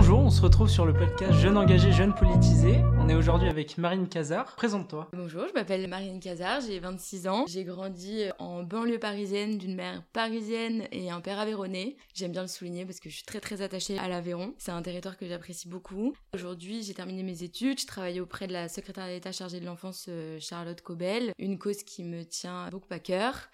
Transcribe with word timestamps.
Bonjour, 0.00 0.20
on 0.20 0.30
se 0.30 0.40
retrouve 0.40 0.70
sur 0.70 0.86
le 0.86 0.94
podcast 0.94 1.34
Jeunes 1.34 1.58
engagés, 1.58 1.92
jeunes 1.92 2.14
politisés. 2.14 2.78
On 2.98 3.10
est 3.10 3.14
aujourd'hui 3.14 3.50
avec 3.50 3.76
Marine 3.76 4.08
Cazard. 4.08 4.56
Présente-toi. 4.56 5.10
Bonjour, 5.12 5.46
je 5.46 5.52
m'appelle 5.52 5.86
Marine 5.88 6.20
Cazard, 6.20 6.62
j'ai 6.62 6.78
26 6.78 7.28
ans. 7.28 7.44
J'ai 7.46 7.64
grandi 7.64 8.22
en 8.38 8.62
banlieue 8.62 8.98
parisienne 8.98 9.58
d'une 9.58 9.74
mère 9.74 10.02
parisienne 10.14 10.88
et 10.90 11.10
un 11.10 11.20
père 11.20 11.38
aveyronais. 11.38 11.98
J'aime 12.14 12.32
bien 12.32 12.40
le 12.40 12.48
souligner 12.48 12.86
parce 12.86 12.98
que 12.98 13.10
je 13.10 13.16
suis 13.16 13.26
très 13.26 13.40
très 13.40 13.60
attachée 13.60 13.98
à 13.98 14.08
l'Aveyron. 14.08 14.54
C'est 14.56 14.72
un 14.72 14.80
territoire 14.80 15.18
que 15.18 15.26
j'apprécie 15.28 15.68
beaucoup. 15.68 16.14
Aujourd'hui, 16.34 16.82
j'ai 16.82 16.94
terminé 16.94 17.22
mes 17.22 17.42
études. 17.42 17.78
Je 17.78 17.86
travaille 17.86 18.20
auprès 18.20 18.46
de 18.46 18.54
la 18.54 18.70
secrétaire 18.70 19.06
d'État 19.06 19.32
chargée 19.32 19.60
de 19.60 19.66
l'enfance 19.66 20.06
euh, 20.08 20.38
Charlotte 20.40 20.80
Cobel, 20.80 21.34
une 21.38 21.58
cause 21.58 21.82
qui 21.82 22.04
me 22.04 22.24
tient 22.24 22.70
beaucoup 22.70 22.88
à 22.94 23.00
cœur. 23.00 23.50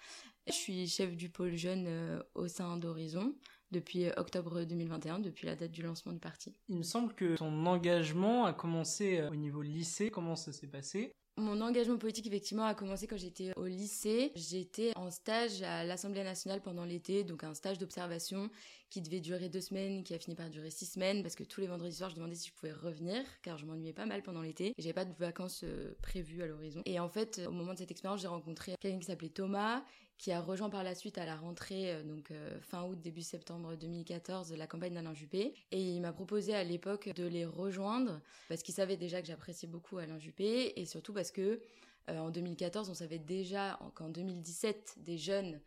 Je 0.47 0.53
suis 0.53 0.87
chef 0.87 1.17
du 1.17 1.27
pôle 1.27 1.57
jeune 1.57 1.87
euh, 1.89 2.23
au 2.35 2.47
sein 2.47 2.77
d'Horizon 2.77 3.33
depuis 3.71 4.05
euh, 4.05 4.11
octobre 4.17 4.63
2021, 4.63 5.19
depuis 5.19 5.45
la 5.45 5.55
date 5.55 5.71
du 5.71 5.81
lancement 5.81 6.13
du 6.13 6.19
parti. 6.19 6.53
Il 6.69 6.77
me 6.77 6.83
semble 6.83 7.13
que 7.13 7.35
ton 7.35 7.65
engagement 7.65 8.45
a 8.45 8.53
commencé 8.53 9.23
au 9.31 9.35
niveau 9.35 9.61
lycée. 9.61 10.09
Comment 10.09 10.35
ça 10.35 10.53
s'est 10.53 10.67
passé? 10.67 11.13
Mon 11.39 11.61
engagement 11.61 11.97
politique, 11.97 12.25
effectivement, 12.25 12.65
a 12.65 12.73
commencé 12.73 13.05
quand 13.05 13.17
j'étais 13.17 13.53
au 13.57 13.67
lycée. 13.67 14.31
J'étais 14.35 14.91
en 14.95 15.11
stage 15.11 15.61
à 15.61 15.83
l'Assemblée 15.83 16.23
nationale 16.23 16.61
pendant 16.61 16.83
l'été, 16.83 17.23
donc 17.23 17.43
un 17.43 17.53
stage 17.53 17.77
d'observation 17.77 18.49
qui 18.89 19.01
devait 19.01 19.19
durer 19.19 19.47
deux 19.47 19.61
semaines, 19.61 20.03
qui 20.03 20.15
a 20.15 20.19
fini 20.19 20.35
par 20.35 20.49
durer 20.49 20.71
six 20.71 20.87
semaines, 20.87 21.21
parce 21.21 21.35
que 21.35 21.43
tous 21.43 21.61
les 21.61 21.67
vendredis 21.67 21.95
soirs, 21.95 22.09
je 22.09 22.15
demandais 22.15 22.33
si 22.33 22.47
je 22.47 22.53
pouvais 22.53 22.71
revenir, 22.71 23.23
car 23.43 23.59
je 23.59 23.67
m'ennuyais 23.67 23.93
pas 23.93 24.07
mal 24.07 24.23
pendant 24.23 24.41
l'été. 24.41 24.73
J'avais 24.79 24.93
pas 24.93 25.05
de 25.05 25.13
vacances 25.13 25.63
prévues 26.01 26.41
à 26.41 26.47
l'horizon. 26.47 26.81
Et 26.85 26.99
en 26.99 27.07
fait, 27.07 27.39
au 27.47 27.51
moment 27.51 27.73
de 27.73 27.77
cette 27.77 27.91
expérience, 27.91 28.21
j'ai 28.21 28.27
rencontré 28.27 28.73
quelqu'un 28.79 28.97
qui 28.97 29.05
s'appelait 29.05 29.29
Thomas, 29.29 29.83
qui 30.17 30.31
a 30.31 30.41
rejoint 30.41 30.69
par 30.69 30.83
la 30.83 30.95
suite 30.95 31.17
à 31.17 31.25
la 31.25 31.35
rentrée, 31.35 31.93
euh, 31.93 32.03
donc 32.03 32.31
euh, 32.31 32.59
fin 32.61 32.83
août, 32.83 32.99
début 32.99 33.21
septembre 33.21 33.75
2014, 33.75 34.53
la 34.53 34.67
campagne 34.67 34.93
d'Alain 34.93 35.13
Juppé. 35.13 35.53
Et 35.71 35.81
il 35.81 36.01
m'a 36.01 36.11
proposé 36.11 36.53
à 36.53 36.63
l'époque 36.63 37.09
de 37.09 37.25
les 37.25 37.45
rejoindre, 37.45 38.19
parce 38.49 38.63
qu'il 38.63 38.73
savait 38.73 38.97
déjà 38.97 39.21
que 39.21 39.27
j'appréciais 39.27 39.67
beaucoup 39.67 39.97
Alain 39.97 40.17
Juppé, 40.17 40.73
et 40.79 40.85
surtout 40.85 41.13
parce 41.13 41.31
que 41.31 41.61
euh, 42.09 42.17
en 42.17 42.29
2014, 42.29 42.89
on 42.89 42.93
savait 42.93 43.19
déjà 43.19 43.79
qu'en 43.95 44.09
2017, 44.09 44.95
des 44.97 45.17
jeunes 45.17 45.59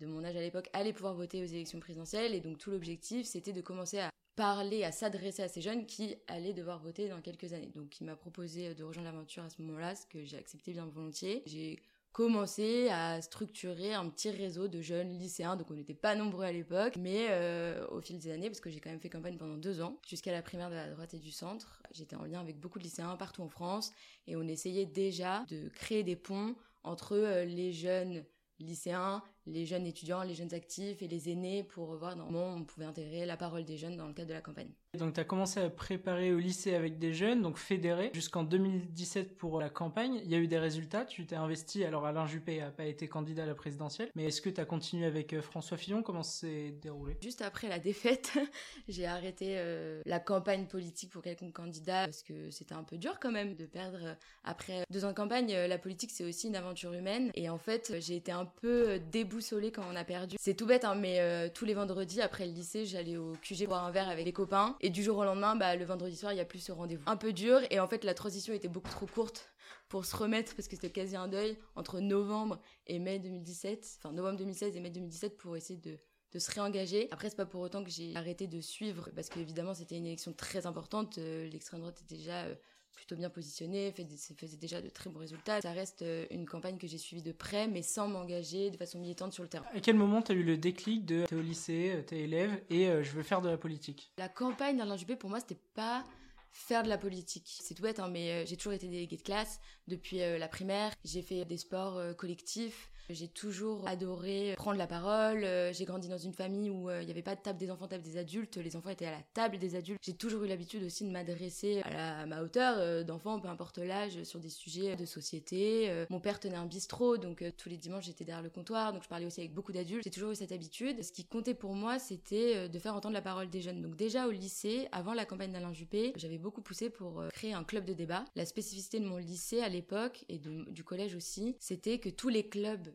de 0.00 0.06
mon 0.06 0.24
âge 0.24 0.36
à 0.36 0.40
l'époque 0.40 0.70
allaient 0.72 0.92
pouvoir 0.92 1.14
voter 1.14 1.42
aux 1.42 1.46
élections 1.46 1.80
présidentielles, 1.80 2.34
et 2.34 2.40
donc 2.40 2.58
tout 2.58 2.70
l'objectif, 2.70 3.26
c'était 3.26 3.52
de 3.52 3.60
commencer 3.60 3.98
à 3.98 4.10
parler, 4.36 4.84
à 4.84 4.92
s'adresser 4.92 5.42
à 5.42 5.48
ces 5.48 5.60
jeunes 5.60 5.84
qui 5.84 6.14
allaient 6.28 6.52
devoir 6.52 6.78
voter 6.78 7.08
dans 7.08 7.20
quelques 7.20 7.52
années. 7.52 7.72
Donc 7.74 8.00
il 8.00 8.04
m'a 8.04 8.14
proposé 8.14 8.72
de 8.72 8.84
rejoindre 8.84 9.10
l'aventure 9.10 9.42
à 9.42 9.50
ce 9.50 9.60
moment-là, 9.60 9.96
ce 9.96 10.06
que 10.06 10.24
j'ai 10.24 10.36
accepté 10.36 10.72
bien 10.72 10.86
volontiers. 10.86 11.42
J'ai 11.44 11.80
commencé 12.12 12.88
à 12.88 13.20
structurer 13.22 13.94
un 13.94 14.08
petit 14.08 14.30
réseau 14.30 14.68
de 14.68 14.80
jeunes 14.80 15.18
lycéens, 15.18 15.56
donc 15.56 15.70
on 15.70 15.74
n'était 15.74 15.94
pas 15.94 16.14
nombreux 16.14 16.44
à 16.44 16.52
l'époque, 16.52 16.96
mais 16.98 17.26
euh, 17.30 17.86
au 17.88 18.00
fil 18.00 18.18
des 18.18 18.30
années, 18.30 18.48
parce 18.48 18.60
que 18.60 18.70
j'ai 18.70 18.80
quand 18.80 18.90
même 18.90 19.00
fait 19.00 19.08
campagne 19.08 19.36
pendant 19.36 19.56
deux 19.56 19.80
ans, 19.80 19.98
jusqu'à 20.06 20.32
la 20.32 20.42
primaire 20.42 20.70
de 20.70 20.74
la 20.74 20.90
droite 20.90 21.14
et 21.14 21.18
du 21.18 21.30
centre, 21.30 21.82
j'étais 21.92 22.16
en 22.16 22.24
lien 22.24 22.40
avec 22.40 22.58
beaucoup 22.58 22.78
de 22.78 22.84
lycéens 22.84 23.16
partout 23.16 23.42
en 23.42 23.48
France, 23.48 23.92
et 24.26 24.36
on 24.36 24.42
essayait 24.42 24.86
déjà 24.86 25.44
de 25.48 25.68
créer 25.68 26.02
des 26.02 26.16
ponts 26.16 26.56
entre 26.82 27.14
euh, 27.14 27.44
les 27.44 27.72
jeunes 27.72 28.24
lycéens, 28.58 29.22
les 29.46 29.66
jeunes 29.66 29.86
étudiants, 29.86 30.22
les 30.22 30.34
jeunes 30.34 30.54
actifs 30.54 31.02
et 31.02 31.08
les 31.08 31.30
aînés 31.30 31.62
pour 31.62 31.94
voir 31.96 32.16
comment 32.16 32.54
on 32.54 32.64
pouvait 32.64 32.86
intégrer 32.86 33.24
la 33.26 33.36
parole 33.36 33.64
des 33.64 33.76
jeunes 33.76 33.96
dans 33.96 34.08
le 34.08 34.14
cadre 34.14 34.28
de 34.28 34.34
la 34.34 34.40
campagne. 34.40 34.72
Donc 34.96 35.12
tu 35.12 35.20
as 35.20 35.24
commencé 35.24 35.60
à 35.60 35.68
préparer 35.68 36.32
au 36.32 36.38
lycée 36.38 36.74
avec 36.74 36.98
des 36.98 37.12
jeunes, 37.12 37.42
donc 37.42 37.58
fédérés, 37.58 38.10
jusqu'en 38.14 38.42
2017 38.42 39.36
pour 39.36 39.60
la 39.60 39.68
campagne. 39.68 40.20
Il 40.24 40.30
y 40.30 40.34
a 40.34 40.38
eu 40.38 40.48
des 40.48 40.58
résultats, 40.58 41.04
tu 41.04 41.26
t'es 41.26 41.36
investi, 41.36 41.84
alors 41.84 42.06
Alain 42.06 42.26
Juppé 42.26 42.58
n'a 42.60 42.70
pas 42.70 42.86
été 42.86 43.06
candidat 43.06 43.42
à 43.42 43.46
la 43.46 43.54
présidentielle, 43.54 44.10
mais 44.14 44.24
est-ce 44.24 44.40
que 44.40 44.48
tu 44.48 44.60
as 44.62 44.64
continué 44.64 45.04
avec 45.04 45.34
euh, 45.34 45.42
François 45.42 45.76
Fillon? 45.76 46.02
Comment 46.02 46.22
ça 46.22 46.46
s'est 46.46 46.74
déroulé? 46.80 47.18
Juste 47.22 47.42
après 47.42 47.68
la 47.68 47.78
défaite, 47.78 48.32
j'ai 48.88 49.04
arrêté 49.04 49.56
euh, 49.58 50.00
la 50.06 50.20
campagne 50.20 50.64
politique 50.64 51.10
pour 51.10 51.20
quelconque 51.20 51.52
candidat 51.52 52.06
parce 52.06 52.22
que 52.22 52.50
c'était 52.50 52.74
un 52.74 52.84
peu 52.84 52.96
dur 52.96 53.20
quand 53.20 53.30
même 53.30 53.56
de 53.56 53.66
perdre. 53.66 53.98
Euh, 54.02 54.14
après 54.44 54.84
deux 54.90 55.04
ans 55.04 55.10
de 55.10 55.16
campagne, 55.16 55.52
la 55.52 55.78
politique 55.78 56.10
c'est 56.10 56.24
aussi 56.24 56.48
une 56.48 56.56
aventure 56.56 56.94
humaine 56.94 57.30
et 57.34 57.50
en 57.50 57.58
fait 57.58 57.92
j'ai 58.00 58.16
été 58.16 58.32
un 58.32 58.46
peu 58.46 58.98
déboutée 59.12 59.38
quand 59.70 59.84
on 59.92 59.96
a 59.96 60.04
perdu. 60.04 60.36
C'est 60.40 60.54
tout 60.54 60.66
bête, 60.66 60.84
hein, 60.84 60.94
mais 60.94 61.50
tous 61.50 61.64
les 61.64 61.74
vendredis 61.74 62.22
après 62.22 62.46
le 62.46 62.52
lycée, 62.52 62.86
j'allais 62.86 63.16
au 63.16 63.34
QG 63.42 63.66
boire 63.66 63.84
un 63.84 63.90
verre 63.90 64.08
avec 64.08 64.24
les 64.24 64.32
copains. 64.32 64.76
Du 64.90 65.02
jour 65.02 65.18
au 65.18 65.24
lendemain, 65.24 65.56
bah, 65.56 65.76
le 65.76 65.84
vendredi 65.84 66.16
soir, 66.16 66.32
il 66.32 66.36
n'y 66.36 66.40
a 66.40 66.44
plus 66.44 66.60
ce 66.60 66.72
rendez-vous. 66.72 67.04
Un 67.06 67.16
peu 67.16 67.32
dur, 67.32 67.60
et 67.70 67.80
en 67.80 67.88
fait, 67.88 68.04
la 68.04 68.14
transition 68.14 68.52
était 68.52 68.68
beaucoup 68.68 68.90
trop 68.90 69.06
courte 69.06 69.50
pour 69.88 70.04
se 70.04 70.16
remettre, 70.16 70.54
parce 70.54 70.68
que 70.68 70.76
c'était 70.76 70.90
quasi 70.90 71.16
un 71.16 71.28
deuil, 71.28 71.56
entre 71.76 72.00
novembre 72.00 72.60
et 72.86 72.98
mai 72.98 73.18
2017, 73.18 73.98
enfin 73.98 74.12
novembre 74.12 74.38
2016 74.38 74.76
et 74.76 74.80
mai 74.80 74.90
2017, 74.90 75.36
pour 75.36 75.56
essayer 75.56 75.78
de 75.78 75.98
de 76.32 76.38
se 76.38 76.50
réengager. 76.50 77.08
Après, 77.10 77.30
c'est 77.30 77.36
pas 77.36 77.46
pour 77.46 77.60
autant 77.60 77.82
que 77.82 77.90
j'ai 77.90 78.14
arrêté 78.14 78.46
de 78.46 78.60
suivre, 78.60 79.10
parce 79.14 79.28
qu'évidemment, 79.28 79.74
c'était 79.74 79.96
une 79.96 80.06
élection 80.06 80.32
très 80.32 80.66
importante. 80.66 81.18
Euh, 81.18 81.48
l'extrême 81.48 81.80
droite 81.80 82.00
était 82.02 82.16
déjà 82.16 82.44
euh, 82.44 82.54
plutôt 82.98 83.14
bien 83.14 83.30
positionné, 83.30 83.92
faisait 83.92 84.56
déjà 84.56 84.82
de 84.82 84.88
très 84.88 85.08
bons 85.08 85.20
résultats. 85.20 85.60
Ça 85.60 85.70
reste 85.70 86.02
euh, 86.02 86.26
une 86.32 86.46
campagne 86.46 86.78
que 86.78 86.88
j'ai 86.88 86.98
suivie 86.98 87.22
de 87.22 87.30
près, 87.30 87.68
mais 87.68 87.82
sans 87.82 88.08
m'engager 88.08 88.70
de 88.70 88.76
façon 88.76 88.98
militante 88.98 89.32
sur 89.32 89.44
le 89.44 89.48
terrain. 89.48 89.64
À 89.72 89.78
quel 89.78 89.94
moment 89.94 90.20
tu 90.20 90.32
as 90.32 90.34
eu 90.34 90.42
le 90.42 90.56
déclic 90.56 91.06
de 91.06 91.24
t'es 91.24 91.36
au 91.36 91.40
lycée, 91.40 91.92
euh, 91.94 92.02
t'es 92.02 92.18
élève 92.22 92.60
et 92.70 92.88
euh, 92.88 93.04
je 93.04 93.12
veux 93.12 93.22
faire 93.22 93.40
de 93.40 93.48
la 93.48 93.56
politique? 93.56 94.10
La 94.18 94.28
campagne 94.28 94.78
d'Alain 94.78 94.96
Juppé, 94.96 95.14
pour 95.14 95.30
moi, 95.30 95.38
c'était 95.38 95.60
pas 95.74 96.04
faire 96.50 96.82
de 96.82 96.88
la 96.88 96.98
politique. 96.98 97.58
C'est 97.62 97.74
tout 97.74 97.82
bête, 97.82 98.00
hein, 98.00 98.08
mais 98.08 98.44
j'ai 98.46 98.56
toujours 98.56 98.72
été 98.72 98.88
déléguée 98.88 99.16
de 99.16 99.22
classe 99.22 99.60
depuis 99.86 100.18
la 100.18 100.48
primaire. 100.48 100.92
J'ai 101.04 101.22
fait 101.22 101.44
des 101.44 101.58
sports 101.58 102.16
collectifs. 102.16 102.90
J'ai 103.10 103.28
toujours 103.28 103.88
adoré 103.88 104.52
prendre 104.56 104.76
la 104.76 104.86
parole. 104.86 105.42
Euh, 105.42 105.72
j'ai 105.72 105.86
grandi 105.86 106.08
dans 106.08 106.18
une 106.18 106.34
famille 106.34 106.68
où 106.68 106.90
euh, 106.90 107.00
il 107.00 107.06
n'y 107.06 107.10
avait 107.10 107.22
pas 107.22 107.34
de 107.34 107.40
table 107.40 107.58
des 107.58 107.70
enfants, 107.70 107.88
table 107.88 108.02
des 108.02 108.18
adultes. 108.18 108.58
Les 108.58 108.76
enfants 108.76 108.90
étaient 108.90 109.06
à 109.06 109.12
la 109.12 109.22
table 109.32 109.58
des 109.58 109.76
adultes. 109.76 109.98
J'ai 110.04 110.12
toujours 110.12 110.44
eu 110.44 110.46
l'habitude 110.46 110.84
aussi 110.84 111.04
de 111.04 111.10
m'adresser 111.10 111.80
à, 111.84 112.26
ma 112.26 112.42
hauteur 112.42 112.76
euh, 112.78 113.04
d'enfant, 113.04 113.40
peu 113.40 113.48
importe 113.48 113.78
l'âge, 113.78 114.22
sur 114.24 114.40
des 114.40 114.50
sujets 114.50 114.94
de 114.94 115.06
société. 115.06 115.90
mon 116.10 116.20
père 116.20 116.38
tenait 116.38 116.56
un 116.56 116.66
bistrot, 116.66 117.16
donc 117.16 117.44
tous 117.56 117.68
les 117.68 117.76
dimanches 117.76 118.04
j'étais 118.04 118.24
derrière 118.24 118.42
le 118.42 118.50
comptoir, 118.50 118.92
donc 118.92 119.02
je 119.02 119.08
parlais 119.08 119.26
aussi 119.26 119.40
avec 119.40 119.54
beaucoup 119.54 119.72
d'adultes. 119.72 120.04
J'ai 120.04 120.10
toujours 120.10 120.32
eu 120.32 120.34
cette 120.34 120.52
habitude. 120.52 121.02
Ce 121.02 121.12
qui 121.12 121.24
comptait 121.24 121.54
pour 121.54 121.74
moi, 121.74 121.98
c'était 121.98 122.68
de 122.68 122.78
faire 122.78 122.94
entendre 122.94 123.14
la 123.14 123.22
parole 123.22 123.48
des 123.48 123.62
jeunes. 123.62 123.80
Donc 123.80 123.96
déjà 123.96 124.26
au 124.26 124.30
lycée, 124.30 124.88
avant 124.92 125.14
la 125.14 125.24
campagne 125.24 125.52
d'Alain 125.52 125.72
Juppé, 125.72 126.12
j'avais 126.16 126.38
beaucoup 126.38 126.60
poussé 126.60 126.90
pour 126.90 127.22
créer 127.32 127.54
un 127.54 127.64
club 127.64 127.84
de 127.84 127.94
débat. 127.94 128.24
La 128.36 128.44
spécificité 128.44 129.00
de 129.00 129.06
mon 129.06 129.16
lycée 129.16 129.60
à 129.60 129.68
l'époque 129.68 130.24
et 130.28 130.38
du 130.38 130.84
collège 130.84 131.14
aussi, 131.14 131.56
c'était 131.58 131.98
que 131.98 132.10
tous 132.10 132.28
les 132.28 132.48
clubs 132.48 132.88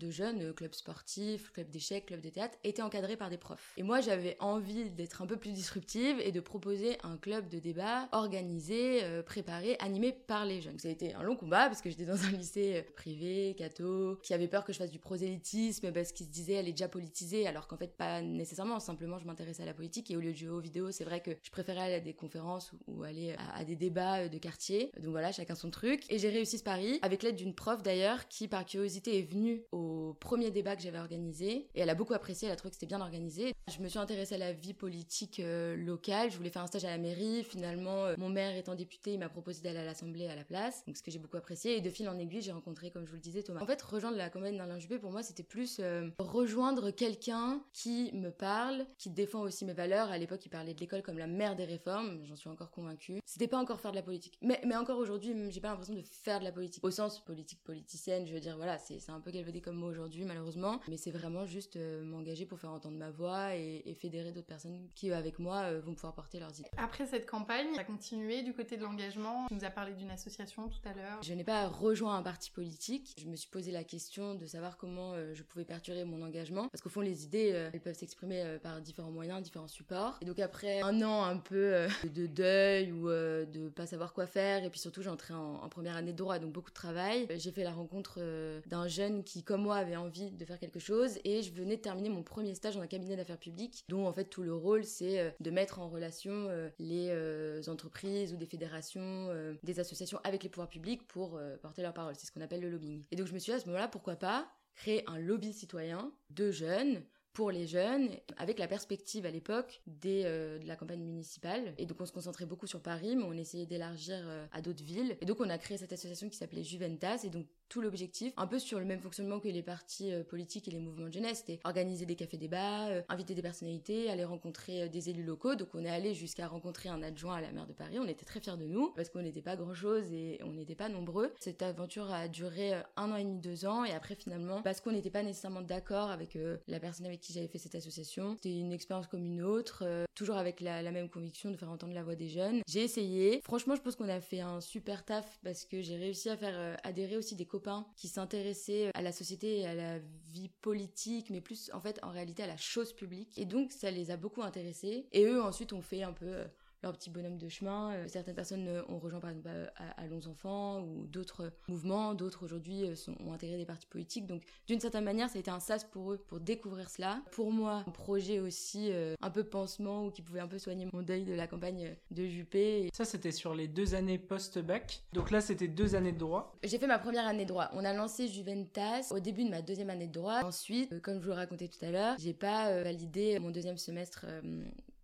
de 0.00 0.10
jeunes, 0.10 0.42
euh, 0.42 0.52
clubs 0.52 0.74
sportifs, 0.74 1.52
clubs 1.52 1.70
d'échecs, 1.70 2.06
clubs 2.06 2.20
de 2.20 2.28
théâtre, 2.28 2.56
étaient 2.64 2.82
encadrés 2.82 3.16
par 3.16 3.30
des 3.30 3.36
profs. 3.36 3.72
Et 3.76 3.82
moi, 3.82 4.00
j'avais 4.00 4.36
envie 4.40 4.90
d'être 4.90 5.22
un 5.22 5.26
peu 5.26 5.36
plus 5.36 5.52
disruptive 5.52 6.18
et 6.20 6.32
de 6.32 6.40
proposer 6.40 6.98
un 7.04 7.16
club 7.16 7.48
de 7.48 7.58
débat 7.58 8.08
organisé, 8.12 9.04
euh, 9.04 9.22
préparé, 9.22 9.76
animé 9.78 10.12
par 10.12 10.44
les 10.44 10.60
jeunes. 10.60 10.78
Ça 10.78 10.88
a 10.88 10.90
été 10.90 11.14
un 11.14 11.22
long 11.22 11.36
combat 11.36 11.66
parce 11.66 11.80
que 11.82 11.90
j'étais 11.90 12.04
dans 12.04 12.24
un 12.24 12.30
lycée 12.30 12.76
euh, 12.76 12.92
privé, 12.96 13.54
catho, 13.56 14.16
qui 14.22 14.34
avait 14.34 14.48
peur 14.48 14.64
que 14.64 14.72
je 14.72 14.78
fasse 14.78 14.90
du 14.90 14.98
prosélytisme 14.98 15.92
parce 15.92 16.12
qu'il 16.12 16.26
se 16.26 16.30
disait 16.30 16.54
elle 16.54 16.68
est 16.68 16.72
déjà 16.72 16.88
politisée, 16.88 17.46
alors 17.46 17.68
qu'en 17.68 17.76
fait 17.76 17.96
pas 17.96 18.22
nécessairement. 18.22 18.80
Simplement, 18.80 19.18
je 19.18 19.26
m'intéressais 19.26 19.62
à 19.62 19.66
la 19.66 19.74
politique 19.74 20.10
et 20.10 20.16
au 20.16 20.20
lieu 20.20 20.32
de 20.32 20.36
jouer 20.36 20.48
aux 20.48 20.60
vidéos, 20.60 20.90
c'est 20.90 21.04
vrai 21.04 21.20
que 21.20 21.30
je 21.42 21.50
préférais 21.50 21.82
aller 21.82 21.94
à 21.94 22.00
des 22.00 22.14
conférences 22.14 22.72
ou, 22.86 23.02
aller 23.02 23.36
à, 23.54 23.64
des 23.64 23.76
débats 23.76 24.28
de 24.28 24.38
quartier. 24.38 24.90
Donc 25.00 25.10
voilà, 25.10 25.32
chacun 25.32 25.54
son 25.54 25.70
truc. 25.70 26.04
Et 26.10 26.18
j'ai 26.18 26.30
réussi 26.30 26.58
ce 26.58 26.64
pari 26.64 26.98
avec 27.02 27.22
l'aide 27.22 27.36
d'une 27.36 27.54
prof 27.54 27.82
d'ailleurs 27.82 28.28
qui, 28.28 28.48
par 28.48 28.64
curiosité, 28.64 29.18
est 29.18 29.22
venue 29.22 29.62
au 29.72 29.89
premier 30.20 30.50
débat 30.50 30.76
que 30.76 30.82
j'avais 30.82 30.98
organisé 30.98 31.68
et 31.74 31.80
elle 31.80 31.90
a 31.90 31.94
beaucoup 31.94 32.14
apprécié, 32.14 32.48
elle 32.48 32.52
a 32.52 32.56
trouvé 32.56 32.70
que 32.70 32.76
c'était 32.76 32.86
bien 32.86 33.00
organisé. 33.00 33.54
Je 33.68 33.80
me 33.80 33.88
suis 33.88 33.98
intéressée 33.98 34.34
à 34.34 34.38
la 34.38 34.52
vie 34.52 34.74
politique 34.74 35.40
euh, 35.40 35.76
locale, 35.76 36.30
je 36.30 36.36
voulais 36.36 36.50
faire 36.50 36.62
un 36.62 36.66
stage 36.66 36.84
à 36.84 36.90
la 36.90 36.98
mairie, 36.98 37.44
finalement 37.44 38.04
euh, 38.06 38.14
mon 38.18 38.28
maire 38.28 38.56
étant 38.56 38.74
député, 38.74 39.14
il 39.14 39.18
m'a 39.18 39.28
proposé 39.28 39.62
d'aller 39.62 39.78
à 39.78 39.84
l'assemblée 39.84 40.26
à 40.26 40.36
la 40.36 40.44
place, 40.44 40.84
donc 40.86 40.96
ce 40.96 41.02
que 41.02 41.10
j'ai 41.10 41.18
beaucoup 41.18 41.36
apprécié 41.36 41.76
et 41.76 41.80
de 41.80 41.90
fil 41.90 42.08
en 42.08 42.18
aiguille, 42.18 42.42
j'ai 42.42 42.52
rencontré 42.52 42.90
comme 42.90 43.04
je 43.04 43.10
vous 43.10 43.16
le 43.16 43.22
disais 43.22 43.42
Thomas. 43.42 43.60
En 43.62 43.66
fait, 43.66 43.80
rejoindre 43.82 44.16
la 44.16 44.30
campagne 44.30 44.56
d'Alain 44.56 44.78
Juppé 44.78 44.98
pour 44.98 45.10
moi, 45.10 45.22
c'était 45.22 45.42
plus 45.42 45.78
euh, 45.80 46.08
rejoindre 46.18 46.90
quelqu'un 46.90 47.62
qui 47.72 48.10
me 48.14 48.30
parle, 48.30 48.86
qui 48.98 49.10
défend 49.10 49.40
aussi 49.40 49.64
mes 49.64 49.72
valeurs. 49.72 50.10
À 50.10 50.18
l'époque, 50.18 50.44
il 50.44 50.48
parlait 50.48 50.74
de 50.74 50.80
l'école 50.80 51.02
comme 51.02 51.18
la 51.18 51.26
mère 51.26 51.56
des 51.56 51.64
réformes, 51.64 52.24
j'en 52.24 52.36
suis 52.36 52.48
encore 52.48 52.70
convaincue. 52.70 53.20
C'était 53.24 53.48
pas 53.48 53.58
encore 53.58 53.80
faire 53.80 53.90
de 53.92 53.96
la 53.96 54.02
politique. 54.02 54.38
Mais, 54.42 54.60
encore 54.76 54.98
aujourd'hui, 54.98 55.34
j'ai 55.50 55.60
pas 55.60 55.68
l'impression 55.68 55.94
de 55.94 56.02
faire 56.02 56.40
de 56.40 56.44
la 56.44 56.52
politique. 56.52 56.84
Au 56.84 56.90
sens 56.90 57.20
politique 57.20 57.62
politicienne, 57.62 58.26
je 58.26 58.32
veux 58.32 58.40
dire, 58.40 58.56
voilà, 58.56 58.78
c'est 58.78 59.10
un 59.10 59.20
peu 59.20 59.30
galvaudé 59.30 59.60
comme 59.70 59.84
aujourd'hui, 59.84 60.24
malheureusement. 60.24 60.80
Mais 60.88 60.96
c'est 60.96 61.12
vraiment 61.12 61.46
juste 61.46 61.76
euh, 61.76 62.02
m'engager 62.02 62.44
pour 62.44 62.58
faire 62.58 62.70
entendre 62.70 62.96
ma 62.96 63.10
voix 63.10 63.54
et, 63.54 63.96
fédérer 64.00 64.32
d'autres 64.32 64.48
personnes 64.48 64.88
qui, 64.96 65.12
avec 65.12 65.38
moi, 65.38 65.58
euh, 65.58 65.80
vont 65.80 65.94
pouvoir 65.94 66.14
porter 66.14 66.40
leurs 66.40 66.58
idées. 66.58 66.70
Après 66.76 67.06
cette 67.06 67.26
campagne, 67.26 67.68
tu 67.74 67.78
as 67.78 67.84
continué 67.84 68.42
du 68.42 68.52
côté 68.52 68.76
de 68.76 68.82
l'engagement. 68.82 69.46
Tu 69.46 69.54
nous 69.54 69.64
as 69.64 69.70
parlé 69.70 69.92
d'une 69.94 70.10
association 70.10 70.68
tout 70.68 70.88
à 70.88 70.94
l'heure. 70.94 71.22
Je 71.22 71.32
n'ai 71.34 71.44
pas 71.44 71.68
rejoint 71.68 72.16
un 72.16 72.22
parti 72.22 72.50
politique. 72.50 73.14
Je 73.16 73.26
me 73.26 73.36
suis 73.36 73.48
posé 73.48 73.70
la 73.70 73.84
question 73.84 74.34
de 74.34 74.46
savoir 74.46 74.76
comment 74.76 75.12
euh, 75.12 75.34
je 75.34 75.44
pouvais 75.44 75.64
perturber 75.64 76.04
mon 76.04 76.20
engagement. 76.22 76.66
Parce 76.68 76.82
qu'au 76.82 76.88
fond, 76.88 77.00
les 77.00 77.24
idées, 77.24 77.68
elles 77.72 77.80
peuvent 77.80 77.94
s'exprimer 77.94 78.58
par 78.62 78.80
différents 78.80 79.12
moyens, 79.12 79.40
différents 79.40 79.68
supports. 79.68 80.18
Et 80.20 80.24
donc 80.24 80.40
après 80.40 80.80
un 80.82 81.00
an 81.02 81.22
un 81.22 81.36
peu 81.36 81.86
de 82.04 82.26
deuil 82.26 82.90
ou 82.90 83.08
de 83.08 83.68
pas 83.68 83.86
savoir 83.86 84.14
quoi 84.14 84.26
faire, 84.26 84.64
et 84.64 84.70
puis 84.70 84.80
surtout 84.80 85.02
j'entrais 85.02 85.34
en, 85.34 85.62
en 85.62 85.68
première 85.68 85.96
année 85.96 86.12
de 86.12 86.16
droit, 86.16 86.38
donc 86.38 86.52
beaucoup 86.52 86.70
de 86.70 86.74
travail, 86.74 87.28
j'ai 87.36 87.52
fait 87.52 87.62
la 87.62 87.72
rencontre 87.72 88.18
d'un 88.66 88.88
jeune 88.88 89.22
qui, 89.22 89.42
comme 89.42 89.59
moi, 89.60 89.76
avaient 89.76 89.96
envie 89.96 90.30
de 90.30 90.44
faire 90.44 90.58
quelque 90.58 90.78
chose 90.78 91.18
et 91.24 91.42
je 91.42 91.52
venais 91.52 91.76
de 91.76 91.82
terminer 91.82 92.08
mon 92.08 92.22
premier 92.22 92.54
stage 92.54 92.74
dans 92.74 92.82
un 92.82 92.86
cabinet 92.86 93.16
d'affaires 93.16 93.38
publiques 93.38 93.84
dont 93.88 94.06
en 94.06 94.12
fait 94.12 94.24
tout 94.24 94.42
le 94.42 94.54
rôle 94.54 94.84
c'est 94.84 95.34
de 95.38 95.50
mettre 95.50 95.78
en 95.78 95.88
relation 95.88 96.48
les 96.78 97.68
entreprises 97.68 98.32
ou 98.32 98.36
des 98.36 98.46
fédérations, 98.46 99.28
des 99.62 99.80
associations 99.80 100.20
avec 100.24 100.42
les 100.42 100.48
pouvoirs 100.48 100.68
publics 100.68 101.06
pour 101.06 101.38
porter 101.62 101.82
leur 101.82 101.94
parole. 101.94 102.14
C'est 102.16 102.26
ce 102.26 102.32
qu'on 102.32 102.40
appelle 102.40 102.60
le 102.60 102.70
lobbying. 102.70 103.04
Et 103.10 103.16
donc 103.16 103.26
je 103.26 103.34
me 103.34 103.38
suis 103.38 103.52
dit 103.52 103.56
à 103.56 103.60
ce 103.60 103.66
moment-là, 103.66 103.88
pourquoi 103.88 104.16
pas 104.16 104.48
créer 104.76 105.04
un 105.08 105.18
lobby 105.18 105.52
citoyen 105.52 106.12
de 106.30 106.50
jeunes 106.50 107.02
pour 107.32 107.50
les 107.50 107.66
jeunes, 107.66 108.10
avec 108.38 108.58
la 108.58 108.66
perspective 108.66 109.24
à 109.24 109.30
l'époque 109.30 109.82
euh, 110.04 110.58
de 110.58 110.66
la 110.66 110.74
campagne 110.74 111.04
municipale. 111.04 111.74
Et 111.78 111.86
donc 111.86 112.00
on 112.00 112.06
se 112.06 112.12
concentrait 112.12 112.46
beaucoup 112.46 112.66
sur 112.66 112.82
Paris, 112.82 113.14
mais 113.14 113.22
on 113.22 113.32
essayait 113.34 113.66
d'élargir 113.66 114.16
euh, 114.18 114.46
à 114.52 114.60
d'autres 114.60 114.82
villes. 114.82 115.16
Et 115.20 115.26
donc 115.26 115.40
on 115.40 115.48
a 115.48 115.58
créé 115.58 115.78
cette 115.78 115.92
association 115.92 116.28
qui 116.28 116.36
s'appelait 116.36 116.64
Juventas. 116.64 117.22
Et 117.24 117.30
donc 117.30 117.46
tout 117.70 117.80
l'objectif, 117.80 118.34
un 118.36 118.46
peu 118.46 118.58
sur 118.58 118.78
le 118.78 118.84
même 118.84 119.00
fonctionnement 119.00 119.40
que 119.40 119.48
les 119.48 119.62
partis 119.62 120.12
euh, 120.12 120.22
politiques 120.22 120.68
et 120.68 120.70
les 120.70 120.78
mouvements 120.78 121.06
de 121.06 121.12
jeunesse, 121.12 121.38
c'était 121.38 121.60
organiser 121.64 122.04
des 122.04 122.16
cafés-débats, 122.16 122.88
inviter 123.08 123.34
des 123.34 123.40
personnalités, 123.40 124.10
aller 124.10 124.24
rencontrer 124.24 124.90
des 124.90 125.08
élus 125.08 125.24
locaux. 125.24 125.54
Donc 125.54 125.68
on 125.72 125.84
est 125.84 125.90
allé 125.90 126.12
jusqu'à 126.12 126.46
rencontrer 126.46 126.90
un 126.90 127.02
adjoint 127.02 127.36
à 127.36 127.40
la 127.40 127.52
maire 127.52 127.66
de 127.66 127.72
Paris. 127.72 127.98
On 127.98 128.06
était 128.06 128.26
très 128.26 128.40
fiers 128.40 128.58
de 128.58 128.66
nous, 128.66 128.90
parce 128.92 129.08
qu'on 129.08 129.22
n'était 129.22 129.40
pas 129.40 129.56
grand-chose 129.56 130.12
et 130.12 130.38
on 130.44 130.52
n'était 130.52 130.74
pas 130.74 130.90
nombreux. 130.90 131.32
Cette 131.38 131.62
aventure 131.62 132.12
a 132.12 132.28
duré 132.28 132.74
un 132.96 133.12
an 133.12 133.16
et 133.16 133.24
demi, 133.24 133.38
deux 133.38 133.64
ans. 133.64 133.84
Et 133.84 133.92
après 133.92 134.14
finalement, 134.14 134.60
parce 134.62 134.80
qu'on 134.80 134.92
n'était 134.92 135.10
pas 135.10 135.22
nécessairement 135.22 135.62
d'accord 135.62 136.10
avec 136.10 136.36
la 136.68 136.80
personne 136.80 137.06
avec 137.06 137.20
qui 137.20 137.32
j'avais 137.32 137.48
fait 137.48 137.58
cette 137.58 137.74
association. 137.74 138.34
C'était 138.36 138.58
une 138.58 138.72
expérience 138.72 139.06
comme 139.06 139.24
une 139.24 139.42
autre, 139.42 139.82
euh, 139.86 140.04
toujours 140.14 140.36
avec 140.36 140.60
la, 140.60 140.82
même 140.90 141.08
conviction 141.08 141.50
de 141.50 141.56
faire 141.56 141.70
entendre 141.70 141.94
la 141.94 142.02
voix 142.02 142.16
des 142.16 142.28
jeunes. 142.28 142.62
J'ai 142.66 142.82
essayé. 142.82 143.40
Franchement, 143.44 143.76
je 143.76 143.82
pense 143.82 143.96
qu'on 143.96 144.08
a 144.08 144.20
fait 144.20 144.40
un 144.40 144.60
super 144.60 145.04
taf 145.04 145.38
parce 145.44 145.64
que 145.64 145.82
j'ai 145.82 145.96
réussi 145.96 146.28
à 146.28 146.36
faire 146.36 146.54
euh, 146.56 146.76
adhérer 146.82 147.16
aussi 147.16 147.36
des 147.36 147.46
copains 147.46 147.59
qui 147.96 148.08
s'intéressaient 148.08 148.90
à 148.94 149.02
la 149.02 149.12
société 149.12 149.60
et 149.60 149.66
à 149.66 149.74
la 149.74 149.98
vie 150.32 150.48
politique, 150.60 151.30
mais 151.30 151.40
plus 151.40 151.70
en 151.72 151.80
fait 151.80 151.98
en 152.02 152.10
réalité 152.10 152.42
à 152.42 152.46
la 152.46 152.56
chose 152.56 152.92
publique. 152.92 153.38
Et 153.38 153.44
donc 153.44 153.72
ça 153.72 153.90
les 153.90 154.10
a 154.10 154.16
beaucoup 154.16 154.42
intéressés. 154.42 155.06
Et 155.12 155.24
eux 155.24 155.42
ensuite 155.42 155.72
ont 155.72 155.82
fait 155.82 156.02
un 156.02 156.12
peu 156.12 156.26
euh, 156.26 156.44
leur 156.82 156.92
petit 156.92 157.10
bonhomme 157.10 157.38
de 157.38 157.48
chemin. 157.48 157.92
Euh, 157.92 158.04
certaines 158.08 158.34
personnes 158.34 158.66
euh, 158.68 158.82
ont 158.88 158.98
rejoint 158.98 159.20
par 159.20 159.30
exemple 159.30 159.48
euh, 159.48 160.08
Longs 160.08 160.26
Enfants 160.26 160.80
ou 160.80 161.06
d'autres 161.06 161.52
mouvements, 161.68 162.14
d'autres 162.14 162.44
aujourd'hui 162.44 162.84
ont 163.24 163.32
intégré 163.32 163.56
des 163.56 163.64
partis 163.64 163.86
politiques. 163.86 164.26
Donc 164.26 164.42
d'une 164.66 164.80
certaine 164.80 165.04
manière, 165.04 165.28
ça 165.28 165.36
a 165.36 165.40
été 165.40 165.50
un 165.50 165.60
sas 165.60 165.84
pour 165.84 166.12
eux 166.12 166.18
pour 166.18 166.40
découvrir 166.40 166.90
cela. 166.90 167.22
Pour 167.32 167.52
moi, 167.52 167.84
un 167.86 167.90
projet 167.90 168.40
aussi 168.40 168.90
un 169.20 169.30
peu 169.30 169.44
pansement 169.44 170.06
ou 170.06 170.10
qui 170.10 170.22
pouvait 170.22 170.40
un 170.40 170.48
peu 170.48 170.58
soigner 170.58 170.88
mon 170.92 171.02
deuil 171.02 171.24
de 171.24 171.34
la 171.34 171.46
campagne 171.46 171.94
de 172.10 172.26
Juppé. 172.26 172.88
Ça, 172.92 173.04
c'était 173.04 173.32
sur 173.32 173.54
les 173.54 173.68
deux 173.68 173.94
années 173.94 174.18
post-bac. 174.18 175.02
Donc 175.12 175.30
là, 175.30 175.40
c'était 175.40 175.68
deux 175.68 175.94
années 175.94 176.12
de 176.12 176.18
droit. 176.18 176.56
J'ai 176.64 176.78
fait 176.78 176.86
ma 176.86 176.98
première 176.98 177.26
année 177.26 177.44
de 177.44 177.48
droit. 177.48 177.70
On 177.72 177.84
a 177.84 177.92
lancé 177.92 178.28
Juventas 178.28 179.08
au 179.12 179.20
début 179.20 179.44
de 179.44 179.50
ma 179.50 179.62
deuxième 179.62 179.90
année 179.90 180.08
de 180.08 180.12
droit. 180.12 180.40
Ensuite, 180.42 181.00
comme 181.02 181.20
je 181.20 181.24
vous 181.24 181.30
le 181.30 181.34
racontais 181.34 181.68
tout 181.68 181.84
à 181.84 181.90
l'heure, 181.90 182.16
j'ai 182.18 182.34
pas 182.34 182.82
validé 182.82 183.38
mon 183.38 183.50
deuxième 183.50 183.78
semestre 183.78 184.26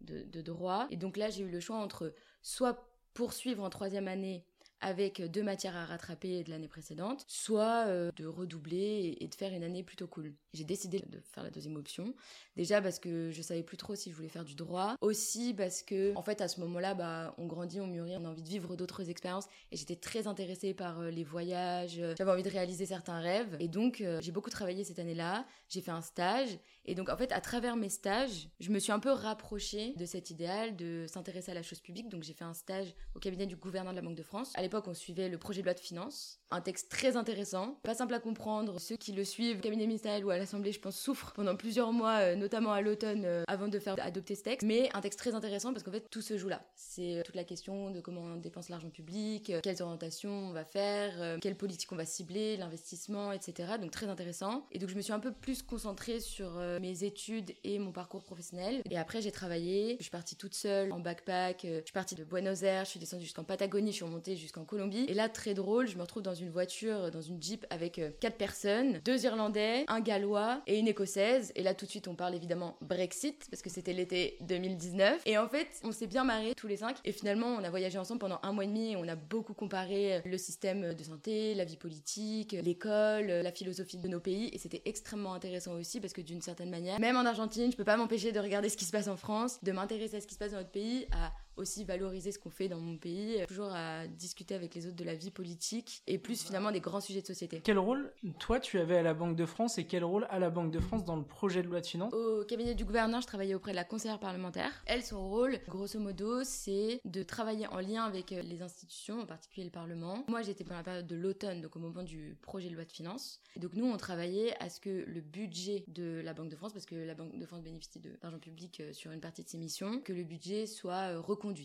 de, 0.06 0.42
droit. 0.42 0.86
Et 0.90 0.96
donc 0.96 1.16
là, 1.16 1.30
j'ai 1.30 1.42
eu 1.42 1.50
le 1.50 1.60
choix 1.60 1.76
entre 1.76 2.14
soit 2.42 2.88
poursuivre 3.14 3.62
en 3.62 3.70
troisième 3.70 4.08
année 4.08 4.44
avec 4.80 5.22
deux 5.22 5.42
matières 5.42 5.76
à 5.76 5.84
rattraper 5.84 6.44
de 6.44 6.50
l'année 6.50 6.68
précédente, 6.68 7.24
soit 7.28 7.86
euh, 7.86 8.10
de 8.16 8.26
redoubler 8.26 9.16
et, 9.20 9.26
de 9.26 9.34
faire 9.34 9.52
une 9.52 9.64
année 9.64 9.82
plutôt 9.82 10.06
cool. 10.06 10.34
J'ai 10.52 10.64
décidé 10.64 11.00
de 11.00 11.20
faire 11.20 11.42
la 11.42 11.50
deuxième 11.50 11.76
option. 11.76 12.14
Déjà 12.56 12.82
parce 12.82 12.98
que 12.98 13.30
je 13.30 13.42
savais 13.42 13.62
plus 13.62 13.76
trop 13.76 13.94
si 13.94 14.10
je 14.10 14.16
voulais 14.16 14.28
faire 14.28 14.44
du 14.44 14.54
droit. 14.54 14.96
Aussi 15.00 15.54
parce 15.54 15.82
que, 15.82 16.14
en 16.14 16.22
fait, 16.22 16.40
à 16.40 16.48
ce 16.48 16.60
moment-là, 16.60 16.94
bah, 16.94 17.34
on 17.38 17.46
grandit, 17.46 17.80
on 17.80 17.86
mûrit, 17.86 18.16
on 18.16 18.24
a 18.24 18.28
envie 18.28 18.42
de 18.42 18.48
vivre 18.48 18.76
d'autres 18.76 19.08
expériences. 19.08 19.46
Et 19.72 19.76
j'étais 19.76 19.96
très 19.96 20.26
intéressée 20.26 20.74
par 20.74 21.00
euh, 21.00 21.10
les 21.10 21.24
voyages. 21.24 22.00
J'avais 22.18 22.30
envie 22.30 22.42
de 22.42 22.50
réaliser 22.50 22.86
certains 22.86 23.18
rêves. 23.18 23.56
Et 23.60 23.68
donc, 23.68 24.02
euh, 24.02 24.20
j'ai 24.20 24.32
beaucoup 24.32 24.50
travaillé 24.50 24.84
cette 24.84 24.98
année-là. 24.98 25.46
J'ai 25.68 25.80
fait 25.80 25.90
un 25.90 26.02
stage. 26.02 26.58
Et 26.86 26.94
donc, 26.94 27.08
en 27.08 27.16
fait, 27.16 27.32
à 27.32 27.40
travers 27.40 27.76
mes 27.76 27.88
stages, 27.88 28.48
je 28.60 28.70
me 28.70 28.78
suis 28.78 28.92
un 28.92 29.00
peu 29.00 29.10
rapprochée 29.10 29.94
de 29.96 30.06
cet 30.06 30.30
idéal 30.30 30.76
de 30.76 31.06
s'intéresser 31.08 31.50
à 31.50 31.54
la 31.54 31.62
chose 31.62 31.80
publique. 31.80 32.08
Donc, 32.08 32.22
j'ai 32.22 32.32
fait 32.32 32.44
un 32.44 32.54
stage 32.54 32.94
au 33.14 33.18
cabinet 33.18 33.46
du 33.46 33.56
gouverneur 33.56 33.92
de 33.92 33.96
la 33.96 34.02
Banque 34.02 34.16
de 34.16 34.22
France. 34.22 34.52
À 34.54 34.62
l'époque, 34.62 34.86
on 34.86 34.94
suivait 34.94 35.28
le 35.28 35.38
projet 35.38 35.60
de 35.60 35.66
loi 35.66 35.74
de 35.74 35.80
finances. 35.80 36.40
Un 36.50 36.60
texte 36.60 36.90
très 36.90 37.16
intéressant, 37.16 37.80
pas 37.82 37.94
simple 37.94 38.14
à 38.14 38.20
comprendre. 38.20 38.78
Ceux 38.78 38.96
qui 38.96 39.12
le 39.12 39.24
suivent, 39.24 39.58
au 39.58 39.60
cabinet 39.60 39.86
ministériel 39.86 40.24
ou 40.24 40.30
à 40.30 40.38
l'Assemblée, 40.38 40.70
je 40.70 40.78
pense, 40.78 40.96
souffrent 40.96 41.32
pendant 41.32 41.56
plusieurs 41.56 41.92
mois, 41.92 42.18
euh, 42.18 42.36
notamment 42.36 42.72
à 42.72 42.80
l'automne, 42.80 43.24
euh, 43.24 43.42
avant 43.48 43.66
de 43.66 43.78
faire 43.80 43.96
adopter 43.98 44.36
ce 44.36 44.44
texte. 44.44 44.66
Mais 44.66 44.88
un 44.94 45.00
texte 45.00 45.18
très 45.18 45.34
intéressant 45.34 45.72
parce 45.72 45.82
qu'en 45.82 45.90
fait, 45.90 46.08
tout 46.08 46.22
se 46.22 46.38
joue 46.38 46.48
là. 46.48 46.62
C'est 46.76 47.18
euh, 47.18 47.22
toute 47.24 47.34
la 47.34 47.42
question 47.42 47.90
de 47.90 48.00
comment 48.00 48.20
on 48.20 48.36
dépense 48.36 48.68
l'argent 48.68 48.90
public, 48.90 49.52
quelles 49.62 49.82
orientations 49.82 50.30
on 50.30 50.52
va 50.52 50.64
faire, 50.64 51.38
quelle 51.40 51.56
politique 51.56 51.90
on 51.90 51.96
va 51.96 52.06
cibler, 52.06 52.56
l'investissement, 52.56 53.32
etc. 53.32 53.72
Donc 53.80 53.90
très 53.90 54.08
intéressant. 54.08 54.66
Et 54.70 54.78
donc, 54.78 54.88
je 54.88 54.94
me 54.94 55.00
suis 55.00 55.12
un 55.12 55.20
peu 55.20 55.32
plus 55.32 55.62
concentrée 55.62 56.20
sur 56.20 56.60
mes 56.78 57.04
études 57.04 57.52
et 57.64 57.78
mon 57.78 57.92
parcours 57.92 58.22
professionnel. 58.22 58.82
Et 58.90 58.98
après, 58.98 59.20
j'ai 59.20 59.32
travaillé. 59.32 59.96
Je 59.98 60.04
suis 60.04 60.10
partie 60.10 60.36
toute 60.36 60.54
seule 60.54 60.92
en 60.92 61.00
backpack. 61.00 61.60
Je 61.62 61.82
suis 61.84 61.92
partie 61.92 62.14
de 62.14 62.24
Buenos 62.24 62.62
Aires. 62.62 62.84
Je 62.84 62.90
suis 62.90 63.00
descendue 63.00 63.24
jusqu'en 63.24 63.44
Patagonie. 63.44 63.90
Je 63.90 63.96
suis 63.96 64.04
remontée 64.04 64.36
jusqu'en 64.36 64.64
Colombie. 64.64 65.06
Et 65.08 65.14
là, 65.14 65.28
très 65.28 65.54
drôle, 65.54 65.86
je 65.88 65.96
me 65.96 66.02
retrouve 66.02 66.22
dans 66.22 66.34
une 66.34 66.50
voiture, 66.50 67.10
dans 67.10 67.22
une 67.22 67.42
Jeep 67.42 67.66
avec 67.70 67.98
euh, 67.98 68.10
quatre 68.20 68.36
personnes, 68.36 69.00
deux 69.04 69.24
Irlandais, 69.24 69.84
un 69.88 70.00
Gallois 70.00 70.62
et 70.66 70.78
une 70.78 70.88
Écossaise. 70.88 71.52
Et 71.54 71.62
là, 71.62 71.74
tout 71.74 71.86
de 71.86 71.90
suite, 71.90 72.08
on 72.08 72.14
parle 72.14 72.34
évidemment 72.34 72.76
Brexit 72.80 73.46
parce 73.50 73.62
que 73.62 73.70
c'était 73.70 73.92
l'été 73.92 74.38
2019. 74.42 75.22
Et 75.26 75.38
en 75.38 75.48
fait, 75.48 75.68
on 75.84 75.92
s'est 75.92 76.06
bien 76.06 76.24
marré 76.24 76.54
tous 76.56 76.66
les 76.66 76.78
cinq. 76.78 76.96
Et 77.04 77.12
finalement, 77.12 77.48
on 77.48 77.64
a 77.64 77.70
voyagé 77.70 77.98
ensemble 77.98 78.20
pendant 78.20 78.40
un 78.42 78.52
mois 78.52 78.64
et 78.64 78.68
demi. 78.68 78.92
Et 78.92 78.96
on 78.96 79.08
a 79.08 79.16
beaucoup 79.16 79.54
comparé 79.54 80.22
le 80.24 80.38
système 80.38 80.94
de 80.94 81.04
santé, 81.04 81.54
la 81.54 81.64
vie 81.64 81.76
politique, 81.76 82.52
l'école, 82.52 83.26
la 83.26 83.52
philosophie 83.52 83.98
de 83.98 84.08
nos 84.08 84.20
pays. 84.20 84.50
Et 84.52 84.58
c'était 84.58 84.82
extrêmement 84.84 85.34
intéressant 85.34 85.74
aussi 85.74 86.00
parce 86.00 86.12
que 86.12 86.20
d'une 86.20 86.40
certaine 86.40 86.65
même 86.66 87.16
en 87.16 87.24
Argentine, 87.24 87.70
je 87.70 87.76
peux 87.76 87.84
pas 87.84 87.96
m'empêcher 87.96 88.32
de 88.32 88.40
regarder 88.40 88.68
ce 88.68 88.76
qui 88.76 88.84
se 88.84 88.92
passe 88.92 89.08
en 89.08 89.16
France, 89.16 89.58
de 89.62 89.72
m'intéresser 89.72 90.16
à 90.16 90.20
ce 90.20 90.26
qui 90.26 90.34
se 90.34 90.38
passe 90.38 90.52
dans 90.52 90.58
notre 90.58 90.70
pays, 90.70 91.06
aussi 91.56 91.84
valoriser 91.84 92.32
ce 92.32 92.38
qu'on 92.38 92.50
fait 92.50 92.68
dans 92.68 92.80
mon 92.80 92.96
pays, 92.96 93.44
toujours 93.46 93.72
à 93.72 94.06
discuter 94.06 94.54
avec 94.54 94.74
les 94.74 94.86
autres 94.86 94.96
de 94.96 95.04
la 95.04 95.14
vie 95.14 95.30
politique 95.30 96.02
et 96.06 96.18
plus 96.18 96.42
finalement 96.42 96.70
des 96.70 96.80
grands 96.80 97.00
sujets 97.00 97.22
de 97.22 97.26
société. 97.26 97.60
Quel 97.62 97.78
rôle 97.78 98.12
toi 98.38 98.60
tu 98.60 98.78
avais 98.78 98.98
à 98.98 99.02
la 99.02 99.14
Banque 99.14 99.36
de 99.36 99.46
France 99.46 99.78
et 99.78 99.84
quel 99.84 100.04
rôle 100.04 100.26
à 100.30 100.38
la 100.38 100.50
Banque 100.50 100.70
de 100.70 100.80
France 100.80 101.04
dans 101.04 101.16
le 101.16 101.24
projet 101.24 101.62
de 101.62 101.68
loi 101.68 101.80
de 101.80 101.86
finances? 101.86 102.12
Au 102.12 102.44
cabinet 102.44 102.74
du 102.74 102.84
gouverneur, 102.84 103.20
je 103.20 103.26
travaillais 103.26 103.54
auprès 103.54 103.72
de 103.72 103.76
la 103.76 103.84
conseillère 103.84 104.20
parlementaire. 104.20 104.70
Elle, 104.86 105.02
son 105.02 105.28
rôle, 105.28 105.58
grosso 105.68 105.98
modo, 105.98 106.44
c'est 106.44 107.00
de 107.04 107.22
travailler 107.22 107.66
en 107.68 107.80
lien 107.80 108.04
avec 108.04 108.32
euh, 108.32 108.42
les 108.42 108.62
institutions, 108.62 109.20
en 109.20 109.26
particulier 109.26 109.64
le 109.64 109.70
Parlement. 109.70 110.24
Moi, 110.28 110.42
j'étais 110.42 110.64
pendant 110.64 110.78
la 110.78 110.84
période 110.84 111.06
de 111.06 111.16
l'automne, 111.16 111.60
donc 111.60 111.76
au 111.76 111.78
moment 111.78 112.02
du 112.02 112.36
projet 112.42 112.68
de 112.68 112.74
loi 112.74 112.84
de 112.84 112.92
finances. 112.92 113.40
Et 113.56 113.60
donc 113.60 113.74
nous, 113.74 113.86
on 113.86 113.96
travaillait 113.96 114.54
à 114.60 114.68
ce 114.68 114.80
que 114.80 115.04
le 115.06 115.20
budget 115.20 115.84
de 115.88 116.20
la 116.24 116.34
Banque 116.34 116.50
de 116.50 116.56
France, 116.56 116.72
parce 116.72 116.86
que 116.86 116.94
la 116.94 117.14
Banque 117.14 117.38
de 117.38 117.46
France 117.46 117.62
bénéficie 117.62 118.00
d'argent 118.00 118.38
public 118.38 118.80
euh, 118.80 118.92
sur 118.92 119.12
une 119.12 119.20
partie 119.20 119.42
de 119.42 119.48
ses 119.48 119.58
missions, 119.58 120.00
que 120.00 120.12
le 120.12 120.24
budget 120.24 120.66
soit 120.66 121.12
euh, 121.12 121.20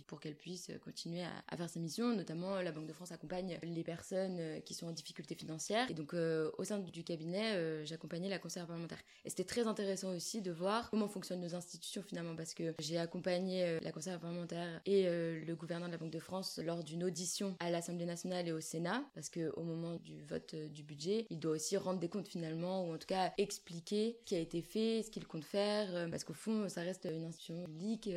pour 0.07 0.19
qu'elle 0.19 0.35
puisse 0.35 0.71
continuer 0.83 1.23
à, 1.23 1.57
faire 1.57 1.69
ses 1.69 1.79
missions. 1.79 2.15
Notamment, 2.15 2.61
la 2.61 2.71
Banque 2.71 2.88
de 2.88 2.93
France 2.93 3.11
accompagne 3.11 3.59
les 3.63 3.83
personnes 3.83 4.38
euh, 4.39 4.59
qui 4.59 4.73
sont 4.73 4.88
en 4.88 4.91
difficulté 4.91 5.35
financière. 5.35 5.89
Et 5.89 5.93
donc, 5.93 6.13
euh, 6.13 6.51
au 6.57 6.63
sein 6.63 6.79
du 6.79 7.03
cabinet, 7.03 7.55
euh, 7.55 7.85
j'accompagnais 7.85 8.29
la 8.29 8.39
conseillère 8.39 8.67
parlementaire. 8.67 9.00
Et 9.25 9.29
c'était 9.29 9.43
très 9.43 9.67
intéressant 9.67 10.13
aussi 10.15 10.41
de 10.41 10.51
voir 10.51 10.89
comment 10.89 11.07
fonctionnent 11.07 11.41
nos 11.41 11.55
institutions 11.55 12.03
finalement, 12.03 12.35
parce 12.35 12.53
que 12.53 12.73
j'ai 12.79 12.97
accompagné 12.97 13.79
la 13.81 13.91
conseillère 13.91 14.19
parlementaire 14.19 14.81
et 14.85 15.03
le 15.03 15.55
gouverneur 15.55 15.88
de 15.88 15.93
la 15.93 15.97
Banque 15.97 16.11
de 16.11 16.19
France 16.19 16.59
lors 16.63 16.83
d'une 16.83 17.03
audition 17.03 17.55
à 17.59 17.69
l'Assemblée 17.69 18.05
nationale 18.05 18.47
et 18.47 18.51
au 18.51 18.61
Sénat, 18.61 19.03
parce 19.13 19.29
qu'au 19.29 19.63
moment 19.63 19.95
du 19.97 20.23
vote 20.23 20.55
du 20.55 20.83
budget, 20.83 21.27
il 21.29 21.39
doit 21.39 21.53
aussi 21.53 21.77
rendre 21.77 22.00
des 22.00 22.09
comptes 22.09 22.27
finalement, 22.27 22.88
ou 22.88 22.93
en 22.93 22.97
tout 22.97 23.07
cas 23.07 23.33
expliquer 23.38 24.17
ce 24.19 24.25
qui 24.25 24.35
a 24.35 24.39
été 24.39 24.61
fait, 24.61 25.03
ce 25.03 25.11
qu'il 25.11 25.27
compte 25.27 25.43
faire, 25.43 26.09
parce 26.09 26.23
qu'au 26.23 26.33
fond, 26.33 26.67
ça 26.69 26.81
reste 26.81 27.05
une 27.05 27.25
institution 27.25 27.63
publique 27.63 28.09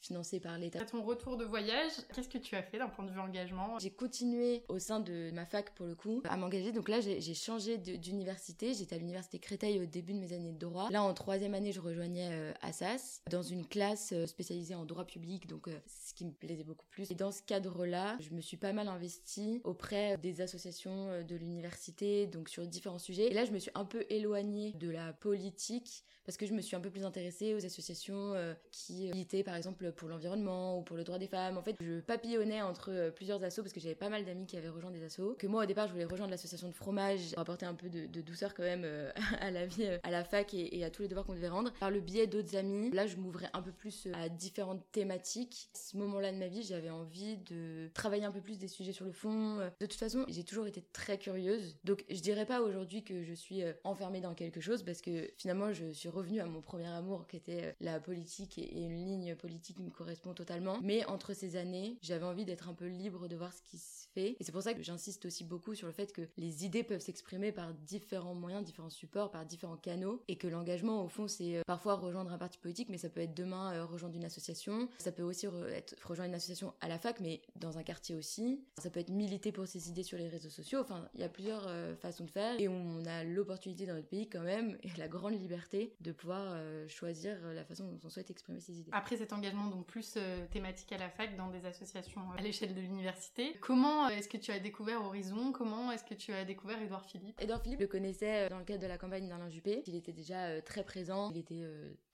financé 0.00 0.40
par 0.40 0.58
l'État. 0.58 0.80
À 0.80 0.84
ton 0.84 1.02
retour 1.02 1.36
de 1.36 1.44
voyage, 1.44 1.92
qu'est-ce 2.14 2.28
que 2.28 2.38
tu 2.38 2.56
as 2.56 2.62
fait 2.62 2.78
d'un 2.78 2.88
point 2.88 3.04
de 3.04 3.10
vue 3.10 3.20
engagement? 3.20 3.78
J'ai 3.78 3.90
continué 3.90 4.64
au 4.68 4.78
sein 4.78 5.00
de 5.00 5.30
ma 5.32 5.44
fac 5.44 5.74
pour 5.74 5.86
le 5.86 5.94
coup 5.94 6.22
à 6.24 6.36
m'engager. 6.36 6.72
Donc 6.72 6.88
là, 6.88 7.00
j'ai 7.00 7.34
changé 7.34 7.78
d'université. 7.78 8.74
J'étais 8.74 8.96
à 8.96 8.98
l'université 8.98 9.38
Créteil 9.38 9.80
au 9.80 9.86
début 9.86 10.14
de 10.14 10.18
mes 10.18 10.32
années 10.32 10.52
de 10.52 10.58
droit. 10.58 10.90
Là, 10.90 11.02
en 11.02 11.12
troisième 11.14 11.54
année, 11.54 11.72
je 11.72 11.80
rejoignais 11.80 12.30
euh, 12.32 12.52
Assas 12.62 13.22
dans 13.30 13.42
une 13.42 13.66
classe 13.66 14.12
euh, 14.12 14.26
spécialisée 14.26 14.74
en 14.74 14.84
droit 14.84 15.04
public, 15.04 15.46
donc 15.46 15.68
euh, 15.68 15.78
ce 15.86 16.14
qui 16.14 16.24
me 16.24 16.32
plaisait 16.32 16.64
beaucoup 16.64 16.86
plus. 16.90 17.10
Et 17.10 17.14
dans 17.14 17.32
ce 17.32 17.42
cadre-là, 17.42 18.16
je 18.20 18.30
me 18.30 18.40
suis 18.40 18.56
pas 18.56 18.72
mal 18.72 18.88
investie 18.88 19.60
auprès 19.64 20.16
des 20.18 20.40
associations 20.40 21.22
de 21.22 21.36
l'université, 21.36 22.26
donc 22.26 22.48
sur 22.48 22.66
différents 22.66 22.98
sujets. 22.98 23.30
Et 23.30 23.34
là, 23.34 23.44
je 23.44 23.52
me 23.52 23.58
suis 23.58 23.70
un 23.74 23.84
peu 23.84 24.04
éloignée 24.08 24.72
de 24.72 24.88
la 24.88 25.12
politique 25.12 26.04
parce 26.30 26.36
que 26.36 26.46
je 26.46 26.52
me 26.52 26.60
suis 26.60 26.76
un 26.76 26.80
peu 26.80 26.90
plus 26.90 27.04
intéressée 27.04 27.54
aux 27.54 27.66
associations 27.66 28.34
qui 28.70 29.08
militaient, 29.10 29.42
par 29.42 29.56
exemple, 29.56 29.90
pour 29.90 30.08
l'environnement 30.08 30.78
ou 30.78 30.82
pour 30.82 30.96
le 30.96 31.02
droit 31.02 31.18
des 31.18 31.26
femmes. 31.26 31.58
En 31.58 31.62
fait, 31.62 31.74
je 31.80 31.98
papillonnais 31.98 32.62
entre 32.62 33.10
plusieurs 33.16 33.42
assos 33.42 33.62
parce 33.62 33.72
que 33.72 33.80
j'avais 33.80 33.96
pas 33.96 34.08
mal 34.08 34.24
d'amis 34.24 34.46
qui 34.46 34.56
avaient 34.56 34.68
rejoint 34.68 34.92
des 34.92 35.02
assos. 35.02 35.34
Que 35.40 35.48
moi, 35.48 35.64
au 35.64 35.66
départ, 35.66 35.88
je 35.88 35.92
voulais 35.92 36.04
rejoindre 36.04 36.30
l'association 36.30 36.68
de 36.68 36.72
fromage 36.72 37.30
pour 37.32 37.40
apporter 37.40 37.66
un 37.66 37.74
peu 37.74 37.88
de, 37.88 38.20
douceur 38.20 38.54
quand 38.54 38.62
même 38.62 38.86
à 39.40 39.50
la 39.50 39.66
vie, 39.66 39.88
à 40.04 40.10
la 40.12 40.22
fac 40.22 40.54
et, 40.54 40.84
à 40.84 40.90
tous 40.90 41.02
les 41.02 41.08
devoirs 41.08 41.26
qu'on 41.26 41.34
devait 41.34 41.48
rendre. 41.48 41.72
Par 41.80 41.90
le 41.90 41.98
biais 41.98 42.28
d'autres 42.28 42.54
amis, 42.54 42.92
là, 42.92 43.08
je 43.08 43.16
m'ouvrais 43.16 43.50
un 43.52 43.62
peu 43.62 43.72
plus 43.72 44.06
à 44.12 44.28
différentes 44.28 44.84
thématiques. 44.92 45.68
À 45.74 45.78
ce 45.78 45.96
moment-là 45.96 46.30
de 46.30 46.38
ma 46.38 46.46
vie, 46.46 46.62
j'avais 46.62 46.90
envie 46.90 47.38
de 47.38 47.90
travailler 47.92 48.24
un 48.24 48.30
peu 48.30 48.40
plus 48.40 48.60
des 48.60 48.68
sujets 48.68 48.92
sur 48.92 49.04
le 49.04 49.12
fond. 49.12 49.56
De 49.80 49.86
toute 49.86 49.94
façon, 49.94 50.24
j'ai 50.28 50.44
toujours 50.44 50.68
été 50.68 50.84
très 50.92 51.18
curieuse. 51.18 51.76
Donc, 51.82 52.04
je 52.08 52.20
dirais 52.20 52.46
pas 52.46 52.60
aujourd'hui 52.60 53.02
que 53.02 53.24
je 53.24 53.34
suis 53.34 53.64
enfermée 53.82 54.20
dans 54.20 54.34
quelque 54.34 54.60
chose 54.60 54.84
parce 54.84 55.00
que 55.00 55.28
finalement, 55.36 55.72
je 55.72 55.90
suis 55.92 56.08
revenue 56.20 56.40
à 56.40 56.46
mon 56.46 56.60
premier 56.60 56.86
amour 56.86 57.26
qui 57.26 57.36
était 57.36 57.74
la 57.80 57.98
politique 57.98 58.58
et 58.58 58.82
une 58.82 59.04
ligne 59.06 59.34
politique 59.34 59.76
qui 59.76 59.82
me 59.82 59.90
correspond 59.90 60.34
totalement. 60.34 60.78
Mais 60.82 61.04
entre 61.06 61.34
ces 61.34 61.56
années, 61.56 61.96
j'avais 62.02 62.24
envie 62.24 62.44
d'être 62.44 62.68
un 62.68 62.74
peu 62.74 62.86
libre 62.86 63.26
de 63.26 63.36
voir 63.36 63.52
ce 63.52 63.62
qui 63.62 63.78
se 63.78 64.06
fait. 64.12 64.36
Et 64.38 64.44
c'est 64.44 64.52
pour 64.52 64.62
ça 64.62 64.74
que 64.74 64.82
j'insiste 64.82 65.24
aussi 65.24 65.44
beaucoup 65.44 65.74
sur 65.74 65.86
le 65.86 65.92
fait 65.92 66.12
que 66.12 66.22
les 66.36 66.64
idées 66.64 66.82
peuvent 66.82 67.00
s'exprimer 67.00 67.52
par 67.52 67.72
différents 67.72 68.34
moyens, 68.34 68.64
différents 68.64 68.90
supports, 68.90 69.30
par 69.30 69.46
différents 69.46 69.76
canaux. 69.76 70.22
Et 70.28 70.36
que 70.36 70.46
l'engagement, 70.46 71.02
au 71.02 71.08
fond, 71.08 71.26
c'est 71.26 71.56
euh, 71.56 71.62
parfois 71.66 71.94
rejoindre 71.94 72.32
un 72.32 72.38
parti 72.38 72.58
politique, 72.58 72.88
mais 72.90 72.98
ça 72.98 73.08
peut 73.08 73.20
être 73.20 73.34
demain 73.34 73.72
euh, 73.72 73.84
rejoindre 73.86 74.16
une 74.16 74.24
association. 74.24 74.88
Ça 74.98 75.12
peut 75.12 75.22
aussi 75.22 75.46
être 75.46 75.94
rejoindre 76.06 76.28
une 76.28 76.34
association 76.34 76.74
à 76.80 76.88
la 76.88 76.98
fac, 76.98 77.20
mais 77.20 77.40
dans 77.56 77.78
un 77.78 77.82
quartier 77.82 78.14
aussi. 78.14 78.60
Ça 78.78 78.90
peut 78.90 79.00
être 79.00 79.10
militer 79.10 79.52
pour 79.52 79.66
ses 79.66 79.88
idées 79.88 80.02
sur 80.02 80.18
les 80.18 80.28
réseaux 80.28 80.50
sociaux. 80.50 80.80
Enfin, 80.80 81.08
il 81.14 81.20
y 81.20 81.24
a 81.24 81.28
plusieurs 81.28 81.66
euh, 81.66 81.96
façons 81.96 82.24
de 82.24 82.30
faire. 82.30 82.60
Et 82.60 82.68
on 82.68 83.04
a 83.06 83.24
l'opportunité 83.24 83.86
dans 83.86 83.94
notre 83.94 84.08
pays 84.08 84.28
quand 84.28 84.42
même, 84.42 84.76
et 84.82 84.90
la 84.98 85.08
grande 85.08 85.40
liberté 85.40 85.94
de 86.00 86.12
pouvoir 86.12 86.56
choisir 86.88 87.36
la 87.52 87.64
façon 87.64 87.84
dont 87.84 87.98
on 88.04 88.08
souhaite 88.08 88.30
exprimer 88.30 88.60
ses 88.60 88.78
idées. 88.78 88.90
Après 88.92 89.16
cet 89.16 89.32
engagement 89.32 89.66
donc 89.66 89.86
plus 89.86 90.18
thématique 90.50 90.92
à 90.92 90.98
la 90.98 91.10
fac 91.10 91.36
dans 91.36 91.48
des 91.48 91.64
associations 91.66 92.22
à 92.36 92.40
l'échelle 92.40 92.74
de 92.74 92.80
l'université, 92.80 93.56
comment 93.60 94.08
est-ce 94.08 94.28
que 94.28 94.36
tu 94.36 94.50
as 94.50 94.58
découvert 94.58 95.02
Horizon? 95.02 95.52
Comment 95.52 95.92
est-ce 95.92 96.04
que 96.04 96.14
tu 96.14 96.32
as 96.32 96.44
découvert 96.44 96.80
Édouard 96.80 97.04
Philippe? 97.04 97.40
Édouard 97.40 97.62
Philippe, 97.62 97.80
je 97.80 97.84
le 97.84 97.90
connaissais 97.90 98.48
dans 98.48 98.58
le 98.58 98.64
cadre 98.64 98.82
de 98.82 98.86
la 98.86 98.98
campagne 98.98 99.28
d'Alain 99.28 99.48
Juppé. 99.48 99.82
Il 99.86 99.94
était 99.94 100.12
déjà 100.12 100.60
très 100.62 100.84
présent. 100.84 101.30
Il 101.30 101.38
était 101.38 101.64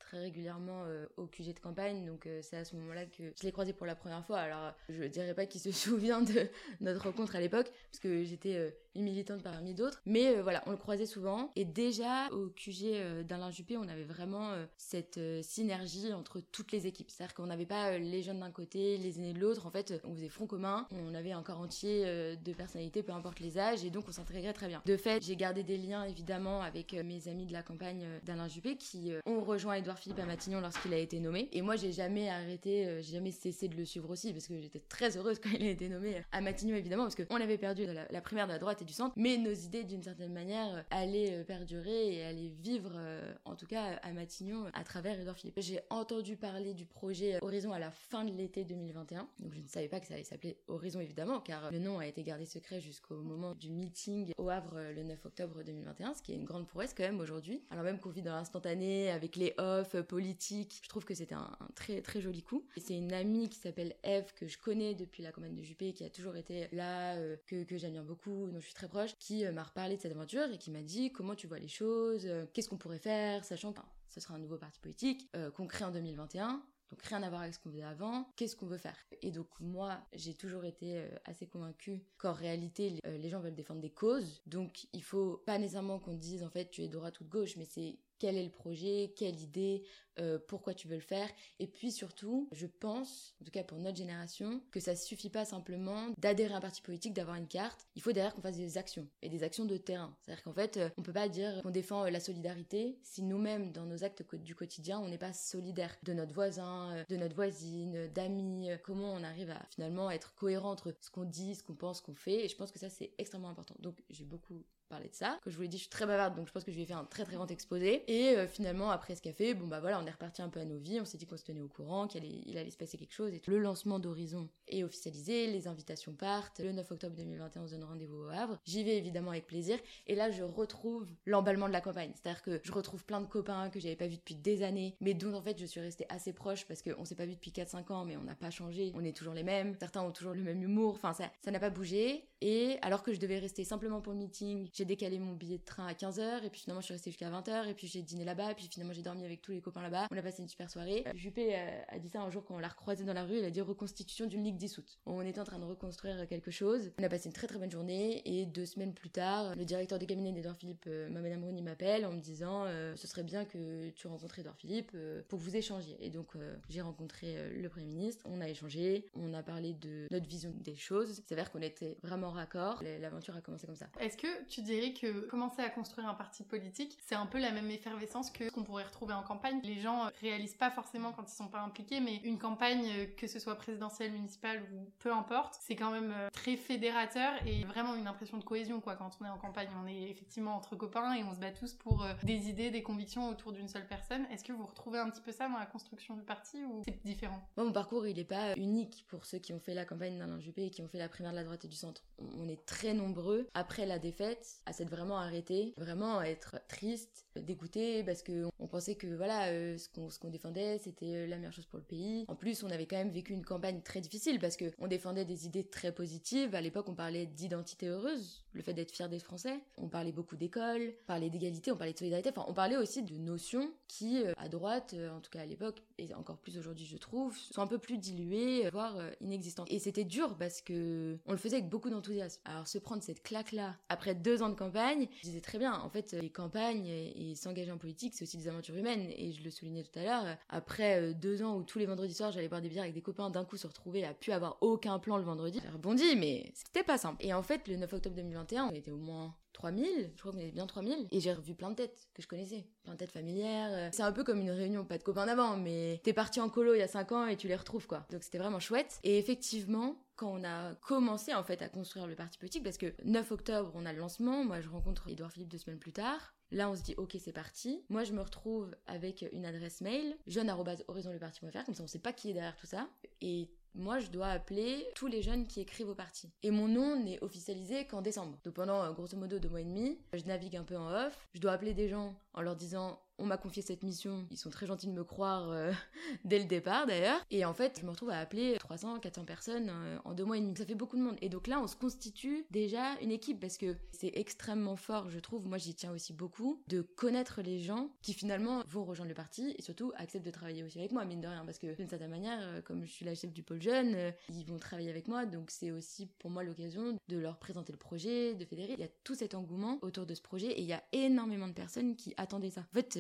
très 0.07 0.21
régulièrement 0.21 0.85
euh, 0.87 1.07
au 1.17 1.27
QG 1.27 1.55
de 1.55 1.59
campagne, 1.59 2.05
donc 2.05 2.27
euh, 2.27 2.41
c'est 2.43 2.57
à 2.57 2.65
ce 2.65 2.77
moment-là 2.77 3.07
que 3.07 3.33
je 3.37 3.43
l'ai 3.43 3.53
croisé 3.53 3.73
pour 3.73 3.87
la 3.87 3.97
première 3.97 4.25
fois. 4.25 4.39
Alors 4.39 4.73
je 4.89 5.03
dirais 5.05 5.35
pas 5.35 5.47
qu'il 5.47 5.61
se 5.61 5.73
souvient 5.73 6.23
de 6.23 6.49
notre 6.81 7.03
rencontre 7.03 7.37
à 7.37 7.41
l'époque, 7.41 7.71
parce 7.91 7.99
que 7.99 8.23
j'étais 8.23 8.55
euh, 8.55 8.71
militante 9.03 9.43
parmi 9.43 9.75
d'autres, 9.75 10.01
mais 10.07 10.41
voilà, 10.41 10.63
on 10.67 10.71
le 10.71 10.77
croisait 10.77 11.07
souvent. 11.07 11.51
Et 11.57 11.65
déjà 11.65 12.29
au 12.31 12.49
QG 12.49 13.25
d'Alain 13.27 13.51
Juppé, 13.51 13.77
on 13.77 13.89
avait 13.89 14.05
vraiment 14.05 14.53
cette 14.77 15.21
synergie 15.43 16.13
entre 16.13 16.41
toutes 16.41 16.73
les 16.73 16.87
équipes. 16.87 17.11
C'est-à-dire 17.11 17.35
qu'on 17.35 17.47
n'avait 17.47 17.67
pas 17.67 17.99
les 17.99 18.23
jeunes 18.23 18.41
d'un 18.41 18.51
côté, 18.51 18.99
les 18.99 19.19
aînés 19.19 19.33
de 19.33 19.41
l'autre. 19.41 19.67
En 19.67 19.71
fait, 19.71 20.01
on 20.05 20.15
faisait 20.15 20.29
front 20.29 20.47
commun. 20.47 20.87
On 20.93 21.15
avait 21.15 21.33
un 21.33 21.43
corps 21.43 21.61
entier 21.61 22.05
de 22.37 22.53
personnalités, 22.53 23.03
peu 23.03 23.13
importe 23.13 23.41
les 23.41 23.59
âges, 23.59 23.85
et 23.85 23.91
donc 23.91 24.05
on 24.09 24.13
s'intégrait 24.13 24.53
très 24.53 24.69
bien. 24.69 24.83
De 24.87 24.97
fait, 24.97 25.25
j'ai 25.25 25.37
gardé 25.37 25.63
des 25.63 25.79
liens 25.79 26.05
évidemment 26.05 26.63
avec 26.63 26.93
mes 26.93 27.29
amis 27.29 27.47
de 27.47 27.53
la 27.53 27.63
campagne 27.63 28.07
d'Alain 28.25 28.49
Juppé 28.49 28.77
qui 28.77 29.13
ont 29.27 29.41
rejoint 29.41 29.75
Edouard 29.75 29.99
Philippe 29.99 30.19
à 30.19 30.27
Matignon 30.27 30.61
lorsqu'il 30.61 30.93
a 30.95 30.99
été 30.99 31.21
nommé. 31.21 31.49
Et 31.53 31.63
moi, 31.63 31.77
j'ai 31.77 31.93
jamais 31.93 32.29
arrêté, 32.29 32.87
euh, 32.87 33.03
j'ai 33.03 33.15
jamais 33.15 33.31
cessé 33.31 33.69
de 33.69 33.77
le 33.77 33.85
suivre 33.85 34.11
aussi 34.11 34.33
parce 34.33 34.47
que 34.47 34.61
j'étais 34.61 34.81
très 34.81 35.17
heureuse 35.17 35.39
quand 35.43 35.51
il 35.51 35.67
a 35.67 35.71
été 35.71 35.89
nommé 35.89 36.23
à 36.33 36.41
Matignon, 36.41 36.77
évidemment, 36.77 37.05
parce 37.05 37.15
qu'on 37.15 37.37
avait 37.37 37.59
perdu 37.59 37.87
la, 37.87 38.21
primaire 38.21 38.47
de 38.47 38.53
la 38.53 38.59
droite 38.59 38.83
du 38.87 38.93
centre, 38.93 39.15
mais 39.17 39.37
nos 39.37 39.53
idées, 39.53 39.85
d'une 39.85 40.03
certaine 40.03 40.33
manière, 40.33 40.85
allaient 40.91 41.41
euh, 41.41 41.45
perdurer 41.45 42.15
et 42.15 42.25
allaient 42.25 42.53
vivre, 42.61 42.93
euh, 42.95 43.33
en 43.45 43.57
tout 43.57 43.67
cas 43.67 43.97
à 44.03 44.13
Matignon, 44.13 44.67
à 44.73 44.85
travers 44.85 45.19
Edouard 45.19 45.37
Philippe. 45.37 45.59
J'ai 45.59 45.81
entendu 45.91 46.37
parler 46.37 46.75
du 46.75 46.87
projet 46.87 47.39
Horizon 47.43 47.73
à 47.73 47.79
la 47.79 47.91
fin 47.91 48.25
de 48.25 48.33
l'été 48.33 48.65
2021, 48.65 49.29
donc 49.41 49.55
je 49.55 49.61
ne 49.61 49.69
savais 49.69 49.89
pas 49.89 50.01
que 50.01 50.07
ça 50.07 50.15
allait 50.15 50.25
s'appeler 50.25 50.57
Horizon, 50.69 51.01
évidemment, 51.01 51.41
car 51.41 51.71
le 51.71 51.79
nom 51.79 51.99
a 51.99 52.07
été 52.07 52.23
gardé 52.23 52.47
secret 52.47 52.81
jusqu'au 52.81 53.17
moment 53.17 53.55
du 53.55 53.71
meeting 53.71 54.33
au 54.39 54.49
Havre 54.49 54.81
le 54.95 55.03
9 55.03 55.27
octobre 55.27 55.63
2021, 55.65 56.15
ce 56.15 56.23
qui 56.23 56.33
est 56.33 56.37
une 56.37 56.45
grande 56.45 56.67
prouesse 56.67 56.95
quand 56.97 57.05
même 57.05 57.21
aujourd'hui. 57.21 57.63
Alors 57.71 57.85
même 57.85 57.99
qu'on 57.99 58.11
vit 58.11 58.23
dans 58.23 58.35
l'instantané, 58.35 59.11
avec 59.11 59.37
les 59.37 59.55
off, 59.59 59.97
politique. 60.03 60.81
Je 60.83 60.89
trouve 60.89 61.05
que 61.05 61.15
c'était 61.15 61.35
un, 61.35 61.51
très 61.75 62.01
très 62.03 62.21
joli 62.21 62.43
coup. 62.43 62.65
C'est 62.77 62.97
une 62.97 63.13
amie 63.13 63.49
qui 63.49 63.59
s'appelle 63.59 63.95
Eve 64.05 64.33
que 64.35 64.47
je 64.47 64.59
connais 64.59 64.95
depuis 64.95 65.23
la 65.23 65.33
campagne 65.33 65.55
de 65.55 65.63
Juppé, 65.63 65.93
qui 65.93 66.05
a 66.05 66.11
toujours 66.11 66.37
été 66.37 66.69
là, 66.73 67.17
euh, 67.17 67.37
que, 67.47 67.65
que 67.65 67.77
j'aime 67.77 67.97
beaucoup, 68.05 68.51
dont 68.51 68.61
je 68.61 68.67
suis 68.67 68.75
très 68.77 68.89
proche, 68.89 69.17
qui 69.19 69.45
euh, 69.45 69.53
m'a 69.53 69.65
reparlé 69.65 69.97
de 69.97 70.03
cette 70.03 70.13
aventure 70.13 70.51
et 70.51 70.59
qui 70.59 70.71
m'a 70.71 70.83
dit 70.83 71.13
comment 71.13 71.35
tu 71.35 71.47
vois 71.47 71.59
les 71.59 71.69
choses, 71.69 72.27
euh, 72.27 72.47
qu'est-ce 72.53 72.69
qu'on 72.69 72.77
pourrait 72.77 72.99
faire, 72.99 73.45
sachant 73.45 73.73
que 73.73 73.81
ce 74.09 74.21
sera 74.21 74.35
un 74.35 74.39
nouveau 74.39 74.57
parti 74.57 74.81
politique 74.81 75.29
qu'on 75.55 75.67
crée 75.67 75.85
en 75.85 75.91
2021. 75.91 76.63
Donc 76.91 77.03
rien 77.03 77.23
à 77.23 77.29
voir 77.29 77.43
avec 77.43 77.53
ce 77.53 77.59
qu'on 77.59 77.71
faisait 77.71 77.83
avant, 77.83 78.33
qu'est-ce 78.37 78.55
qu'on 78.55 78.67
veut 78.67 78.79
faire? 78.79 78.97
Et 79.21 79.33
donc 79.33 79.49
moi, 79.59 79.99
j'ai 80.13 80.35
toujours 80.35 80.65
été 80.65 81.05
assez 81.25 81.47
convaincue 81.47 82.01
qu'en 82.17 82.33
réalité, 82.33 83.01
les 83.05 83.29
gens 83.29 83.41
veulent 83.41 83.57
défendre 83.57 83.81
des 83.81 83.91
causes. 83.91 84.41
Donc 84.47 84.87
il 84.93 85.03
faut 85.03 85.43
pas 85.45 85.59
nécessairement 85.59 85.99
qu'on 85.99 86.15
dise 86.15 86.45
en 86.45 86.49
fait 86.49 86.71
tu 86.71 86.83
es 86.83 86.89
droite 86.89 87.21
ou 87.21 87.25
gauche, 87.25 87.57
mais 87.57 87.65
c'est 87.65 87.99
quel 88.19 88.37
est 88.37 88.45
le 88.45 88.51
projet, 88.51 89.13
quelle 89.17 89.41
idée, 89.41 89.83
euh, 90.19 90.39
pourquoi 90.49 90.73
tu 90.73 90.89
veux 90.89 90.95
le 90.95 91.03
faire. 91.03 91.29
Et 91.59 91.67
puis 91.67 91.93
surtout, 91.93 92.49
je 92.53 92.67
pense, 92.67 93.35
en 93.41 93.45
tout 93.45 93.51
cas 93.51 93.63
pour 93.63 93.79
notre 93.79 93.99
génération, 93.99 94.63
que 94.71 94.81
ça 94.81 94.97
suffit 94.97 95.29
pas 95.29 95.45
simplement 95.45 96.09
d'adhérer 96.17 96.55
à 96.55 96.57
un 96.57 96.61
parti 96.61 96.81
politique, 96.81 97.13
d'avoir 97.13 97.37
une 97.37 97.47
carte. 97.47 97.87
Il 97.97 98.03
faut 98.03 98.13
derrière 98.13 98.35
qu'on 98.35 98.41
fasse 98.41 98.57
des 98.57 98.79
actions 98.79 99.07
et 99.21 99.29
des 99.29 99.43
actions 99.43 99.67
de 99.67 99.77
terrain. 99.77 100.17
C'est-à-dire 100.23 100.43
qu'en 100.43 100.55
fait, 100.55 100.79
euh, 100.79 100.89
on 100.97 101.03
peut 101.03 101.13
pas 101.13 101.29
dire 101.29 101.61
qu'on 101.63 101.71
défend 101.71 102.05
euh, 102.07 102.11
la 102.11 102.21
solidarité 102.21 102.99
si 103.03 103.23
nous-mêmes, 103.23 103.73
dans 103.73 103.85
nos 103.85 104.05
actes 104.05 104.25
du 104.37 104.55
quotidien, 104.55 105.01
on 105.01 105.09
n'est 105.09 105.19
pas 105.19 105.35
solidaire 105.35 105.95
de 106.03 106.15
notre 106.15 106.33
voisin, 106.33 107.05
de 107.09 107.17
notre 107.17 107.35
voisine, 107.35 108.09
d'amis. 108.15 108.71
Comment 108.83 109.13
on 109.13 109.23
arrive 109.23 109.51
à 109.51 109.63
finalement 109.71 110.11
être 110.11 110.35
cohérent 110.35 110.71
entre 110.71 110.95
ce 111.01 111.11
qu'on 111.11 111.25
dit, 111.25 111.55
ce 111.55 111.63
qu'on 111.63 111.75
pense, 111.75 111.99
ce 111.99 112.03
qu'on 112.03 112.15
fait. 112.15 112.45
Et 112.45 112.49
je 112.49 112.57
pense 112.57 112.73
que 112.73 112.79
ça, 112.79 112.89
c'est 112.89 113.13
extrêmement 113.19 113.49
important. 113.49 113.75
Donc, 113.81 114.03
j'ai 114.09 114.25
beaucoup 114.25 114.65
parler 114.87 115.09
de 115.09 115.15
ça. 115.15 115.39
Que 115.43 115.51
je 115.51 115.57
vous 115.57 115.63
l'ai 115.63 115.69
dit, 115.69 115.77
je 115.77 115.83
suis 115.83 115.91
très 115.91 116.07
bavarde, 116.07 116.35
donc 116.37 116.47
je 116.47 116.53
pense 116.53 116.65
que 116.65 116.71
je 116.71 116.77
lui 116.77 116.83
ai 116.83 116.87
fait 116.87 116.95
un 116.95 117.05
très 117.05 117.25
très 117.25 117.35
grand 117.35 117.51
exposé. 117.51 118.05
Et 118.07 118.37
euh, 118.37 118.47
finalement, 118.47 118.91
après 118.91 119.15
ce 119.15 119.23
café, 119.23 119.55
bon 119.55 119.67
bah 119.67 119.81
voilà, 119.81 120.01
on 120.01 120.07
est 120.07 120.11
reparti 120.11 120.43
un 120.43 120.49
peu 120.49 120.61
à 120.61 120.65
nos 120.65 120.79
vies, 120.79 121.01
on 121.01 121.05
s'est 121.05 121.19
dit 121.19 121.27
qu'on 121.27 121.37
se 121.37 121.45
tenait 121.45 121.61
au 121.61 121.69
courant, 121.69 122.07
qu'il 122.07 122.23
allait, 122.23 122.43
il 122.47 122.59
allait 122.59 122.71
se 122.71 122.77
passer 122.77 122.97
quelque 122.97 123.15
chose. 123.15 123.33
Et 123.33 123.43
le 123.47 123.59
lancement 123.59 123.99
d'Horizon 123.99 124.49
est 124.69 124.85
officialisé, 124.85 125.47
les 125.47 125.69
invitations 125.69 126.13
partent. 126.13 126.61
Le 126.61 126.73
9 126.73 126.91
octobre 126.91 127.17
2021, 127.17 127.63
on 127.63 127.67
se 127.67 127.73
donne 127.73 127.85
rendez-vous 127.85 128.25
au 128.25 128.29
Havre. 128.29 128.59
J'y 128.65 128.85
vais 128.85 128.97
évidemment 128.97 129.31
avec 129.31 129.47
plaisir. 129.47 129.79
Et 130.07 130.15
là, 130.15 130.31
je 130.31 130.43
retrouve 130.43 131.07
l'emballement 131.25 131.69
de 131.69 131.73
la 131.73 131.81
campagne. 131.81 132.13
C'est-à-dire 132.15 132.43
que 132.43 132.61
je 132.63 132.73
retrouve 132.73 133.05
plein 133.05 133.21
de 133.21 133.27
copains 133.27 133.71
que 133.71 133.81
j'avais 133.81 133.97
pas 133.97 134.07
vus 134.07 134.17
depuis 134.17 134.35
des 134.35 134.63
années, 134.63 134.97
mais 135.01 135.15
dont 135.15 135.35
en 135.35 135.43
fait 135.43 135.59
je 135.59 135.67
suis 135.67 135.81
restée 135.81 136.07
assez 136.09 136.33
proche 136.33 136.67
parce 136.67 136.83
qu'on 136.83 137.05
s'est 137.05 137.15
pas 137.15 137.27
vu 137.27 137.35
depuis 137.35 137.51
4-5 137.51 137.93
ans, 137.93 138.05
mais 138.05 138.17
on 138.17 138.23
n'a 138.23 138.35
pas 138.35 138.51
changé. 138.51 138.93
On 138.95 139.05
est 139.05 139.17
toujours 139.17 139.35
les 139.35 139.43
mêmes. 139.43 139.75
Certains 139.79 140.03
ont 140.03 140.13
toujours 140.13 140.35
le 140.35 140.43
même 140.43 140.63
humour. 140.63 140.95
Enfin, 140.95 141.13
ça, 141.13 141.31
ça 141.43 141.51
n'a 141.51 141.61
pas 141.61 141.71
bougé. 141.71 142.29
Et 142.41 142.79
alors 142.83 143.03
que 143.03 143.13
je 143.13 143.21
devais 143.21 143.39
rester 143.39 143.65
simplement 143.65 144.01
pour 144.01 144.13
le 144.13 144.19
meeting, 144.19 144.69
j'ai 144.77 144.85
décalé 144.85 145.19
mon 145.19 145.33
billet 145.33 145.57
de 145.57 145.65
train 145.65 145.87
à 145.87 145.95
15h, 145.95 146.45
et 146.45 146.51
puis 146.51 146.61
finalement 146.61 146.83
je 146.83 146.87
suis 146.87 146.95
restée 146.95 147.11
jusqu'à 147.11 147.31
20h, 147.31 147.69
et 147.69 147.75
puis 147.75 147.87
j'ai 147.87 148.03
dîné 148.03 148.25
là-bas, 148.25 148.51
et 148.51 148.55
puis 148.55 148.69
finalement 148.71 148.93
j'ai 148.93 149.03
dormi 149.03 149.25
avec 149.25 149.41
tous 149.41 149.53
les 149.53 149.61
copains 149.63 149.83
là-bas. 149.83 150.07
On 150.11 150.17
a 150.17 150.23
passé 150.23 150.43
une 150.43 150.49
super 150.49 150.71
soirée. 150.71 151.05
Juppé 151.15 151.57
euh, 151.57 151.81
a, 151.89 151.99
dit 151.99 152.09
ça 152.09 152.21
un 152.21 152.31
jour 152.31 152.45
quand 152.45 152.57
on 152.57 152.59
l'a 152.59 152.69
recroisé 152.69 153.05
dans 153.05 153.15
la 153.15 153.25
rue, 153.25 153.39
il 153.39 153.45
a 153.45 153.51
dit 153.51 153.63
reconstitution 153.63 154.27
d'une 154.27 154.45
ligue 154.45 154.57
dissoute. 154.57 154.99
On 155.07 155.23
était 155.23 155.41
en 155.41 155.45
train 155.45 155.59
de 155.59 155.65
reconstruire 155.65 156.29
quelque 156.29 156.51
chose. 156.51 156.93
On 156.99 157.03
a 157.03 157.09
passé 157.09 157.27
une 157.27 157.33
très 157.33 157.47
très 157.47 157.59
bonne 157.59 157.71
journée, 157.71 158.23
et 158.27 158.45
deux 158.45 158.67
semaines 158.67 158.93
plus 158.93 159.11
tard, 159.11 159.57
le 159.57 159.65
directeur 159.65 159.99
de 159.99 160.05
cabinet 160.05 160.33
d'Edouard 160.33 160.57
Philippe, 160.57 160.85
euh, 160.89 161.09
Mohamed 161.09 161.33
Amrouni, 161.33 161.63
m'appelle 161.63 162.05
en 162.05 162.13
me 162.13 162.21
disant 162.21 162.65
euh, 162.67 162.95
ce 162.97 163.07
serait 163.07 163.25
bien 163.25 163.47
que 163.47 163.89
tu 163.91 164.07
rencontres 164.09 164.39
Edouard 164.39 164.57
Philippe 164.57 164.95
pour 165.29 165.39
vous 165.39 165.57
échangiez. 165.57 165.97
Et 166.01 166.11
donc 166.11 166.35
j'ai 166.69 166.83
rencontré 166.83 167.51
le 167.51 167.69
Premier 167.69 167.87
ministre, 167.87 168.25
on 168.29 168.41
a 168.41 168.49
échangé, 168.49 169.07
on 169.15 169.33
a 169.33 169.43
parlé 169.43 169.73
de 169.73 170.07
notre 170.11 170.27
vision 170.27 170.53
des 170.55 170.75
choses. 170.75 171.23
C'est 171.27 171.35
vrai 171.35 171.47
qu'on 171.51 171.63
était 171.63 171.97
vraiment 172.03 172.31
raccord 172.31 172.83
l'aventure 173.01 173.37
a 173.37 173.41
commencé 173.41 173.67
comme 173.67 173.77
ça. 173.77 173.87
Est-ce 174.01 174.17
que 174.17 174.45
tu 174.49 174.63
dirais 174.67 174.93
que 174.93 175.27
commencer 175.27 175.63
à 175.63 175.71
construire 175.71 176.09
un 176.09 176.15
parti 176.15 176.43
politique, 176.43 176.99
c'est 177.07 177.15
un 177.15 177.27
peu 177.27 177.39
la 177.39 177.51
même 177.51 177.71
effervescence 177.71 178.31
que 178.31 178.47
ce 178.47 178.51
qu'on 178.51 178.65
pourrait 178.65 178.85
retrouver 178.85 179.15
en 179.15 179.23
campagne 179.23 179.61
Les 179.63 179.81
gens 179.81 180.11
réalisent 180.21 180.57
pas 180.57 180.71
forcément 180.71 181.13
quand 181.13 181.31
ils 181.31 181.35
sont 181.35 181.49
pas 181.49 181.61
impliqués, 181.61 182.01
mais 182.01 182.17
une 182.25 182.39
campagne, 182.39 182.89
euh, 182.89 183.07
que 183.17 183.27
ce 183.27 183.39
soit 183.39 183.57
présidentielle, 183.57 184.13
municipale 184.13 184.63
ou 184.75 184.91
peu 184.99 185.13
importe, 185.13 185.57
c'est 185.61 185.77
quand 185.77 185.91
même 185.91 186.13
euh, 186.17 186.29
très 186.33 186.57
fédérateur 186.57 187.33
et 187.47 187.65
vraiment 187.65 187.95
une 187.95 188.07
impression 188.07 188.39
de 188.39 188.45
cohésion 188.45 188.81
quoi. 188.81 188.97
Quand 188.97 189.11
on 189.21 189.25
est 189.25 189.29
en 189.29 189.39
campagne, 189.39 189.69
on 189.83 189.87
est 189.87 190.11
effectivement 190.11 190.57
entre 190.57 190.77
copains 190.77 191.15
et 191.15 191.25
on 191.25 191.35
se 191.35 191.41
bat 191.41 191.51
tous 191.51 191.75
pour 191.75 192.05
euh, 192.05 192.13
des 192.23 192.49
idées, 192.49 192.71
des 192.71 192.83
convictions 192.83 193.29
autour 193.29 193.53
d'une 193.53 193.69
seule 193.69 193.87
personne. 193.87 194.27
Est-ce 194.31 194.45
que 194.45 194.53
vous 194.53 194.67
retrouvez 194.67 194.99
un 194.99 195.11
petit 195.11 195.23
peu 195.23 195.33
ça 195.33 195.49
dans 195.49 195.59
la 195.59 195.67
construction 195.67 196.17
du 196.17 196.23
parti 196.23 196.65
ou 196.65 196.83
c'est 196.85 197.03
différent? 197.05 197.41
Mon 197.57 197.73
parcours, 197.73 198.07
il 198.07 198.19
est 198.19 198.25
pas 198.25 198.55
unique 198.57 199.05
pour 199.09 199.25
ceux 199.25 199.39
qui 199.39 199.53
ont 199.53 199.61
fait 199.61 199.75
la 199.75 199.85
campagne 199.85 200.19
d'Alain 200.19 200.41
Juppé 200.41 200.67
et 200.67 200.71
qui 200.71 200.83
ont 200.83 200.89
fait 200.89 200.99
la 200.99 201.09
primaire 201.09 201.33
de 201.33 201.37
la 201.37 201.45
droite 201.45 201.65
et 201.65 201.69
du 201.69 201.77
centre. 201.77 202.03
On 202.19 202.49
est 202.49 202.65
très 202.67 202.95
nombreux 202.95 203.49
après 203.55 203.87
la 203.87 203.99
défaite 203.99 204.56
à 204.65 204.73
s'être 204.73 204.91
vraiment 204.91 205.19
arrêté, 205.19 205.75
vraiment 205.77 206.23
être 206.23 206.57
triste, 206.69 207.27
dégoûté, 207.37 208.03
parce 208.05 208.23
que 208.23 208.47
on 208.59 208.67
pensait 208.67 208.95
que 208.95 209.07
voilà, 209.07 209.49
euh, 209.49 209.77
ce 209.79 210.19
qu'on 210.19 210.31
défendait, 210.31 210.79
c'était 210.79 211.15
euh, 211.15 211.27
la 211.27 211.37
meilleure 211.37 211.53
chose 211.53 211.67
pour 211.67 211.79
le 211.79 211.85
pays. 211.85 212.25
En 212.29 212.35
plus, 212.35 212.63
on 212.63 212.71
avait 212.71 212.87
quand 212.87 212.97
même 212.97 213.11
vécu 213.11 213.33
une 213.33 213.45
campagne 213.45 213.81
très 213.83 214.01
difficile 214.01 214.39
parce 214.39 214.57
que 214.57 214.73
on 214.79 214.89
défendait 214.89 215.25
des 215.25 215.47
idées 215.47 215.65
très 215.65 215.93
positives. 215.93 216.55
À 216.55 216.61
l'époque, 216.61 216.89
on 216.89 216.95
parlait 216.95 217.27
d'identité 217.27 217.89
heureuse, 217.89 218.45
le 218.53 218.63
fait 218.63 218.75
d'être 218.75 218.93
fier 218.93 219.09
d'être 219.09 219.23
français. 219.23 219.61
On 219.77 219.89
parlait 219.89 220.13
beaucoup 220.13 220.37
d'école, 220.37 220.95
on 221.03 221.07
parlait 221.07 221.31
d'égalité, 221.31 221.71
on 221.71 221.77
parlait 221.77 221.93
de 221.93 221.99
solidarité. 221.99 222.31
Enfin, 222.31 222.45
on 222.49 222.55
parlait 222.55 222.77
aussi 222.77 223.03
de 223.03 223.17
notions 223.17 223.71
qui, 223.89 224.23
euh, 224.25 224.33
à 224.37 224.49
droite, 224.49 224.95
en 225.15 225.21
tout 225.21 225.31
cas 225.31 225.43
à 225.43 225.47
l'époque, 225.47 225.83
et 225.99 226.13
encore 226.15 226.39
plus 226.39 226.59
aujourd'hui, 226.59 226.87
je 226.87 226.97
trouve, 226.97 227.37
sont 227.37 227.61
un 227.61 227.67
peu 227.67 227.79
plus 227.79 227.99
diluées, 227.99 228.69
voire 228.71 228.97
inexistantes. 229.21 229.71
Et 229.71 229.79
c'était 229.79 230.05
dur 230.05 230.37
parce 230.37 230.61
que 230.61 231.19
on 231.27 231.33
le 231.33 231.39
faisait 231.39 231.57
avec 231.57 231.69
beaucoup 231.69 231.91
d'enthousiasme. 231.91 232.41
Alors, 232.45 232.67
se 232.67 232.79
prendre 232.79 233.03
cette 233.03 233.23
claque-là 233.23 233.77
après 233.89 234.15
deux 234.15 234.43
ans 234.43 234.46
de 234.49 234.55
campagne, 234.55 235.09
je 235.19 235.29
disais 235.29 235.41
très 235.41 235.59
bien, 235.59 235.75
en 235.81 235.89
fait, 235.89 236.13
les 236.13 236.31
campagnes 236.31 236.87
et, 236.87 237.35
s'engager 237.35 237.71
en 237.71 237.79
politique, 237.79 238.15
c'est 238.15 238.23
aussi 238.23 238.39
des 238.39 238.49
aventures 238.49 238.77
humaines. 238.77 239.11
Et 239.17 239.33
je 239.33 239.43
le 239.43 239.51
soulignais 239.51 239.83
tout 239.83 239.99
à 239.99 240.03
l'heure, 240.03 240.25
après 240.49 241.01
euh, 241.01 241.13
deux 241.13 241.43
ans 241.43 241.57
où 241.57 241.63
tous 241.63 241.79
les 241.79 241.87
vendredis 241.87 242.15
soirs, 242.15 242.33
j'allais 242.33 242.49
boire 242.49 242.63
des 242.63 242.69
bières 242.69 242.83
avec 242.83 242.95
des 242.95 243.03
copains, 243.03 243.31
d'un 243.31 243.45
coup 243.45 243.57
se 243.57 243.67
retrouver 243.67 244.05
à 244.05 244.15
pu 244.15 244.33
avoir 244.33 244.59
aucun 244.61 244.99
plan 244.99 245.17
le 245.19 245.25
vendredi, 245.25 245.61
j'ai 245.63 245.69
rebondi, 245.69 246.17
mais 246.17 246.51
c'était 246.55 246.83
pas 246.83 246.99
simple. 246.99 247.25
Et 247.25 247.35
en 247.35 247.43
fait, 247.43 247.69
le 247.69 247.77
9 247.77 247.93
octobre 247.93 248.17
2021, 248.17 248.67
on 248.67 248.75
était 248.75 248.91
au 248.91 248.97
moins 248.97 249.35
3000, 249.53 250.13
je 250.15 250.21
crois 250.21 250.33
qu'on 250.33 250.39
était 250.39 250.53
bien 250.53 250.67
3000, 250.67 251.09
et 251.11 251.21
j'ai 251.21 251.33
revu 251.33 251.55
plein 251.55 251.71
de 251.71 251.77
têtes 251.77 252.09
que 252.15 252.23
je 252.23 252.29
connaissais, 252.29 252.67
plein 252.85 252.93
de 252.93 252.99
têtes 252.99 253.11
familières. 253.11 253.91
C'est 253.93 254.03
un 254.03 254.13
peu 254.13 254.23
comme 254.23 254.41
une 254.41 254.51
réunion, 254.51 254.85
pas 254.85 254.99
de 254.99 255.03
copains 255.03 255.27
d'avant, 255.27 255.57
mais 255.57 256.01
t'es 256.05 256.13
parti 256.13 256.41
en 256.41 256.49
colo 256.49 256.75
il 256.75 256.79
y 256.79 256.83
a 256.83 256.89
5 256.89 257.13
ans 257.13 257.27
et 257.27 257.37
tu 257.37 257.49
les 257.49 257.57
retrouves 257.57 257.87
quoi. 257.87 258.07
Donc 258.11 258.23
c'était 258.23 258.39
vraiment 258.39 258.61
chouette. 258.61 259.01
Et 259.03 259.19
effectivement, 259.19 259.97
quand 260.17 260.33
on 260.33 260.45
a 260.45 260.75
commencé 260.77 261.35
en 261.35 261.45
fait 261.45 261.63
à 261.63 261.69
construire 261.69 262.07
le 262.07 262.15
parti 262.15 262.39
politique, 262.39 262.65
parce 262.65 262.79
que 262.79 262.95
9 263.05 263.31
octobre 263.33 263.71
on 263.75 263.87
a 263.87 263.93
le 263.93 263.99
lancement, 263.99 264.45
moi 264.45 264.61
je 264.61 264.69
rencontre 264.69 265.09
Edouard 265.09 265.31
Philippe 265.31 265.49
deux 265.49 265.59
semaines 265.59 265.79
plus 265.79 265.93
tard. 265.93 266.35
Là, 266.53 266.71
on 266.71 266.77
se 266.77 266.83
dit, 266.83 266.95
ok, 266.97 267.17
c'est 267.19 267.33
parti. 267.33 267.83
Moi, 267.89 268.05
je 268.05 268.13
me 268.13 268.21
retrouve 268.21 268.75
avec 268.87 269.27
une 269.33 269.45
adresse 269.45 269.81
mail, 269.81 270.17
jeune.horizonleparti.fr, 270.29 271.65
comme 271.65 271.75
ça, 271.75 271.83
on 271.83 271.89
sait 271.89 271.99
pas 271.99 272.13
qui 272.13 272.31
est 272.31 272.35
derrière 272.35 272.55
tout 272.55 272.67
ça. 272.67 272.89
Et 273.21 273.51
moi, 273.75 273.99
je 273.99 274.09
dois 274.09 274.29
appeler 274.29 274.87
tous 274.95 275.07
les 275.07 275.23
jeunes 275.23 275.47
qui 275.47 275.61
écrivent 275.61 275.91
au 275.91 275.95
parti. 275.95 276.31
Et 276.43 276.51
mon 276.51 276.69
nom 276.69 277.03
n'est 277.03 277.23
officialisé 277.23 277.87
qu'en 277.87 278.01
décembre. 278.01 278.39
Donc 278.45 278.55
pendant, 278.55 278.83
euh, 278.83 278.93
grosso 278.93 279.17
modo, 279.17 279.39
deux 279.39 279.49
mois 279.49 279.61
et 279.61 279.65
demi, 279.65 279.99
je 280.15 280.25
navigue 280.25 280.57
un 280.57 280.65
peu 280.65 280.77
en 280.77 281.07
off. 281.07 281.29
Je 281.35 281.41
dois 281.41 281.53
appeler 281.53 281.75
des 281.75 281.89
gens 281.89 282.15
en 282.33 282.41
leur 282.41 282.57
disant 282.57 283.01
on 283.19 283.27
m'a 283.27 283.37
confié 283.37 283.63
cette 283.63 283.83
mission, 283.83 284.27
ils 284.31 284.37
sont 284.37 284.51
très 284.51 284.67
gentils 284.67 284.87
de 284.87 284.93
me 284.93 285.05
croire 285.05 285.51
euh, 285.51 285.73
dès 286.25 286.39
le 286.39 286.45
départ 286.45 286.87
d'ailleurs. 286.87 287.21
Et 287.31 287.45
en 287.45 287.55
fait, 287.55 287.79
je 287.81 287.87
me 287.87 287.91
retrouve 287.91 288.11
à 288.11 288.19
appeler 288.19 288.57
300, 288.59 289.01
400 289.01 289.25
personnes 289.25 289.71
euh, 289.71 289.99
en 290.05 290.15
deux 290.15 290.25
mois 290.25 290.37
et 290.37 290.41
demi. 290.41 290.57
Ça 290.57 290.67
fait 290.67 290.75
beaucoup 290.75 290.97
de 290.97 291.03
monde. 291.03 291.17
Et 291.23 291.29
donc 291.29 291.47
là, 291.47 291.61
on 291.61 291.67
se 291.67 291.77
constitue 291.77 292.45
déjà 292.51 292.95
une 293.01 293.11
équipe 293.11 293.41
parce 293.41 293.57
que 293.57 293.77
c'est 293.93 294.13
extrêmement 294.15 294.77
fort, 294.77 295.11
je 295.11 295.19
trouve. 295.19 295.47
Moi, 295.47 295.59
j'y 295.59 295.75
tiens 295.75 295.93
aussi 295.93 296.13
beaucoup 296.13 296.63
de 296.69 296.83
connaître 296.83 297.43
les 297.43 297.59
gens 297.59 297.91
qui 298.03 298.13
finalement 298.13 298.63
vont 298.69 298.85
rejoindre 298.85 299.09
le 299.09 299.15
parti 299.15 299.55
et 299.57 299.63
surtout 299.63 299.93
acceptent 299.97 300.27
de 300.27 300.31
travailler 300.31 300.63
aussi 300.63 300.79
avec 300.79 300.93
moi, 300.93 301.05
mine 301.05 301.21
de 301.21 301.29
rien. 301.29 301.45
Parce 301.45 301.59
que 301.59 301.75
d'une 301.75 301.89
certaine 301.89 302.11
manière, 302.11 302.41
euh, 302.43 302.61
comme 302.61 302.85
je 302.85 302.91
suis 302.91 303.05
la 303.05 303.15
chef 303.15 303.33
du 303.33 303.43
pôle 303.43 303.63
jeune, 303.63 303.97
ils 304.29 304.45
vont 304.45 304.59
travailler 304.59 304.91
avec 304.91 305.09
moi. 305.09 305.27
Donc 305.27 305.51
c'est 305.51 305.71
aussi 305.71 306.07
pour 306.19 306.31
moi 306.31 306.45
l'occasion 306.45 306.99
de 307.09 307.17
leur 307.17 307.39
présenter 307.39 307.73
le 307.73 307.79
projet, 307.79 308.35
de 308.35 308.45
fédérer. 308.45 308.75
Il 308.75 308.81
y 308.81 308.85
a 308.85 308.91
tout 309.05 309.15
cet 309.15 309.35
engouement 309.35 309.79
autour 309.83 310.07
de 310.07 310.15
ce 310.15 310.23
projet 310.23 310.49
et 310.49 310.61
il 310.61 310.67
y 310.67 310.73
a 310.73 310.83
énormément 310.93 311.49
de 311.49 311.53
personnes 311.53 311.97
qui 311.97 312.15
attendaient 312.17 312.51
ça. 312.51 312.61
En 312.61 312.75
fait, 312.75 312.97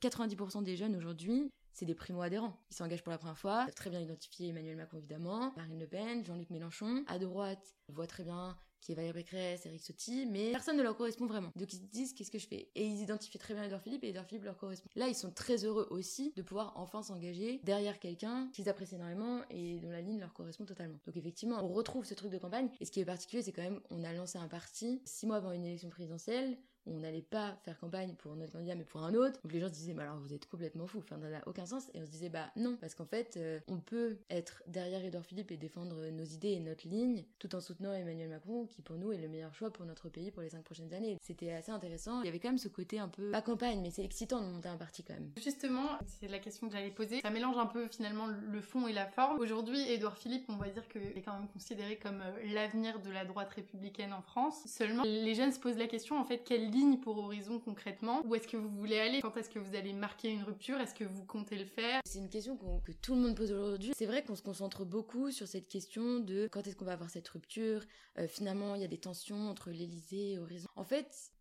90% 0.00 0.62
des 0.62 0.76
jeunes 0.76 0.96
aujourd'hui, 0.96 1.50
c'est 1.72 1.86
des 1.86 1.94
primo-adhérents. 1.94 2.56
Ils 2.70 2.74
s'engagent 2.74 3.02
pour 3.02 3.10
la 3.10 3.18
première 3.18 3.38
fois. 3.38 3.66
Très 3.74 3.90
bien 3.90 4.00
identifié 4.00 4.48
Emmanuel 4.48 4.76
Macron, 4.76 4.98
évidemment, 4.98 5.52
Marine 5.56 5.78
Le 5.78 5.86
Pen, 5.86 6.24
Jean-Luc 6.24 6.50
Mélenchon. 6.50 7.04
À 7.08 7.18
droite, 7.18 7.74
on 7.88 7.92
voit 7.92 8.06
très 8.06 8.24
bien 8.24 8.56
qui 8.84 8.92
est 8.92 8.94
Valérie 8.94 9.14
Pécresse, 9.14 9.64
Eric 9.64 9.82
Sotti, 9.82 10.26
mais 10.26 10.52
personne 10.52 10.76
ne 10.76 10.82
leur 10.82 10.96
correspond 10.96 11.26
vraiment. 11.26 11.50
Donc 11.56 11.72
ils 11.72 11.78
se 11.78 11.82
disent 11.82 12.12
qu'est-ce 12.12 12.30
que 12.30 12.38
je 12.38 12.46
fais? 12.46 12.68
Et 12.74 12.84
ils 12.84 13.00
identifient 13.00 13.38
très 13.38 13.54
bien 13.54 13.64
Edouard 13.64 13.80
Philippe 13.80 14.04
et 14.04 14.10
Edouard 14.10 14.26
Philippe 14.26 14.44
leur 14.44 14.58
correspond. 14.58 14.90
Là, 14.94 15.08
ils 15.08 15.14
sont 15.14 15.30
très 15.30 15.64
heureux 15.64 15.86
aussi 15.90 16.32
de 16.36 16.42
pouvoir 16.42 16.74
enfin 16.76 17.02
s'engager 17.02 17.60
derrière 17.64 17.98
quelqu'un 17.98 18.50
qu'ils 18.52 18.68
apprécient 18.68 18.98
énormément 18.98 19.40
et 19.48 19.78
dont 19.78 19.90
la 19.90 20.02
ligne 20.02 20.20
leur 20.20 20.34
correspond 20.34 20.66
totalement. 20.66 20.98
Donc 21.06 21.16
effectivement, 21.16 21.64
on 21.64 21.68
retrouve 21.68 22.04
ce 22.04 22.12
truc 22.12 22.30
de 22.30 22.38
campagne. 22.38 22.68
Et 22.80 22.84
ce 22.84 22.90
qui 22.90 23.00
est 23.00 23.06
particulier, 23.06 23.42
c'est 23.42 23.52
quand 23.52 23.62
même, 23.62 23.80
on 23.88 24.04
a 24.04 24.12
lancé 24.12 24.36
un 24.36 24.48
parti 24.48 25.00
six 25.06 25.26
mois 25.26 25.36
avant 25.36 25.52
une 25.52 25.64
élection 25.64 25.88
présidentielle 25.88 26.58
on 26.86 26.98
n'allait 26.98 27.22
pas 27.22 27.56
faire 27.64 27.78
campagne 27.78 28.14
pour 28.14 28.34
notre 28.36 28.52
candidat 28.52 28.74
mais 28.74 28.84
pour 28.84 29.02
un 29.02 29.14
autre. 29.14 29.40
Donc 29.42 29.52
les 29.52 29.60
gens 29.60 29.68
se 29.68 29.72
disaient, 29.72 29.94
mais 29.94 30.02
alors 30.02 30.18
vous 30.18 30.32
êtes 30.32 30.46
complètement 30.46 30.86
fou, 30.86 31.02
ça 31.08 31.16
n'a 31.16 31.42
aucun 31.46 31.66
sens. 31.66 31.88
Et 31.94 32.00
on 32.00 32.06
se 32.06 32.10
disait, 32.10 32.28
bah 32.28 32.50
non, 32.56 32.76
parce 32.80 32.94
qu'en 32.94 33.06
fait, 33.06 33.36
euh, 33.36 33.60
on 33.68 33.78
peut 33.78 34.18
être 34.30 34.62
derrière 34.66 35.04
Edouard 35.04 35.24
Philippe 35.24 35.50
et 35.50 35.56
défendre 35.56 36.08
nos 36.10 36.24
idées 36.24 36.52
et 36.52 36.60
notre 36.60 36.86
ligne, 36.88 37.24
tout 37.38 37.54
en 37.54 37.60
soutenant 37.60 37.92
Emmanuel 37.92 38.28
Macron, 38.28 38.66
qui 38.66 38.82
pour 38.82 38.96
nous 38.96 39.12
est 39.12 39.18
le 39.18 39.28
meilleur 39.28 39.54
choix 39.54 39.72
pour 39.72 39.86
notre 39.86 40.08
pays 40.08 40.30
pour 40.30 40.42
les 40.42 40.50
cinq 40.50 40.62
prochaines 40.62 40.92
années. 40.92 41.18
C'était 41.20 41.52
assez 41.52 41.70
intéressant. 41.70 42.22
Il 42.22 42.26
y 42.26 42.28
avait 42.28 42.38
quand 42.38 42.48
même 42.48 42.58
ce 42.58 42.68
côté 42.68 42.98
un 42.98 43.08
peu, 43.08 43.30
pas 43.30 43.42
campagne, 43.42 43.80
mais 43.82 43.90
c'est 43.90 44.04
excitant 44.04 44.40
de 44.40 44.46
monter 44.46 44.68
un 44.68 44.76
parti 44.76 45.02
quand 45.02 45.14
même. 45.14 45.30
Justement, 45.42 45.98
c'est 46.06 46.28
la 46.28 46.38
question 46.38 46.68
que 46.68 46.74
j'allais 46.74 46.90
poser. 46.90 47.20
Ça 47.20 47.30
mélange 47.30 47.58
un 47.58 47.66
peu 47.66 47.88
finalement 47.88 48.26
le 48.26 48.60
fond 48.60 48.86
et 48.86 48.92
la 48.92 49.06
forme. 49.06 49.38
Aujourd'hui, 49.38 49.80
Edouard 49.88 50.16
Philippe, 50.16 50.44
on 50.48 50.56
va 50.56 50.68
dire 50.68 50.86
qu'il 50.88 51.02
est 51.02 51.22
quand 51.22 51.38
même 51.38 51.48
considéré 51.48 51.98
comme 51.98 52.20
euh, 52.20 52.52
l'avenir 52.52 53.00
de 53.00 53.10
la 53.10 53.24
droite 53.24 53.50
républicaine 53.50 54.12
en 54.12 54.22
France. 54.22 54.62
Seulement, 54.66 55.02
les 55.04 55.34
jeunes 55.34 55.52
se 55.52 55.60
posent 55.60 55.78
la 55.78 55.86
question, 55.86 56.18
en 56.18 56.24
fait, 56.24 56.38
quelle 56.38 56.70
ligne 56.74 56.98
pour 56.98 57.16
Horizon 57.18 57.58
concrètement 57.60 58.22
Où 58.26 58.34
est-ce 58.34 58.48
que 58.48 58.56
vous 58.56 58.68
voulez 58.68 58.98
aller? 58.98 59.20
Quand 59.22 59.36
est-ce 59.36 59.48
que 59.48 59.58
vous 59.58 59.74
allez 59.74 59.92
marquer 59.92 60.30
une 60.30 60.42
rupture? 60.42 60.78
Est-ce 60.80 60.94
que 60.94 61.04
vous 61.04 61.24
comptez 61.24 61.56
le 61.56 61.64
faire? 61.64 62.00
C'est 62.04 62.18
une 62.18 62.28
question 62.28 62.58
que 62.84 62.92
tout 62.92 63.14
le 63.14 63.20
monde 63.20 63.36
pose 63.36 63.52
aujourd'hui. 63.52 63.92
C'est 63.96 64.06
vrai 64.06 64.22
qu'on 64.24 64.36
se 64.36 64.42
concentre 64.42 64.84
beaucoup 64.84 65.30
sur 65.30 65.46
cette 65.46 65.68
question 65.68 66.18
de 66.20 66.48
quand 66.50 66.66
est-ce 66.66 66.76
qu'on 66.76 66.84
va 66.84 66.92
avoir 66.92 67.10
cette 67.10 67.28
rupture? 67.28 67.82
Euh, 68.18 68.26
Finalement, 68.26 68.74
il 68.74 68.82
y 68.82 68.84
a 68.84 68.88
des 68.88 68.98
tensions 68.98 69.48
entre 69.48 69.70
l'Elysée 69.70 70.32
et 70.32 70.38
Horizon. 70.38 70.68
En 70.76 70.84
fait, 70.84 71.32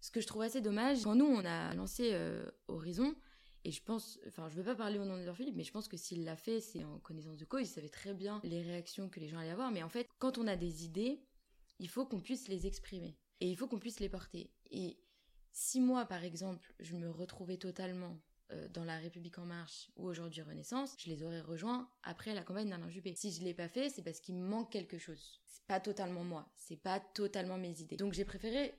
ce 0.00 0.10
que 0.10 0.20
je 0.20 0.26
trouve 0.26 0.42
assez 0.42 0.60
dommage, 0.60 1.02
quand 1.02 1.16
nous, 1.16 1.26
on 1.26 1.44
a 1.44 1.74
lancé 1.74 2.10
euh, 2.12 2.46
Horizon, 2.68 3.14
et 3.64 3.72
je 3.72 3.82
pense, 3.82 4.20
enfin, 4.28 4.48
je 4.48 4.54
veux 4.54 4.62
pas 4.62 4.76
parler 4.76 5.00
au 5.00 5.04
nom 5.04 5.16
d'Edouard 5.16 5.36
Philippe, 5.36 5.56
mais 5.56 5.64
je 5.64 5.72
pense 5.72 5.88
que 5.88 5.96
s'il 5.96 6.24
l'a 6.24 6.36
fait, 6.36 6.60
c'est 6.60 6.84
en 6.84 6.98
connaissance 7.00 7.36
de 7.36 7.44
cause. 7.44 7.62
Il 7.62 7.66
savait 7.66 7.88
très 7.88 8.14
bien 8.14 8.40
les 8.44 8.62
réactions 8.62 9.08
que 9.08 9.18
les 9.18 9.28
gens 9.28 9.38
allaient 9.38 9.50
avoir. 9.50 9.72
Mais 9.72 9.82
en 9.82 9.88
fait, 9.88 10.06
quand 10.20 10.38
on 10.38 10.46
a 10.46 10.54
des 10.54 10.84
idées, 10.84 11.20
il 11.80 11.88
faut 11.88 12.06
qu'on 12.06 12.20
puisse 12.20 12.46
les 12.46 12.68
exprimer. 12.68 13.16
Et 13.40 13.48
il 13.48 13.56
faut 13.56 13.66
qu'on 13.66 13.78
puisse 13.78 14.00
les 14.00 14.08
porter. 14.08 14.50
Et 14.70 14.98
si 15.52 15.80
moi, 15.80 16.04
par 16.06 16.24
exemple, 16.24 16.74
je 16.80 16.94
me 16.94 17.10
retrouvais 17.10 17.56
totalement 17.56 18.18
euh, 18.52 18.68
dans 18.68 18.84
la 18.84 18.98
République 18.98 19.38
en 19.38 19.44
marche 19.44 19.90
ou 19.96 20.06
aujourd'hui 20.06 20.42
Renaissance, 20.42 20.94
je 20.98 21.10
les 21.10 21.22
aurais 21.22 21.40
rejoints 21.40 21.88
après 22.02 22.34
la 22.34 22.42
campagne 22.42 22.70
d'Alain 22.70 22.88
Juppé. 22.88 23.14
Si 23.14 23.32
je 23.32 23.42
l'ai 23.42 23.54
pas 23.54 23.68
fait, 23.68 23.90
c'est 23.90 24.02
parce 24.02 24.20
qu'il 24.20 24.36
me 24.36 24.46
manque 24.46 24.70
quelque 24.70 24.98
chose. 24.98 25.40
C'est 25.46 25.64
pas 25.66 25.80
totalement 25.80 26.24
moi, 26.24 26.48
c'est 26.54 26.76
pas 26.76 27.00
totalement 27.00 27.58
mes 27.58 27.80
idées. 27.80 27.96
Donc 27.96 28.12
j'ai 28.12 28.24
préféré 28.24 28.74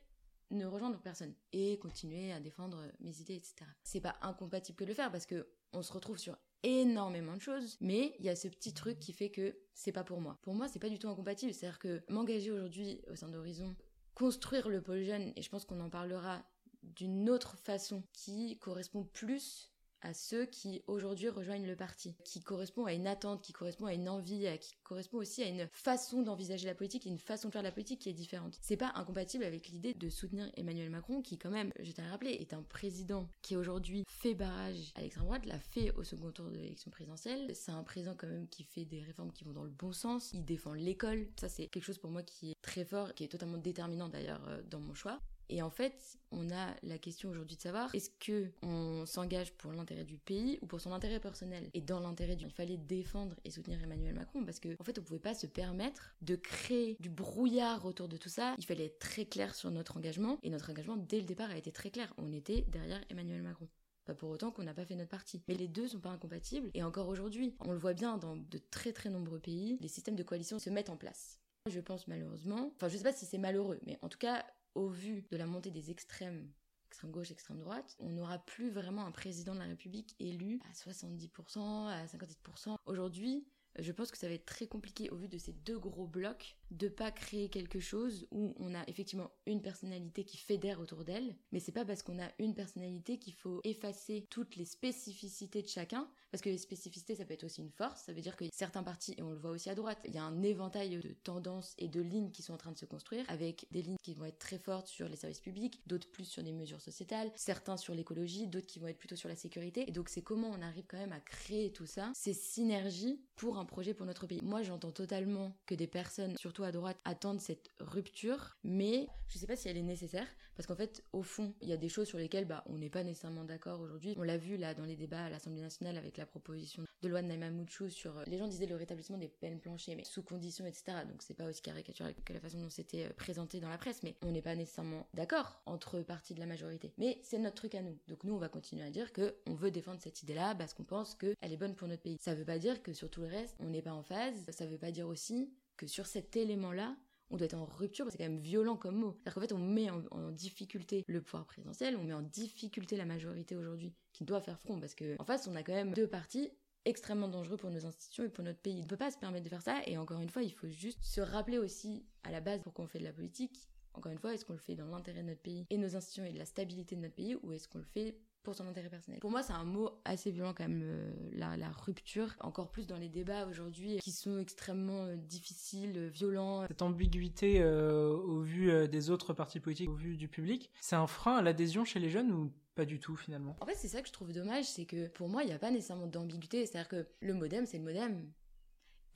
ne 0.52 0.66
rejoindre 0.66 1.00
personne 1.02 1.34
et 1.52 1.78
continuer 1.80 2.32
à 2.32 2.40
défendre 2.40 2.82
mes 3.00 3.20
idées, 3.20 3.36
etc. 3.36 3.56
C'est 3.84 4.00
pas 4.00 4.16
incompatible 4.22 4.78
que 4.78 4.84
de 4.86 4.90
le 4.90 4.96
faire 4.96 5.12
parce 5.12 5.26
que 5.26 5.50
on 5.74 5.82
se 5.82 5.92
retrouve 5.92 6.18
sur 6.18 6.38
énormément 6.64 7.36
de 7.36 7.42
choses, 7.42 7.78
mais 7.82 8.16
il 8.20 8.26
y 8.26 8.30
a 8.30 8.36
ce 8.36 8.48
petit 8.48 8.74
truc 8.74 9.00
qui 9.00 9.14
fait 9.14 9.30
que 9.30 9.58
c'est 9.74 9.92
pas 9.92 10.04
pour 10.04 10.22
moi. 10.22 10.40
Pour 10.42 10.54
moi, 10.54 10.68
c'est 10.68 10.80
pas 10.80 10.90
du 10.90 11.00
tout 11.00 11.10
incompatible. 11.10 11.54
C'est-à-dire 11.54 11.80
que 11.80 12.02
m'engager 12.10 12.52
aujourd'hui 12.52 13.02
au 13.12 13.16
sein 13.16 13.30
d'Horizon, 13.30 13.76
construire 14.18 14.68
le 14.68 14.82
pôle 14.82 14.98
et 14.98 15.42
je 15.44 15.50
pense 15.50 15.64
qu'on 15.64 15.80
en 15.80 15.92
parlera 15.92 16.42
d'une 16.82 17.30
autre 17.30 17.56
façon 17.56 18.02
qui 18.14 18.58
correspond 18.58 19.04
plus 19.04 19.72
à 20.02 20.14
ceux 20.14 20.46
qui 20.46 20.84
aujourd'hui 20.88 21.30
rejoignent 21.30 21.68
le 21.68 21.76
parti, 21.76 22.16
qui 22.24 22.42
correspond 22.42 22.86
à 22.86 22.94
une 22.94 23.08
attente, 23.08 23.42
qui 23.42 23.54
correspond 23.54 23.86
à 23.86 23.94
une 23.94 24.10
envie, 24.10 24.48
qui 24.60 24.76
correspond 24.84 25.18
aussi 25.18 25.44
à 25.44 25.48
une 25.48 25.68
façon 25.72 26.22
d'envisager 26.22 26.66
la 26.68 26.76
politique 26.76 27.06
une 27.08 27.18
façon 27.18 27.48
de 27.48 27.54
faire 27.54 27.64
la 27.64 27.72
politique 27.72 28.02
qui 28.02 28.10
est 28.10 28.14
différente. 28.14 28.58
C'est 28.62 28.78
pas 28.78 28.92
incompatible 28.96 29.44
avec 29.44 29.68
l'idée 29.70 29.94
de 29.94 30.10
soutenir 30.10 30.52
Emmanuel 30.56 30.90
Macron, 30.90 31.22
qui 31.22 31.38
quand 31.38 31.50
même, 31.50 31.72
je 31.80 31.92
tiens 31.92 32.06
à 32.06 32.12
rappeler, 32.12 32.32
est 32.32 32.54
un 32.54 32.62
président 32.62 33.30
qui 33.42 33.56
aujourd'hui 33.56 34.04
fait 34.08 34.34
barrage 34.34 34.92
à 34.96 35.02
l'extrême 35.02 35.26
droite, 35.26 35.46
l'a 35.46 35.60
fait 35.60 35.92
au 35.92 36.04
second 36.04 36.32
tour 36.32 36.50
de 36.50 36.58
l'élection 36.58 36.92
présidentielle. 36.92 37.52
C'est 37.56 37.72
un 37.72 37.84
président 37.84 38.16
quand 38.18 38.28
même 38.28 38.48
qui 38.48 38.64
fait 38.64 38.86
des 38.86 39.02
réformes 39.02 39.32
qui 39.32 39.44
vont 39.44 39.54
dans 39.54 39.64
le 39.64 39.70
bon 39.70 39.92
sens, 39.92 40.32
il 40.34 40.46
défend 40.46 40.74
l'école. 40.74 41.28
Ça 41.40 41.50
c'est 41.50 41.68
quelque 41.68 41.84
chose 41.84 41.98
pour 41.98 42.12
moi 42.12 42.24
qui 42.24 42.52
est 42.52 42.62
très 42.62 42.86
fort, 42.86 43.14
qui 43.14 43.24
est 43.24 43.30
totalement 43.30 43.58
déterminant 43.58 44.10
d'ailleurs 44.10 44.46
euh, 44.50 44.62
dans 44.70 44.80
mon 44.80 44.94
choix. 44.94 45.22
Et 45.50 45.62
en 45.62 45.70
fait, 45.70 46.18
on 46.32 46.50
a 46.52 46.76
la 46.84 46.98
question 46.98 47.30
aujourd'hui 47.30 47.56
de 47.56 47.62
savoir 47.62 47.94
est-ce 47.96 48.10
que 48.20 48.52
on 48.62 49.06
s'engage 49.06 49.54
pour 49.54 49.72
l'intérêt 49.72 50.04
du 50.04 50.18
pays 50.18 50.60
ou 50.62 50.68
pour 50.68 50.82
son 50.82 50.92
intérêt 50.92 51.20
personnel? 51.20 51.70
Et 51.74 51.82
dans 51.82 52.00
l'intérêt 52.00 52.36
du, 52.36 52.46
il 52.46 52.52
fallait 52.52 52.78
défendre 52.78 53.36
et 53.46 53.52
soutenir 53.52 53.82
Emmanuel 53.82 54.14
Macron 54.14 54.44
parce 54.44 54.60
que 54.60 54.76
en 54.80 54.84
fait, 54.84 55.00
on 55.00 55.04
pouvait 55.04 55.20
pas 55.20 55.34
se 55.34 55.48
permettre 55.48 56.16
de 56.22 56.36
créer 56.36 56.98
du 57.00 57.10
brouillard 57.10 57.86
autour 57.86 58.08
de 58.08 58.18
tout 58.18 58.30
ça. 58.30 58.56
Il 58.58 58.66
fallait 58.66 58.86
être 58.86 59.00
très 59.00 59.26
clair 59.26 59.56
sur 59.56 59.72
notre 59.72 59.98
engagement 59.98 60.38
et 60.44 60.50
notre 60.50 60.70
engagement 60.70 60.98
dès 60.98 61.20
le 61.20 61.26
départ 61.26 61.52
a 61.52 61.58
été 61.58 61.72
très 61.72 61.92
clair. 61.92 62.14
On 62.18 62.34
était 62.34 62.66
derrière 62.70 63.02
Emmanuel 63.10 63.42
Macron. 63.42 63.68
Pas 64.06 64.14
pour 64.14 64.30
autant 64.30 64.52
qu'on 64.52 64.64
n'a 64.64 64.74
pas 64.74 64.86
fait 64.86 64.96
notre 64.96 65.10
partie. 65.10 65.42
Mais 65.48 65.56
les 65.56 65.68
deux 65.68 65.88
sont 65.88 66.00
pas 66.00 66.10
incompatibles 66.10 66.72
et 66.74 66.84
encore 66.84 67.08
aujourd'hui, 67.08 67.56
on 67.60 67.72
le 67.72 67.78
voit 67.78 67.94
bien 67.94 68.18
dans 68.18 68.36
de 68.38 68.58
très 68.58 68.94
très 68.94 69.10
nombreux 69.10 69.40
pays, 69.40 69.78
les 69.82 69.90
systèmes 69.90 70.16
de 70.16 70.24
coalition 70.24 70.60
se 70.60 70.70
mettent 70.70 70.90
en 70.90 70.98
place. 70.98 71.40
Je 71.70 71.82
pense 71.82 72.08
malheureusement, 72.08 72.72
enfin 72.76 72.88
je 72.88 72.98
sais 72.98 73.04
pas 73.04 73.12
si 73.12 73.26
c'est 73.26 73.38
malheureux, 73.38 73.80
mais 73.86 74.00
en 74.02 74.08
tout 74.08 74.18
cas 74.18 74.46
au 74.78 74.90
vu 74.90 75.26
de 75.32 75.38
la 75.38 75.48
montée 75.48 75.72
des 75.72 75.90
extrêmes, 75.90 76.52
extrême 76.88 77.12
gauche, 77.12 77.32
extrême 77.32 77.58
droite, 77.58 77.96
on 78.00 78.10
n'aura 78.10 78.38
plus 78.38 78.70
vraiment 78.70 79.06
un 79.06 79.12
président 79.12 79.56
de 79.56 79.60
la 79.60 79.66
République 79.66 80.16
élu 80.20 80.60
à 80.70 80.74
70%, 80.74 81.88
à 81.88 82.06
57%. 82.06 82.78
Aujourd'hui, 82.86 83.48
je 83.80 83.92
pense 83.92 84.12
que 84.12 84.18
ça 84.18 84.28
va 84.28 84.36
être 84.36 84.46
très 84.46 84.68
compliqué 84.68 85.10
au 85.10 85.16
vu 85.16 85.28
de 85.28 85.38
ces 85.40 85.52
deux 85.52 85.80
gros 85.80 86.06
blocs 86.06 86.58
de 86.72 86.88
pas 86.88 87.12
créer 87.12 87.50
quelque 87.50 87.80
chose 87.80 88.28
où 88.32 88.54
on 88.60 88.76
a 88.76 88.84
effectivement 88.88 89.32
une 89.46 89.62
personnalité 89.62 90.24
qui 90.24 90.38
fédère 90.38 90.80
autour 90.80 91.04
d'elle, 91.06 91.36
mais 91.52 91.60
c'est 91.60 91.72
pas 91.72 91.86
parce 91.86 92.04
qu'on 92.04 92.20
a 92.20 92.30
une 92.40 92.54
personnalité 92.54 93.18
qu'il 93.20 93.34
faut 93.34 93.62
effacer 93.64 94.28
toutes 94.30 94.56
les 94.56 94.66
spécificités 94.66 95.62
de 95.62 95.68
chacun, 95.68 96.10
parce 96.32 96.42
que 96.42 96.50
les 96.50 96.58
spécificités 96.58 97.16
ça 97.16 97.26
peut 97.26 97.34
être 97.34 97.46
aussi 97.46 97.62
une 97.62 97.72
force, 97.72 98.04
ça 98.04 98.14
veut 98.14 98.22
dire 98.22 98.36
que 98.36 98.46
certains 98.52 98.84
partis, 98.84 99.16
et 99.18 99.22
on 99.22 99.32
le 99.32 99.38
voit 99.38 99.52
aussi 99.52 99.70
à 99.70 99.76
droite, 99.76 100.00
il 100.06 100.14
y 100.14 100.18
a 100.18 100.24
un 100.24 100.44
éventail 100.44 100.98
de 100.98 101.14
tendances 101.24 101.74
et 101.78 101.88
de 101.88 102.02
lignes 102.02 102.32
qui 102.32 102.42
sont 102.42 102.54
en 102.54 102.58
train 102.58 102.72
de 102.72 102.78
se 102.78 102.86
construire, 102.86 103.26
avec 103.30 103.66
des 103.72 103.82
lignes 103.82 103.98
qui 104.04 104.14
vont 104.14 104.26
être 104.26 104.40
très 104.40 104.60
fortes 104.60 104.88
sur 104.88 105.08
les 105.08 105.16
services 105.16 105.40
publics, 105.40 105.82
d'autres 105.88 106.10
plus 106.10 106.26
sur 106.26 106.44
les 106.44 106.54
mesures 106.54 106.82
sociétales, 106.82 107.32
certains 107.36 107.78
sur 107.78 107.94
l'écologie, 107.94 108.48
d'autres 108.48 108.68
qui 108.68 108.80
vont 108.80 108.88
être 108.88 108.98
plutôt 108.98 109.16
sur 109.16 109.30
la 109.30 109.36
sécurité, 109.36 109.86
et 109.88 109.92
donc 109.92 110.10
c'est 110.10 110.22
comment 110.22 110.50
on 110.50 110.62
arrive 110.62 110.86
quand 110.88 110.98
même 110.98 111.14
à 111.14 111.20
créer 111.20 111.72
tout 111.72 111.86
ça, 111.86 112.12
ces 112.14 112.34
synergies 112.34 113.22
pour 113.36 113.58
un 113.58 113.66
projet 113.66 113.94
pour 113.94 114.06
notre 114.06 114.28
pays. 114.28 114.42
Moi 114.44 114.64
j'entends 114.64 114.92
totalement 114.92 115.56
que 115.66 115.76
des 115.76 115.88
personnes, 115.88 116.36
surtout 116.38 116.57
à 116.64 116.72
droite, 116.72 116.98
attendent 117.06 117.42
cette 117.42 117.70
rupture, 117.80 118.58
mais 118.64 119.08
je 119.28 119.38
sais 119.38 119.48
pas 119.48 119.56
si 119.56 119.68
elle 119.68 119.78
est 119.78 119.82
nécessaire, 119.82 120.28
parce 120.56 120.66
qu'en 120.66 120.76
fait, 120.76 121.04
au 121.14 121.22
fond, 121.22 121.54
il 121.62 121.70
y 121.70 121.74
a 121.74 121.78
des 121.78 121.90
choses 121.90 122.08
sur 122.08 122.18
lesquelles 122.18 122.46
bah, 122.46 122.64
on 122.68 122.78
n'est 122.78 122.90
pas 122.90 123.04
nécessairement 123.04 123.44
d'accord 123.44 123.80
aujourd'hui. 123.80 124.16
On 124.18 124.24
l'a 124.24 124.38
vu 124.38 124.58
là 124.58 124.74
dans 124.74 124.86
les 124.86 124.96
débats 124.96 125.26
à 125.26 125.30
l'Assemblée 125.30 125.62
nationale 125.62 125.98
avec 125.98 126.18
la 126.18 126.26
proposition 126.26 126.84
de 127.04 127.08
loi 127.08 127.22
de 127.22 127.28
Naïma 127.28 127.52
Mouchou 127.52 127.90
sur... 127.90 128.18
Euh, 128.18 128.24
les 128.26 128.40
gens 128.40 128.48
disaient 128.48 128.66
le 128.66 128.76
rétablissement 128.76 129.18
des 129.18 129.28
peines 129.28 129.60
planchées, 129.60 129.96
mais 129.96 130.04
sous 130.04 130.24
conditions, 130.24 130.66
etc. 130.66 130.98
Donc 131.08 131.22
c'est 131.22 131.36
pas 131.36 131.48
aussi 131.48 131.62
caricatural 131.62 132.16
que 132.26 132.34
la 132.34 132.40
façon 132.40 132.60
dont 132.60 132.72
c'était 132.72 133.06
euh, 133.06 133.14
présenté 133.16 133.60
dans 133.60 133.70
la 133.70 133.78
presse, 133.78 134.02
mais 134.02 134.16
on 134.24 134.32
n'est 134.32 134.42
pas 134.42 134.56
nécessairement 134.56 135.08
d'accord 135.14 135.62
entre 135.68 136.00
parties 136.00 136.34
de 136.34 136.40
la 136.40 136.48
majorité. 136.48 136.92
Mais 136.98 137.20
c'est 137.22 137.38
notre 137.38 137.56
truc 137.56 137.76
à 137.76 137.84
nous. 137.84 137.98
Donc 138.08 138.24
nous, 138.24 138.34
on 138.34 138.40
va 138.40 138.50
continuer 138.50 138.84
à 138.84 138.90
dire 138.90 139.14
que 139.14 139.36
on 139.46 139.54
veut 139.54 139.70
défendre 139.70 140.02
cette 140.02 140.24
idée-là 140.24 140.56
parce 140.56 140.74
qu'on 140.74 140.84
pense 140.84 141.14
qu'elle 141.14 141.36
est 141.42 141.58
bonne 141.58 141.76
pour 141.76 141.88
notre 141.88 142.02
pays. 142.02 142.18
Ça 142.20 142.34
veut 142.34 142.46
pas 142.46 142.58
dire 142.58 142.82
que 142.82 142.94
sur 142.94 143.12
tout 143.12 143.22
le 143.22 143.28
reste, 143.28 143.56
on 143.60 143.70
n'est 143.70 143.84
pas 143.84 143.94
en 143.94 144.04
phase. 144.04 144.44
Ça 144.50 144.66
veut 144.66 144.80
pas 144.80 144.92
dire 144.92 145.08
aussi 145.08 145.52
que 145.78 145.88
sur 145.88 146.06
cet 146.06 146.36
élément-là, 146.36 146.98
on 147.30 147.38
doit 147.38 147.46
être 147.46 147.56
en 147.56 147.66
rupture, 147.66 148.08
c'est 148.10 148.18
quand 148.18 148.24
même 148.24 148.40
violent 148.40 148.78
comme 148.78 148.96
mot. 148.96 149.14
C'est-à-dire 149.14 149.34
qu'en 149.34 149.42
fait, 149.42 149.54
on 149.54 149.60
met 149.60 149.90
en, 149.90 150.32
difficulté 150.32 151.04
le 151.08 151.22
pouvoir 151.22 151.46
présidentiel, 151.46 151.96
on 151.98 152.04
met 152.04 152.14
en 152.14 152.22
difficulté 152.22 152.96
la 152.96 153.06
majorité 153.06 153.56
aujourd'hui, 153.56 153.94
qui 154.14 154.24
doit 154.24 154.42
faire 154.42 154.60
front, 154.60 154.80
parce 154.80 154.96
qu'en 154.96 155.26
face, 155.26 155.48
on 155.48 155.56
a 155.56 155.64
quand 155.64 155.74
même 155.74 155.94
deux 155.94 156.08
partis 156.08 156.52
extrêmement 156.86 157.28
dangereux 157.28 157.58
pour 157.58 157.70
nos 157.70 157.86
institutions 157.86 158.24
et 158.24 158.30
pour 158.30 158.46
notre 158.46 158.60
pays. 158.60 158.80
On 158.80 158.84
ne 158.84 158.88
peut 158.88 158.98
pas 158.98 159.12
se 159.12 159.18
permettre 159.18 159.44
de 159.44 159.50
faire 159.50 159.62
ça, 159.62 159.82
et 159.86 159.98
encore 159.98 160.22
une 160.22 160.30
fois, 160.30 160.44
il 160.44 160.54
faut 160.54 160.70
juste 160.70 161.04
se 161.04 161.20
rappeler 161.20 161.58
aussi, 161.58 162.06
à 162.24 162.32
la 162.32 162.40
base, 162.40 162.62
pourquoi 162.64 162.86
on 162.86 162.88
fait 162.88 163.00
de 163.00 163.04
la 163.04 163.14
politique, 163.14 163.68
encore 163.94 164.12
une 164.12 164.20
fois, 164.20 164.34
est-ce 164.34 164.46
qu'on 164.46 164.54
le 164.54 164.60
fait 164.60 164.76
dans 164.76 164.88
l'intérêt 164.88 165.24
de 165.24 165.28
notre 165.28 165.42
pays 165.42 165.66
et 165.70 165.78
nos 165.78 165.96
institutions 165.96 166.24
et 166.24 166.32
de 166.32 166.38
la 166.38 166.46
stabilité 166.46 166.96
de 166.96 167.02
notre 167.02 167.16
pays, 167.16 167.36
ou 167.36 167.52
est-ce 167.52 167.68
qu'on 167.68 167.80
le 167.80 167.84
fait 167.84 168.16
pour 168.48 168.56
son 168.56 168.66
intérêt 168.66 168.88
personnel. 168.88 169.20
Pour 169.20 169.30
moi, 169.30 169.44
c'est 169.44 169.52
un 169.52 169.66
mot 169.66 169.92
assez 170.06 170.32
violent 170.32 170.54
quand 170.54 170.66
même, 170.66 170.82
euh, 170.82 171.12
la, 171.34 171.70
rupture, 171.70 172.34
encore 172.40 172.72
plus 172.72 172.88
dans 172.88 172.96
les 172.96 173.10
débats 173.10 173.46
aujourd'hui 173.46 173.98
qui 173.98 174.14
sont 174.14 174.40
extrêmement 174.40 175.04
euh, 175.04 175.18
difficiles, 175.18 175.98
euh, 175.98 176.08
violents. 176.08 176.66
Cette 176.66 176.82
ambiguïté 176.82 177.62
au 177.62 178.40
vu 178.40 178.88
des 178.88 179.10
autres 179.10 179.34
partis 179.34 179.60
politiques, 179.60 179.90
au 179.90 179.96
vu 179.96 180.16
du 180.16 180.30
public, 180.30 180.72
c'est 180.80 180.96
un 180.96 181.08
frein 181.08 181.36
à 181.36 181.42
l'adhésion 181.42 181.84
chez 181.84 182.00
les 182.00 182.10
jeunes 182.10 182.32
ou 182.32 182.54
pas 182.76 182.86
du 182.86 183.02
tout 183.02 183.18
finalement? 183.18 183.58
En 183.60 183.66
fait, 183.66 183.76
c'est 183.76 183.90
ça 183.90 184.02
que 184.02 184.08
je 184.08 184.14
trouve 184.14 184.32
dommage, 184.32 184.64
c'est 184.64 184.86
que 184.86 185.10
pour 185.10 185.28
moi, 185.28 185.44
il 185.44 185.48
n'y 185.48 185.54
a 185.54 185.60
pas 185.60 185.72
nécessairement 185.72 186.08
d'ambiguïté. 186.08 186.66
C'est-à-dire 186.66 186.88
que 186.88 187.06
le 187.20 187.34
modem, 187.34 187.66
c'est 187.66 187.80
le 187.80 187.84
modem. 187.84 188.32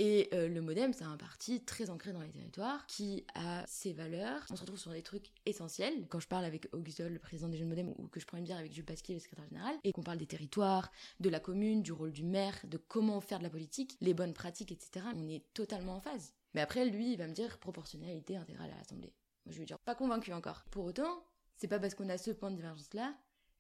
Et 0.04 0.30
euh, 0.34 0.48
le 0.48 0.62
Modem, 0.62 0.94
c'est 0.94 1.04
un 1.04 1.16
parti 1.16 1.64
très 1.64 1.92
ancré 1.92 2.12
dans 2.12 2.22
les 2.22 2.32
territoires, 2.32 2.88
qui 2.88 3.24
a 3.36 3.64
ses 3.68 3.94
valeurs. 3.94 4.44
On 4.50 4.56
se 4.56 4.62
retrouve 4.62 4.80
sur 4.80 4.90
des 4.90 5.04
trucs 5.04 5.28
essentiels. 5.46 6.08
Quand 6.10 6.20
je 6.20 6.28
parle 6.28 6.44
avec 6.44 6.68
Auguste 6.74 7.02
le 7.02 7.20
président 7.20 7.50
des 7.50 7.58
Jeunes 7.60 7.70
Modem, 7.70 7.94
ou 8.00 8.08
que 8.08 8.20
je 8.20 8.26
prends 8.26 8.40
une 8.40 8.44
bière 8.44 8.58
avec 8.58 8.74
Jules 8.74 8.84
Pasquier, 8.84 9.14
le 9.14 9.20
secrétaire 9.20 9.46
général, 9.46 9.76
et 9.84 9.92
qu'on 9.92 10.02
parle 10.02 10.18
des 10.18 10.26
territoires, 10.26 10.92
de 11.20 11.30
la 11.30 11.40
commune, 11.40 11.84
du 11.84 11.92
rôle 11.92 12.12
du 12.12 12.24
maire, 12.24 12.56
de 12.64 12.78
comment 12.78 13.22
faire 13.22 13.38
de 13.38 13.44
la 13.44 13.52
politique, 13.52 13.96
les 14.02 14.16
bonnes 14.16 14.34
pratiques, 14.34 14.72
etc., 14.72 15.06
on 15.16 15.30
est 15.30 15.44
totalement 15.54 15.98
en 15.98 16.02
phase. 16.02 16.34
Mais 16.56 16.62
après, 16.62 16.84
lui, 16.86 17.12
il 17.12 17.18
va 17.20 17.28
me 17.28 17.34
dire 17.34 17.60
proportionnalité 17.60 18.38
intégrale 18.38 18.72
à 18.72 18.78
l'Assemblée. 18.78 19.14
Moi, 19.46 19.54
je 19.54 19.60
vais 19.60 19.66
dire 19.66 19.78
pas 19.78 19.94
convaincu 19.94 20.34
encore. 20.34 20.64
Pour 20.72 20.86
autant, 20.86 21.24
c'est 21.58 21.68
pas 21.68 21.78
parce 21.78 21.94
qu'on 21.94 22.10
a 22.10 22.18
ce 22.18 22.32
point 22.32 22.50
de 22.50 22.56
divergence-là 22.56 23.14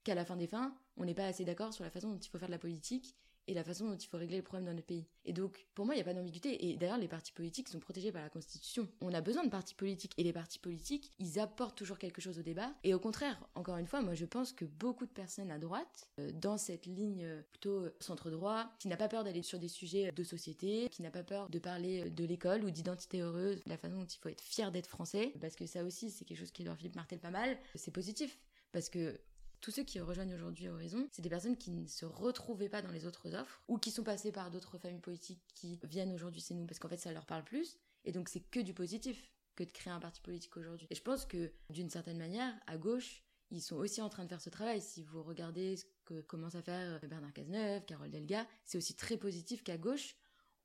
qu'à 0.03 0.15
la 0.15 0.25
fin 0.25 0.37
des 0.37 0.47
fins, 0.47 0.73
on 0.97 1.05
n'est 1.05 1.13
pas 1.13 1.25
assez 1.25 1.45
d'accord 1.45 1.71
sur 1.71 1.83
la 1.83 1.91
façon 1.91 2.09
dont 2.09 2.17
il 2.17 2.29
faut 2.29 2.39
faire 2.39 2.49
de 2.49 2.53
la 2.53 2.57
politique 2.57 3.15
et 3.51 3.53
la 3.53 3.63
façon 3.63 3.87
dont 3.87 3.97
il 3.97 4.07
faut 4.07 4.17
régler 4.17 4.37
le 4.37 4.43
problème 4.43 4.65
dans 4.65 4.73
notre 4.73 4.87
pays. 4.87 5.05
Et 5.25 5.33
donc, 5.33 5.67
pour 5.75 5.85
moi, 5.85 5.93
il 5.93 5.97
n'y 5.97 6.01
a 6.01 6.05
pas 6.05 6.13
d'ambiguïté. 6.13 6.69
Et 6.69 6.77
d'ailleurs, 6.77 6.97
les 6.97 7.09
partis 7.09 7.33
politiques 7.33 7.67
sont 7.67 7.79
protégés 7.79 8.11
par 8.11 8.21
la 8.21 8.29
Constitution. 8.29 8.87
On 9.01 9.13
a 9.13 9.19
besoin 9.19 9.43
de 9.43 9.49
partis 9.49 9.75
politiques. 9.75 10.13
Et 10.17 10.23
les 10.23 10.31
partis 10.31 10.57
politiques, 10.57 11.11
ils 11.19 11.37
apportent 11.37 11.77
toujours 11.77 11.99
quelque 11.99 12.21
chose 12.21 12.39
au 12.39 12.41
débat. 12.41 12.71
Et 12.83 12.93
au 12.93 12.99
contraire, 12.99 13.37
encore 13.55 13.77
une 13.77 13.87
fois, 13.87 14.01
moi, 14.01 14.15
je 14.15 14.25
pense 14.25 14.53
que 14.53 14.63
beaucoup 14.63 15.05
de 15.05 15.11
personnes 15.11 15.51
à 15.51 15.59
droite, 15.59 16.09
euh, 16.19 16.31
dans 16.31 16.57
cette 16.57 16.85
ligne 16.85 17.23
euh, 17.25 17.41
plutôt 17.51 17.87
centre-droit, 17.99 18.71
qui 18.79 18.87
n'a 18.87 18.97
pas 18.97 19.09
peur 19.09 19.23
d'aller 19.23 19.43
sur 19.43 19.59
des 19.59 19.67
sujets 19.67 20.11
de 20.11 20.23
société, 20.23 20.87
qui 20.89 21.01
n'a 21.01 21.11
pas 21.11 21.23
peur 21.23 21.49
de 21.49 21.59
parler 21.59 22.09
de 22.09 22.23
l'école 22.23 22.63
ou 22.63 22.71
d'identité 22.71 23.19
heureuse, 23.19 23.63
de 23.65 23.69
la 23.69 23.77
façon 23.77 23.97
dont 23.97 24.05
il 24.05 24.17
faut 24.17 24.29
être 24.29 24.41
fier 24.41 24.71
d'être 24.71 24.87
français, 24.87 25.33
parce 25.41 25.55
que 25.55 25.65
ça 25.65 25.83
aussi, 25.83 26.09
c'est 26.09 26.23
quelque 26.23 26.39
chose 26.39 26.51
qui 26.51 26.63
leur 26.63 26.77
Philippe 26.77 26.95
Martel 26.95 27.19
pas 27.19 27.31
mal, 27.31 27.57
c'est 27.75 27.91
positif. 27.91 28.39
Parce 28.71 28.89
que 28.89 29.19
tous 29.61 29.71
ceux 29.71 29.83
qui 29.83 29.99
rejoignent 29.99 30.33
aujourd'hui 30.33 30.67
Horizon, 30.67 31.07
c'est 31.11 31.21
des 31.21 31.29
personnes 31.29 31.55
qui 31.55 31.71
ne 31.71 31.87
se 31.87 32.05
retrouvaient 32.05 32.69
pas 32.69 32.81
dans 32.81 32.91
les 32.91 33.05
autres 33.05 33.33
offres 33.35 33.61
ou 33.67 33.77
qui 33.77 33.91
sont 33.91 34.03
passées 34.03 34.31
par 34.31 34.51
d'autres 34.51 34.77
familles 34.77 34.99
politiques 34.99 35.41
qui 35.53 35.79
viennent 35.83 36.11
aujourd'hui 36.13 36.41
chez 36.41 36.55
nous 36.55 36.65
parce 36.65 36.79
qu'en 36.79 36.89
fait 36.89 36.97
ça 36.97 37.11
leur 37.11 37.25
parle 37.25 37.43
plus. 37.43 37.77
Et 38.03 38.11
donc 38.11 38.27
c'est 38.27 38.41
que 38.41 38.59
du 38.59 38.73
positif 38.73 39.31
que 39.55 39.63
de 39.63 39.71
créer 39.71 39.93
un 39.93 39.99
parti 39.99 40.21
politique 40.21 40.57
aujourd'hui. 40.57 40.87
Et 40.89 40.95
je 40.95 41.01
pense 41.01 41.25
que 41.25 41.51
d'une 41.69 41.89
certaine 41.89 42.17
manière, 42.17 42.53
à 42.67 42.77
gauche, 42.77 43.23
ils 43.51 43.61
sont 43.61 43.75
aussi 43.75 44.01
en 44.01 44.09
train 44.09 44.23
de 44.23 44.29
faire 44.29 44.41
ce 44.41 44.49
travail. 44.49 44.81
Si 44.81 45.03
vous 45.03 45.21
regardez 45.21 45.75
ce 45.75 45.85
que 46.05 46.21
commence 46.21 46.55
à 46.55 46.61
faire 46.61 46.99
Bernard 47.07 47.33
Cazeneuve, 47.33 47.85
Carole 47.85 48.09
Delga, 48.09 48.47
c'est 48.65 48.77
aussi 48.77 48.95
très 48.95 49.17
positif 49.17 49.63
qu'à 49.63 49.77
gauche, 49.77 50.15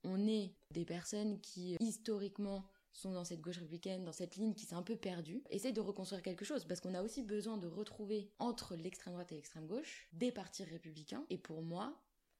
on 0.03 0.25
ait 0.27 0.55
des 0.71 0.85
personnes 0.85 1.39
qui 1.41 1.75
historiquement 1.79 2.65
sont 2.97 3.13
dans 3.13 3.23
cette 3.23 3.41
gauche 3.41 3.57
républicaine, 3.57 4.03
dans 4.03 4.11
cette 4.11 4.35
ligne 4.35 4.53
qui 4.53 4.65
s'est 4.65 4.75
un 4.75 4.81
peu 4.81 4.95
perdue, 4.95 5.43
essaye 5.49 5.73
de 5.73 5.81
reconstruire 5.81 6.23
quelque 6.23 6.45
chose, 6.45 6.65
parce 6.65 6.81
qu'on 6.81 6.95
a 6.95 7.03
aussi 7.03 7.21
besoin 7.21 7.57
de 7.57 7.67
retrouver 7.67 8.31
entre 8.39 8.75
l'extrême 8.75 9.13
droite 9.13 9.31
et 9.31 9.35
l'extrême 9.35 9.67
gauche 9.67 10.07
des 10.13 10.31
partis 10.31 10.63
républicains. 10.63 11.25
Et 11.29 11.37
pour 11.37 11.61
moi, 11.61 11.95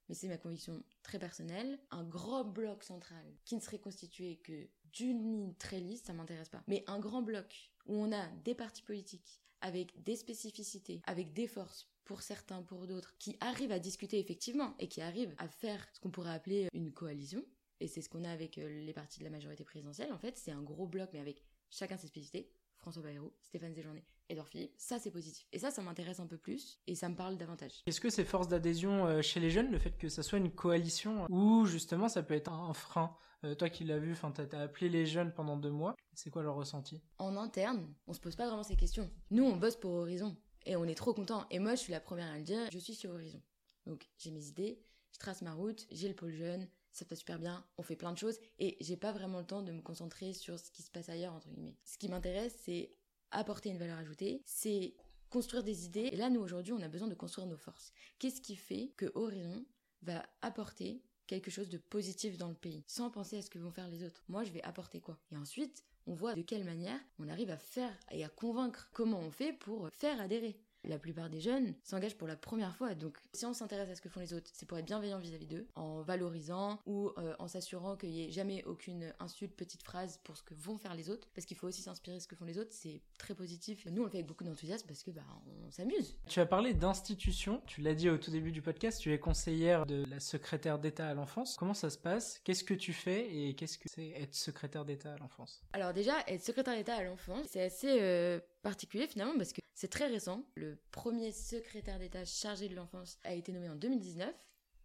mais 0.08 0.14
c'est 0.14 0.28
ma 0.28 0.38
conviction 0.38 0.82
très 1.02 1.18
personnelle, 1.18 1.78
un 1.90 2.04
grand 2.04 2.44
bloc 2.44 2.82
central 2.82 3.24
qui 3.44 3.54
ne 3.56 3.60
serait 3.60 3.78
constitué 3.78 4.36
que 4.36 4.68
d'une 4.92 5.22
ligne 5.22 5.54
très 5.54 5.80
lisse, 5.80 6.02
ça 6.04 6.12
m'intéresse 6.12 6.48
pas. 6.48 6.62
Mais 6.66 6.82
un 6.86 6.98
grand 6.98 7.22
bloc 7.22 7.70
où 7.86 7.94
on 7.96 8.12
a 8.12 8.26
des 8.44 8.54
partis 8.54 8.82
politiques 8.82 9.40
avec 9.60 10.02
des 10.02 10.16
spécificités, 10.16 11.02
avec 11.06 11.32
des 11.34 11.46
forces 11.46 11.88
pour 12.04 12.22
certains, 12.22 12.62
pour 12.62 12.86
d'autres, 12.86 13.14
qui 13.18 13.36
arrivent 13.40 13.72
à 13.72 13.78
discuter 13.78 14.18
effectivement 14.18 14.74
et 14.78 14.88
qui 14.88 15.02
arrivent 15.02 15.34
à 15.36 15.46
faire 15.46 15.86
ce 15.92 16.00
qu'on 16.00 16.10
pourrait 16.10 16.32
appeler 16.32 16.68
une 16.72 16.90
coalition, 16.90 17.44
et 17.80 17.88
c'est 17.88 18.02
ce 18.02 18.08
qu'on 18.08 18.24
a 18.24 18.30
avec 18.30 18.58
euh, 18.58 18.84
les 18.84 18.92
partis 18.92 19.20
de 19.20 19.24
la 19.24 19.30
majorité 19.30 19.64
présidentielle, 19.64 20.12
en 20.12 20.18
fait, 20.18 20.36
c'est 20.36 20.50
un 20.50 20.62
gros 20.62 20.86
bloc, 20.86 21.10
mais 21.12 21.20
avec 21.20 21.42
chacun 21.70 21.96
ses 21.96 22.08
spécificités. 22.08 22.50
François 22.78 23.02
Bayrou, 23.02 23.32
Stéphane 23.42 23.74
Séjourné, 23.74 24.04
Edouard 24.28 24.46
Philippe. 24.46 24.72
Ça, 24.76 24.98
c'est 24.98 25.10
positif. 25.10 25.46
Et 25.52 25.58
ça, 25.58 25.70
ça 25.70 25.82
m'intéresse 25.82 26.20
un 26.20 26.26
peu 26.26 26.38
plus 26.38 26.80
et 26.86 26.94
ça 26.94 27.08
me 27.08 27.16
parle 27.16 27.36
davantage. 27.36 27.82
Est-ce 27.86 28.00
que 28.00 28.08
c'est 28.08 28.24
force 28.24 28.48
d'adhésion 28.48 29.06
euh, 29.06 29.22
chez 29.22 29.40
les 29.40 29.50
jeunes, 29.50 29.70
le 29.70 29.78
fait 29.78 29.96
que 29.98 30.08
ça 30.08 30.22
soit 30.22 30.38
une 30.38 30.52
coalition 30.52 31.26
ou 31.28 31.66
justement 31.66 32.08
ça 32.08 32.22
peut 32.22 32.34
être 32.34 32.52
un 32.52 32.72
frein 32.74 33.16
euh, 33.44 33.54
Toi 33.54 33.68
qui 33.68 33.84
l'as 33.84 33.98
vu, 33.98 34.14
tu 34.14 34.56
as 34.56 34.60
appelé 34.60 34.88
les 34.88 35.06
jeunes 35.06 35.32
pendant 35.32 35.56
deux 35.56 35.70
mois. 35.70 35.96
C'est 36.14 36.30
quoi 36.30 36.42
leur 36.42 36.54
ressenti? 36.54 37.02
En 37.18 37.36
interne, 37.36 37.92
on 38.06 38.12
se 38.12 38.20
pose 38.20 38.36
pas 38.36 38.46
vraiment 38.46 38.62
ces 38.62 38.76
questions. 38.76 39.10
Nous, 39.30 39.44
on 39.44 39.56
bosse 39.56 39.76
pour 39.76 39.92
Horizon 39.92 40.36
et 40.64 40.76
on 40.76 40.84
est 40.84 40.94
trop 40.94 41.14
content. 41.14 41.46
Et 41.50 41.58
moi, 41.58 41.74
je 41.74 41.80
suis 41.80 41.92
la 41.92 42.00
première 42.00 42.30
à 42.30 42.38
le 42.38 42.44
dire, 42.44 42.70
je 42.70 42.78
suis 42.78 42.94
sur 42.94 43.10
Horizon. 43.10 43.42
Donc, 43.86 44.08
j'ai 44.18 44.30
mes 44.30 44.46
idées, 44.46 44.80
je 45.12 45.18
trace 45.18 45.42
ma 45.42 45.52
route, 45.52 45.86
j'ai 45.90 46.08
le 46.08 46.14
pôle 46.14 46.32
jeune, 46.32 46.68
ça 46.98 47.04
passe 47.04 47.20
super 47.20 47.38
bien, 47.38 47.64
on 47.78 47.82
fait 47.82 47.96
plein 47.96 48.12
de 48.12 48.18
choses 48.18 48.38
et 48.58 48.76
j'ai 48.80 48.96
pas 48.96 49.12
vraiment 49.12 49.38
le 49.38 49.46
temps 49.46 49.62
de 49.62 49.72
me 49.72 49.80
concentrer 49.80 50.32
sur 50.32 50.58
ce 50.58 50.70
qui 50.70 50.82
se 50.82 50.90
passe 50.90 51.08
ailleurs 51.08 51.32
entre 51.32 51.48
guillemets. 51.48 51.76
Ce 51.84 51.96
qui 51.96 52.08
m'intéresse, 52.08 52.56
c'est 52.64 52.92
apporter 53.30 53.68
une 53.68 53.78
valeur 53.78 53.98
ajoutée, 53.98 54.42
c'est 54.44 54.94
construire 55.30 55.62
des 55.62 55.84
idées 55.84 56.08
et 56.12 56.16
là 56.16 56.30
nous 56.30 56.40
aujourd'hui, 56.40 56.72
on 56.72 56.82
a 56.82 56.88
besoin 56.88 57.08
de 57.08 57.14
construire 57.14 57.46
nos 57.46 57.56
forces. 57.56 57.92
Qu'est-ce 58.18 58.40
qui 58.40 58.56
fait 58.56 58.92
que 58.96 59.10
Horizon 59.14 59.64
va 60.02 60.24
apporter 60.42 61.02
quelque 61.26 61.50
chose 61.50 61.68
de 61.68 61.78
positif 61.78 62.38
dans 62.38 62.48
le 62.48 62.54
pays 62.54 62.84
sans 62.86 63.10
penser 63.10 63.38
à 63.38 63.42
ce 63.42 63.50
que 63.50 63.58
vont 63.58 63.70
faire 63.70 63.88
les 63.88 64.02
autres? 64.02 64.24
Moi, 64.28 64.44
je 64.44 64.50
vais 64.50 64.62
apporter 64.62 65.00
quoi? 65.00 65.18
Et 65.30 65.36
ensuite, 65.36 65.84
on 66.06 66.14
voit 66.14 66.34
de 66.34 66.42
quelle 66.42 66.64
manière 66.64 66.98
on 67.18 67.28
arrive 67.28 67.50
à 67.50 67.58
faire 67.58 67.94
et 68.10 68.24
à 68.24 68.28
convaincre 68.28 68.88
comment 68.92 69.20
on 69.20 69.30
fait 69.30 69.52
pour 69.52 69.88
faire 69.90 70.20
adhérer 70.20 70.58
la 70.88 70.98
plupart 70.98 71.30
des 71.30 71.40
jeunes 71.40 71.74
s'engagent 71.82 72.16
pour 72.16 72.28
la 72.28 72.36
première 72.36 72.74
fois. 72.76 72.94
Donc, 72.94 73.18
si 73.32 73.46
on 73.46 73.52
s'intéresse 73.52 73.90
à 73.90 73.94
ce 73.94 74.00
que 74.00 74.08
font 74.08 74.20
les 74.20 74.34
autres, 74.34 74.50
c'est 74.52 74.66
pour 74.66 74.78
être 74.78 74.86
bienveillant 74.86 75.18
vis-à-vis 75.18 75.46
d'eux, 75.46 75.66
en 75.74 76.02
valorisant 76.02 76.80
ou 76.86 77.10
euh, 77.18 77.34
en 77.38 77.48
s'assurant 77.48 77.96
qu'il 77.96 78.10
n'y 78.10 78.24
ait 78.24 78.30
jamais 78.30 78.64
aucune 78.64 79.12
insulte, 79.20 79.54
petite 79.54 79.82
phrase 79.82 80.18
pour 80.24 80.36
ce 80.36 80.42
que 80.42 80.54
vont 80.54 80.78
faire 80.78 80.94
les 80.94 81.10
autres. 81.10 81.28
Parce 81.34 81.46
qu'il 81.46 81.56
faut 81.56 81.68
aussi 81.68 81.82
s'inspirer 81.82 82.16
de 82.16 82.22
ce 82.22 82.28
que 82.28 82.36
font 82.36 82.44
les 82.44 82.58
autres. 82.58 82.72
C'est 82.72 83.02
très 83.18 83.34
positif. 83.34 83.86
Nous, 83.90 84.02
on 84.02 84.04
le 84.04 84.10
fait 84.10 84.18
avec 84.18 84.26
beaucoup 84.26 84.44
d'enthousiasme 84.44 84.86
parce 84.86 85.02
que 85.02 85.10
bah, 85.10 85.22
on 85.66 85.70
s'amuse. 85.70 86.16
Tu 86.26 86.40
as 86.40 86.46
parlé 86.46 86.74
d'institution. 86.74 87.62
Tu 87.66 87.80
l'as 87.80 87.94
dit 87.94 88.08
au 88.08 88.18
tout 88.18 88.30
début 88.30 88.52
du 88.52 88.62
podcast. 88.62 89.00
Tu 89.00 89.12
es 89.12 89.18
conseillère 89.18 89.86
de 89.86 90.04
la 90.08 90.20
secrétaire 90.20 90.78
d'État 90.78 91.08
à 91.08 91.14
l'enfance. 91.14 91.56
Comment 91.56 91.74
ça 91.74 91.90
se 91.90 91.98
passe? 91.98 92.40
Qu'est-ce 92.44 92.64
que 92.64 92.74
tu 92.74 92.92
fais 92.92 93.28
et 93.34 93.54
qu'est-ce 93.54 93.78
que 93.78 93.88
c'est 93.88 94.08
être 94.10 94.34
secrétaire 94.34 94.84
d'État 94.84 95.14
à 95.14 95.18
l'enfance? 95.18 95.62
Alors 95.72 95.92
déjà, 95.92 96.14
être 96.26 96.42
secrétaire 96.42 96.74
d'État 96.74 96.96
à 96.96 97.02
l'enfance, 97.02 97.46
c'est 97.48 97.62
assez 97.62 98.00
euh, 98.00 98.40
particulier 98.62 99.06
finalement 99.06 99.36
parce 99.36 99.52
que 99.52 99.60
c'est 99.78 99.86
très 99.86 100.08
récent. 100.08 100.44
Le 100.56 100.76
premier 100.90 101.30
secrétaire 101.30 102.00
d'État 102.00 102.24
chargé 102.24 102.68
de 102.68 102.74
l'enfance 102.74 103.16
a 103.22 103.32
été 103.32 103.52
nommé 103.52 103.68
en 103.68 103.76
2019. 103.76 104.34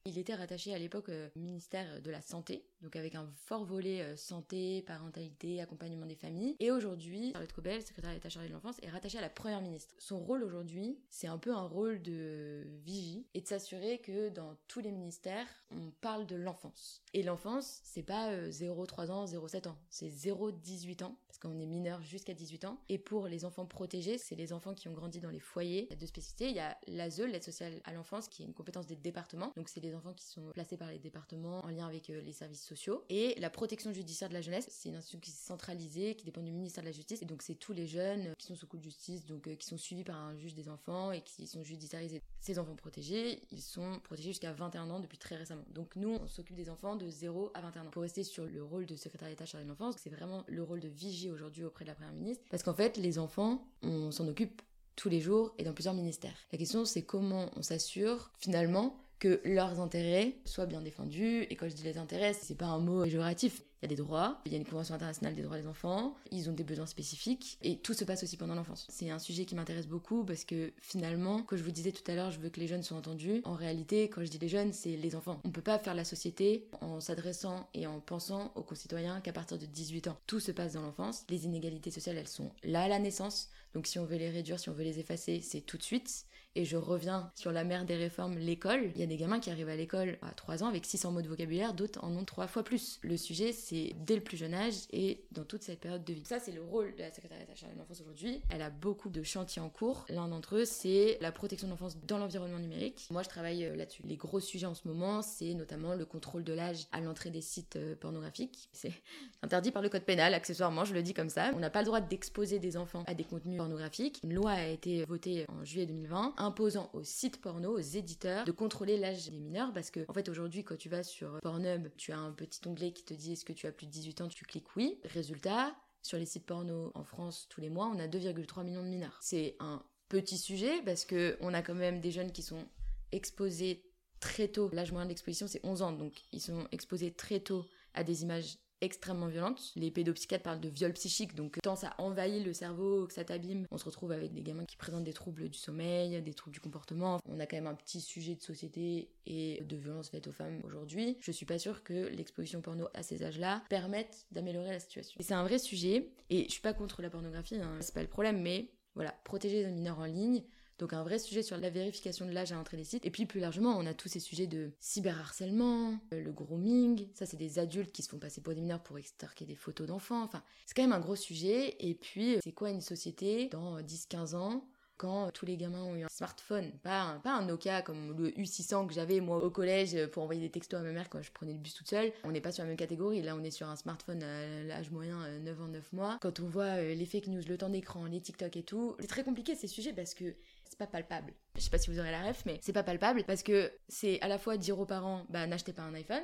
Il 0.05 0.17
était 0.17 0.35
rattaché 0.35 0.73
à 0.73 0.77
l'époque 0.77 1.07
au 1.07 1.39
ministère 1.39 2.01
de 2.01 2.11
la 2.11 2.19
Santé, 2.19 2.65
donc 2.81 2.97
avec 2.97 3.15
un 3.15 3.25
fort 3.37 3.63
volet 3.63 4.01
euh, 4.01 4.17
santé, 4.17 4.81
parentalité, 4.81 5.61
accompagnement 5.61 6.05
des 6.05 6.17
familles. 6.17 6.57
Et 6.59 6.71
aujourd'hui, 6.71 7.31
Charlotte 7.31 7.53
Cobel, 7.53 7.81
secrétaire 7.81 8.11
d'État 8.11 8.27
chargée 8.27 8.49
de 8.49 8.53
l'enfance, 8.53 8.75
est 8.81 8.89
rattachée 8.89 9.19
à 9.19 9.21
la 9.21 9.29
première 9.29 9.61
ministre. 9.61 9.95
Son 9.99 10.19
rôle 10.19 10.43
aujourd'hui, 10.43 10.99
c'est 11.09 11.27
un 11.27 11.37
peu 11.37 11.53
un 11.53 11.65
rôle 11.65 12.01
de 12.01 12.67
vigie 12.83 13.25
et 13.33 13.39
de 13.39 13.47
s'assurer 13.47 13.99
que 13.99 14.27
dans 14.27 14.57
tous 14.67 14.81
les 14.81 14.91
ministères, 14.91 15.47
on 15.71 15.91
parle 16.01 16.27
de 16.27 16.35
l'enfance. 16.35 17.01
Et 17.13 17.23
l'enfance, 17.23 17.79
c'est 17.85 18.03
pas 18.03 18.35
0-3 18.49 19.07
euh, 19.07 19.09
ans, 19.09 19.23
0-7 19.23 19.69
ans, 19.69 19.77
c'est 19.89 20.09
0-18 20.09 21.05
ans, 21.05 21.17
parce 21.29 21.39
qu'on 21.39 21.57
est 21.61 21.65
mineur 21.65 22.01
jusqu'à 22.01 22.33
18 22.33 22.65
ans. 22.65 22.77
Et 22.89 22.97
pour 22.97 23.29
les 23.29 23.45
enfants 23.45 23.65
protégés, 23.65 24.17
c'est 24.17 24.35
les 24.35 24.51
enfants 24.51 24.73
qui 24.73 24.89
ont 24.89 24.93
grandi 24.93 25.21
dans 25.21 25.29
les 25.29 25.39
foyers. 25.39 25.85
Il 25.85 25.91
y 25.91 25.93
a 25.93 25.95
deux 25.95 26.07
spécificités. 26.07 26.49
Il 26.49 26.55
y 26.55 26.59
a 26.59 26.77
l'ASE, 26.87 27.21
l'aide 27.21 27.43
sociale 27.43 27.79
à 27.85 27.93
l'enfance, 27.93 28.27
qui 28.27 28.43
est 28.43 28.45
une 28.45 28.53
compétence 28.53 28.85
des 28.85 28.97
départements. 28.97 29.53
Donc 29.55 29.69
c'est 29.69 29.92
des 29.93 29.97
enfants 29.97 30.13
qui 30.13 30.25
sont 30.25 30.49
placés 30.53 30.77
par 30.77 30.91
les 30.91 30.99
départements 30.99 31.63
en 31.63 31.69
lien 31.69 31.87
avec 31.87 32.09
euh, 32.09 32.21
les 32.21 32.33
services 32.33 32.63
sociaux. 32.63 33.03
Et 33.09 33.35
la 33.39 33.49
protection 33.49 33.93
judiciaire 33.93 34.29
de 34.29 34.33
la 34.33 34.41
jeunesse, 34.41 34.65
c'est 34.69 34.89
une 34.89 34.95
institution 34.95 35.19
qui 35.19 35.29
est 35.31 35.33
centralisée, 35.33 36.15
qui 36.15 36.25
dépend 36.25 36.41
du 36.41 36.51
ministère 36.51 36.83
de 36.83 36.89
la 36.89 36.93
Justice. 36.93 37.21
Et 37.21 37.25
donc 37.25 37.41
c'est 37.41 37.55
tous 37.55 37.73
les 37.73 37.85
jeunes 37.85 38.33
qui 38.37 38.47
sont 38.47 38.55
sous 38.55 38.67
coup 38.67 38.77
de 38.77 38.83
justice, 38.83 39.25
donc 39.25 39.47
euh, 39.47 39.55
qui 39.55 39.67
sont 39.67 39.77
suivis 39.77 40.03
par 40.03 40.17
un 40.17 40.35
juge 40.35 40.55
des 40.55 40.69
enfants 40.69 41.11
et 41.11 41.21
qui 41.21 41.47
sont 41.47 41.63
judiciarisés. 41.63 42.21
Ces 42.41 42.59
enfants 42.59 42.75
protégés, 42.75 43.43
ils 43.51 43.61
sont 43.61 43.99
protégés 44.03 44.29
jusqu'à 44.29 44.51
21 44.51 44.89
ans 44.89 44.99
depuis 44.99 45.17
très 45.17 45.35
récemment. 45.35 45.65
Donc 45.69 45.95
nous, 45.95 46.17
on 46.21 46.27
s'occupe 46.27 46.55
des 46.55 46.69
enfants 46.69 46.95
de 46.95 47.09
0 47.09 47.51
à 47.53 47.61
21 47.61 47.87
ans. 47.87 47.91
Pour 47.91 48.01
rester 48.01 48.23
sur 48.23 48.45
le 48.45 48.63
rôle 48.63 48.85
de 48.85 48.95
secrétaire 48.95 49.29
d'État 49.29 49.45
chargé 49.45 49.63
de 49.63 49.69
l'enfance, 49.69 49.95
c'est 49.97 50.09
vraiment 50.09 50.43
le 50.47 50.63
rôle 50.63 50.79
de 50.79 50.87
vigie 50.87 51.29
aujourd'hui 51.29 51.63
auprès 51.63 51.85
de 51.85 51.89
la 51.89 51.95
première 51.95 52.13
ministre. 52.13 52.43
Parce 52.49 52.63
qu'en 52.63 52.73
fait, 52.73 52.97
les 52.97 53.19
enfants, 53.19 53.65
on 53.81 54.11
s'en 54.11 54.27
occupe 54.27 54.61
tous 54.95 55.09
les 55.09 55.21
jours 55.21 55.53
et 55.57 55.63
dans 55.63 55.73
plusieurs 55.73 55.93
ministères. 55.93 56.35
La 56.51 56.57
question, 56.57 56.85
c'est 56.85 57.03
comment 57.03 57.49
on 57.55 57.61
s'assure 57.61 58.31
finalement 58.37 59.02
que 59.23 59.39
leurs 59.45 59.79
intérêts 59.79 60.35
soient 60.43 60.65
bien 60.65 60.81
défendus. 60.81 61.43
Et 61.49 61.55
quand 61.55 61.69
je 61.69 61.73
dis 61.73 61.83
les 61.83 61.97
intérêts, 61.97 62.33
c'est 62.33 62.57
pas 62.57 62.65
un 62.65 62.79
mot 62.79 63.03
péjoratif. 63.03 63.63
Il 63.81 63.85
y 63.85 63.93
a 63.93 63.95
des 63.95 64.01
droits, 64.01 64.41
il 64.45 64.51
y 64.51 64.55
a 64.55 64.57
une 64.57 64.65
convention 64.65 64.95
internationale 64.95 65.33
des 65.33 65.41
droits 65.41 65.57
des 65.57 65.67
enfants, 65.67 66.15
ils 66.31 66.49
ont 66.49 66.53
des 66.53 66.63
besoins 66.63 66.85
spécifiques 66.85 67.57
et 67.61 67.77
tout 67.77 67.93
se 67.93 68.05
passe 68.05 68.23
aussi 68.23 68.37
pendant 68.37 68.55
l'enfance. 68.55 68.85
C'est 68.89 69.09
un 69.09 69.19
sujet 69.19 69.43
qui 69.43 69.55
m'intéresse 69.55 69.87
beaucoup 69.87 70.23
parce 70.23 70.45
que 70.45 70.71
finalement, 70.81 71.43
comme 71.43 71.57
je 71.57 71.63
vous 71.63 71.71
disais 71.71 71.91
tout 71.91 72.09
à 72.09 72.15
l'heure, 72.15 72.31
je 72.31 72.39
veux 72.39 72.49
que 72.49 72.61
les 72.61 72.67
jeunes 72.67 72.83
soient 72.83 72.97
entendus. 72.97 73.41
En 73.43 73.55
réalité, 73.55 74.09
quand 74.09 74.23
je 74.23 74.29
dis 74.29 74.39
les 74.39 74.47
jeunes, 74.47 74.71
c'est 74.71 74.95
les 74.95 75.15
enfants. 75.15 75.41
On 75.43 75.51
peut 75.51 75.61
pas 75.61 75.79
faire 75.79 75.95
la 75.95 76.05
société 76.05 76.67
en 76.79 77.01
s'adressant 77.01 77.69
et 77.73 77.87
en 77.87 77.99
pensant 77.99 78.51
aux 78.55 78.63
concitoyens 78.63 79.19
qu'à 79.19 79.33
partir 79.33 79.57
de 79.57 79.65
18 79.65 80.07
ans. 80.07 80.17
Tout 80.27 80.39
se 80.39 80.51
passe 80.51 80.73
dans 80.73 80.81
l'enfance. 80.81 81.25
Les 81.29 81.45
inégalités 81.45 81.91
sociales, 81.91 82.17
elles 82.17 82.27
sont 82.27 82.51
là 82.63 82.83
à 82.83 82.87
la 82.87 82.99
naissance. 82.99 83.49
Donc 83.73 83.87
si 83.87 83.99
on 83.99 84.05
veut 84.05 84.17
les 84.17 84.29
réduire, 84.29 84.59
si 84.59 84.69
on 84.69 84.73
veut 84.73 84.83
les 84.83 84.99
effacer, 84.99 85.41
c'est 85.41 85.61
tout 85.61 85.77
de 85.77 85.83
suite. 85.83 86.25
Et 86.55 86.65
je 86.65 86.77
reviens 86.77 87.31
sur 87.35 87.51
la 87.51 87.63
mère 87.63 87.83
des 87.83 87.95
réformes, 87.95 88.37
l'école. 88.37 88.91
Il 88.93 89.01
y 89.01 89.03
a 89.03 89.07
des 89.07 89.17
gamins 89.17 89.39
qui 89.39 89.49
arrivent 89.49 89.69
à 89.69 89.75
l'école 89.75 90.19
à 90.21 90.31
3 90.31 90.63
ans 90.63 90.67
avec 90.67 90.85
600 90.85 91.11
mots 91.11 91.21
de 91.23 91.27
vocabulaire, 91.27 91.73
d'autres 91.73 92.03
en 92.03 92.15
ont 92.15 92.25
3 92.25 92.45
fois 92.45 92.63
plus. 92.63 92.99
Le 93.01 93.17
sujet, 93.17 93.51
c'est 93.51 93.95
dès 94.05 94.15
le 94.15 94.21
plus 94.21 94.37
jeune 94.37 94.53
âge 94.53 94.75
et 94.91 95.23
dans 95.31 95.45
toute 95.45 95.63
cette 95.63 95.79
période 95.79 96.03
de 96.03 96.13
vie. 96.13 96.23
Ça, 96.25 96.39
c'est 96.39 96.51
le 96.51 96.61
rôle 96.61 96.93
de 96.95 96.99
la 97.01 97.11
chargée 97.11 97.73
de 97.73 97.79
l'enfance 97.79 98.01
aujourd'hui. 98.01 98.41
Elle 98.51 98.61
a 98.61 98.69
beaucoup 98.69 99.09
de 99.09 99.23
chantiers 99.23 99.63
en 99.63 99.69
cours. 99.69 100.05
L'un 100.09 100.27
d'entre 100.27 100.57
eux, 100.57 100.65
c'est 100.65 101.17
la 101.21 101.31
protection 101.31 101.67
de 101.67 101.71
l'enfance 101.71 101.97
dans 102.05 102.19
l'environnement 102.19 102.59
numérique. 102.59 103.07
Moi, 103.09 103.23
je 103.23 103.29
travaille 103.29 103.65
euh, 103.65 103.75
là-dessus. 103.75 104.03
Les 104.05 104.17
gros 104.17 104.39
sujets 104.39 104.67
en 104.67 104.75
ce 104.75 104.87
moment, 104.87 105.23
c'est 105.23 105.55
notamment 105.55 105.95
le 105.95 106.05
contrôle 106.05 106.43
de 106.43 106.53
l'âge 106.53 106.85
à 106.91 107.01
l'entrée 107.01 107.31
des 107.31 107.41
sites 107.41 107.77
euh, 107.77 107.95
pornographiques. 107.95 108.69
C'est 108.73 108.93
interdit 109.41 109.71
par 109.71 109.81
le 109.81 109.89
code 109.89 110.03
pénal, 110.03 110.33
accessoirement, 110.33 110.85
je 110.85 110.93
le 110.93 111.01
dis 111.01 111.13
comme 111.13 111.29
ça. 111.29 111.51
On 111.55 111.59
n'a 111.59 111.69
pas 111.69 111.79
le 111.79 111.85
droit 111.85 112.01
d'exposer 112.01 112.59
des 112.59 112.77
enfants 112.77 113.03
à 113.07 113.13
des 113.13 113.23
contenus 113.23 113.57
pornographiques. 113.57 114.19
Une 114.23 114.33
loi 114.33 114.51
a 114.51 114.67
été 114.67 115.05
votée 115.05 115.45
en 115.49 115.63
juillet 115.63 115.85
2020 115.85 116.35
imposant 116.43 116.89
aux 116.93 117.03
sites 117.03 117.41
porno, 117.41 117.71
aux 117.71 117.79
éditeurs, 117.79 118.45
de 118.45 118.51
contrôler 118.51 118.97
l'âge 118.97 119.29
des 119.29 119.39
mineurs 119.39 119.73
parce 119.73 119.89
que, 119.89 120.05
en 120.07 120.13
fait, 120.13 120.29
aujourd'hui, 120.29 120.63
quand 120.63 120.77
tu 120.77 120.89
vas 120.89 121.03
sur 121.03 121.39
Pornhub, 121.41 121.87
tu 121.97 122.11
as 122.11 122.17
un 122.17 122.31
petit 122.31 122.59
onglet 122.67 122.91
qui 122.91 123.03
te 123.03 123.13
dit 123.13 123.33
est-ce 123.33 123.45
que 123.45 123.53
tu 123.53 123.65
as 123.65 123.71
plus 123.71 123.87
de 123.87 123.91
18 123.91 124.21
ans, 124.21 124.27
tu 124.27 124.45
cliques 124.45 124.75
oui. 124.75 124.99
Résultat, 125.05 125.73
sur 126.01 126.17
les 126.17 126.25
sites 126.25 126.45
porno 126.45 126.91
en 126.93 127.03
France 127.03 127.47
tous 127.49 127.61
les 127.61 127.69
mois, 127.69 127.87
on 127.87 127.99
a 127.99 128.07
2,3 128.07 128.63
millions 128.63 128.83
de 128.83 128.89
mineurs. 128.89 129.17
C'est 129.21 129.55
un 129.59 129.83
petit 130.09 130.37
sujet 130.37 130.81
parce 130.83 131.05
que 131.05 131.37
on 131.39 131.53
a 131.53 131.61
quand 131.61 131.73
même 131.73 132.01
des 132.01 132.11
jeunes 132.11 132.31
qui 132.31 132.43
sont 132.43 132.67
exposés 133.11 133.83
très 134.19 134.49
tôt. 134.49 134.69
L'âge 134.73 134.91
moyen 134.91 135.07
d'exposition 135.07 135.47
c'est 135.47 135.65
11 135.65 135.81
ans, 135.81 135.91
donc 135.93 136.13
ils 136.31 136.41
sont 136.41 136.67
exposés 136.71 137.11
très 137.11 137.39
tôt 137.39 137.65
à 137.93 138.03
des 138.03 138.23
images 138.23 138.57
extrêmement 138.83 139.27
violentes. 139.27 139.71
Les 139.75 139.91
pédopsychiatres 139.91 140.43
parlent 140.43 140.59
de 140.59 140.69
viol 140.69 140.93
psychique, 140.93 141.35
donc 141.35 141.57
tant 141.61 141.75
ça 141.75 141.93
envahit 141.97 142.45
le 142.45 142.53
cerveau, 142.53 143.07
que 143.07 143.13
ça 143.13 143.23
t'abîme, 143.23 143.65
on 143.71 143.77
se 143.77 143.85
retrouve 143.85 144.11
avec 144.11 144.33
des 144.33 144.41
gamins 144.41 144.65
qui 144.65 144.77
présentent 144.77 145.03
des 145.03 145.13
troubles 145.13 145.49
du 145.49 145.57
sommeil, 145.57 146.21
des 146.21 146.33
troubles 146.33 146.53
du 146.53 146.59
comportement. 146.59 147.19
On 147.27 147.39
a 147.39 147.45
quand 147.45 147.57
même 147.57 147.67
un 147.67 147.75
petit 147.75 148.01
sujet 148.01 148.35
de 148.35 148.41
société 148.41 149.09
et 149.25 149.63
de 149.63 149.75
violence 149.75 150.09
faite 150.09 150.27
aux 150.27 150.31
femmes 150.31 150.61
aujourd'hui. 150.63 151.17
Je 151.21 151.31
suis 151.31 151.45
pas 151.45 151.59
sûre 151.59 151.83
que 151.83 152.09
l'exposition 152.09 152.61
porno 152.61 152.87
à 152.93 153.03
ces 153.03 153.23
âges-là 153.23 153.63
permette 153.69 154.25
d'améliorer 154.31 154.71
la 154.71 154.79
situation. 154.79 155.15
Et 155.19 155.23
c'est 155.23 155.33
un 155.33 155.43
vrai 155.43 155.59
sujet, 155.59 156.09
et 156.29 156.45
je 156.45 156.51
suis 156.51 156.61
pas 156.61 156.73
contre 156.73 157.01
la 157.01 157.09
pornographie, 157.09 157.55
hein, 157.55 157.77
c'est 157.79 157.93
pas 157.93 158.01
le 158.01 158.07
problème, 158.07 158.41
mais 158.41 158.69
voilà, 158.95 159.11
protéger 159.23 159.63
les 159.63 159.71
mineurs 159.71 159.99
en 159.99 160.05
ligne, 160.05 160.43
donc 160.79 160.93
un 160.93 161.03
vrai 161.03 161.19
sujet 161.19 161.43
sur 161.43 161.57
la 161.57 161.69
vérification 161.69 162.25
de 162.25 162.31
l'âge 162.31 162.51
à 162.51 162.55
l'entrée 162.55 162.77
des 162.77 162.83
sites. 162.83 163.05
Et 163.05 163.11
puis 163.11 163.25
plus 163.25 163.39
largement, 163.39 163.77
on 163.77 163.85
a 163.85 163.93
tous 163.93 164.09
ces 164.09 164.19
sujets 164.19 164.47
de 164.47 164.71
cyberharcèlement, 164.79 165.99
euh, 166.13 166.23
le 166.23 166.31
grooming. 166.31 167.07
Ça, 167.13 167.25
c'est 167.25 167.37
des 167.37 167.59
adultes 167.59 167.91
qui 167.91 168.01
se 168.01 168.09
font 168.09 168.19
passer 168.19 168.41
pour 168.41 168.53
des 168.53 168.61
mineurs 168.61 168.81
pour 168.81 168.97
extorquer 168.97 169.45
des 169.45 169.55
photos 169.55 169.87
d'enfants. 169.87 170.23
Enfin, 170.23 170.43
c'est 170.65 170.75
quand 170.75 170.83
même 170.83 170.93
un 170.93 170.99
gros 170.99 171.15
sujet. 171.15 171.75
Et 171.79 171.95
puis, 171.95 172.37
c'est 172.43 172.53
quoi 172.53 172.69
une 172.69 172.81
société 172.81 173.49
dans 173.49 173.79
10-15 173.79 174.35
ans 174.35 174.67
quand 174.97 175.31
tous 175.31 175.45
les 175.45 175.57
gamins 175.57 175.83
ont 175.83 175.95
eu 175.95 176.03
un 176.03 176.09
smartphone, 176.09 176.71
pas 176.83 177.01
un, 177.01 177.19
pas 177.19 177.33
un 177.33 177.45
Nokia 177.45 177.81
comme 177.81 178.15
le 178.17 178.29
U600 178.29 178.87
que 178.87 178.93
j'avais 178.93 179.19
moi 179.19 179.43
au 179.43 179.49
collège 179.49 180.07
pour 180.07 180.23
envoyer 180.23 180.41
des 180.41 180.49
textos 180.49 180.79
à 180.79 180.83
ma 180.83 180.91
mère 180.91 181.09
quand 181.09 181.21
je 181.21 181.31
prenais 181.31 181.53
le 181.53 181.59
bus 181.59 181.73
toute 181.73 181.89
seule. 181.89 182.11
On 182.23 182.31
n'est 182.31 182.41
pas 182.41 182.51
sur 182.51 182.63
la 182.63 182.69
même 182.69 182.77
catégorie, 182.77 183.21
là 183.21 183.35
on 183.35 183.43
est 183.43 183.51
sur 183.51 183.67
un 183.67 183.75
smartphone 183.75 184.23
à 184.23 184.63
l'âge 184.63 184.91
moyen 184.91 185.39
9 185.39 185.59
euh, 185.59 185.63
ans 185.63 185.67
9 185.67 185.93
mois. 185.93 186.17
Quand 186.21 186.39
on 186.39 186.47
voit 186.47 186.77
euh, 186.77 186.95
les 186.95 187.05
fake 187.05 187.27
news, 187.27 187.41
le 187.47 187.57
temps 187.57 187.69
d'écran, 187.69 188.05
les 188.05 188.21
TikTok 188.21 188.55
et 188.55 188.63
tout, 188.63 188.95
c'est 188.99 189.07
très 189.07 189.23
compliqué 189.23 189.55
ces 189.55 189.67
sujets 189.67 189.93
parce 189.93 190.13
que 190.13 190.35
c'est 190.73 190.79
pas 190.79 190.87
palpable. 190.87 191.33
Je 191.55 191.61
sais 191.61 191.69
pas 191.69 191.77
si 191.77 191.91
vous 191.91 191.99
aurez 191.99 192.09
la 192.09 192.23
ref, 192.23 192.43
mais 192.47 192.57
c'est 192.63 192.73
pas 192.73 192.81
palpable 192.81 193.23
parce 193.25 193.43
que 193.43 193.71
c'est 193.87 194.19
à 194.21 194.27
la 194.27 194.39
fois 194.39 194.57
dire 194.57 194.79
aux 194.79 194.87
parents, 194.87 195.27
bah 195.29 195.45
n'achetez 195.45 195.71
pas 195.71 195.83
un 195.83 195.93
iPhone, 195.93 196.23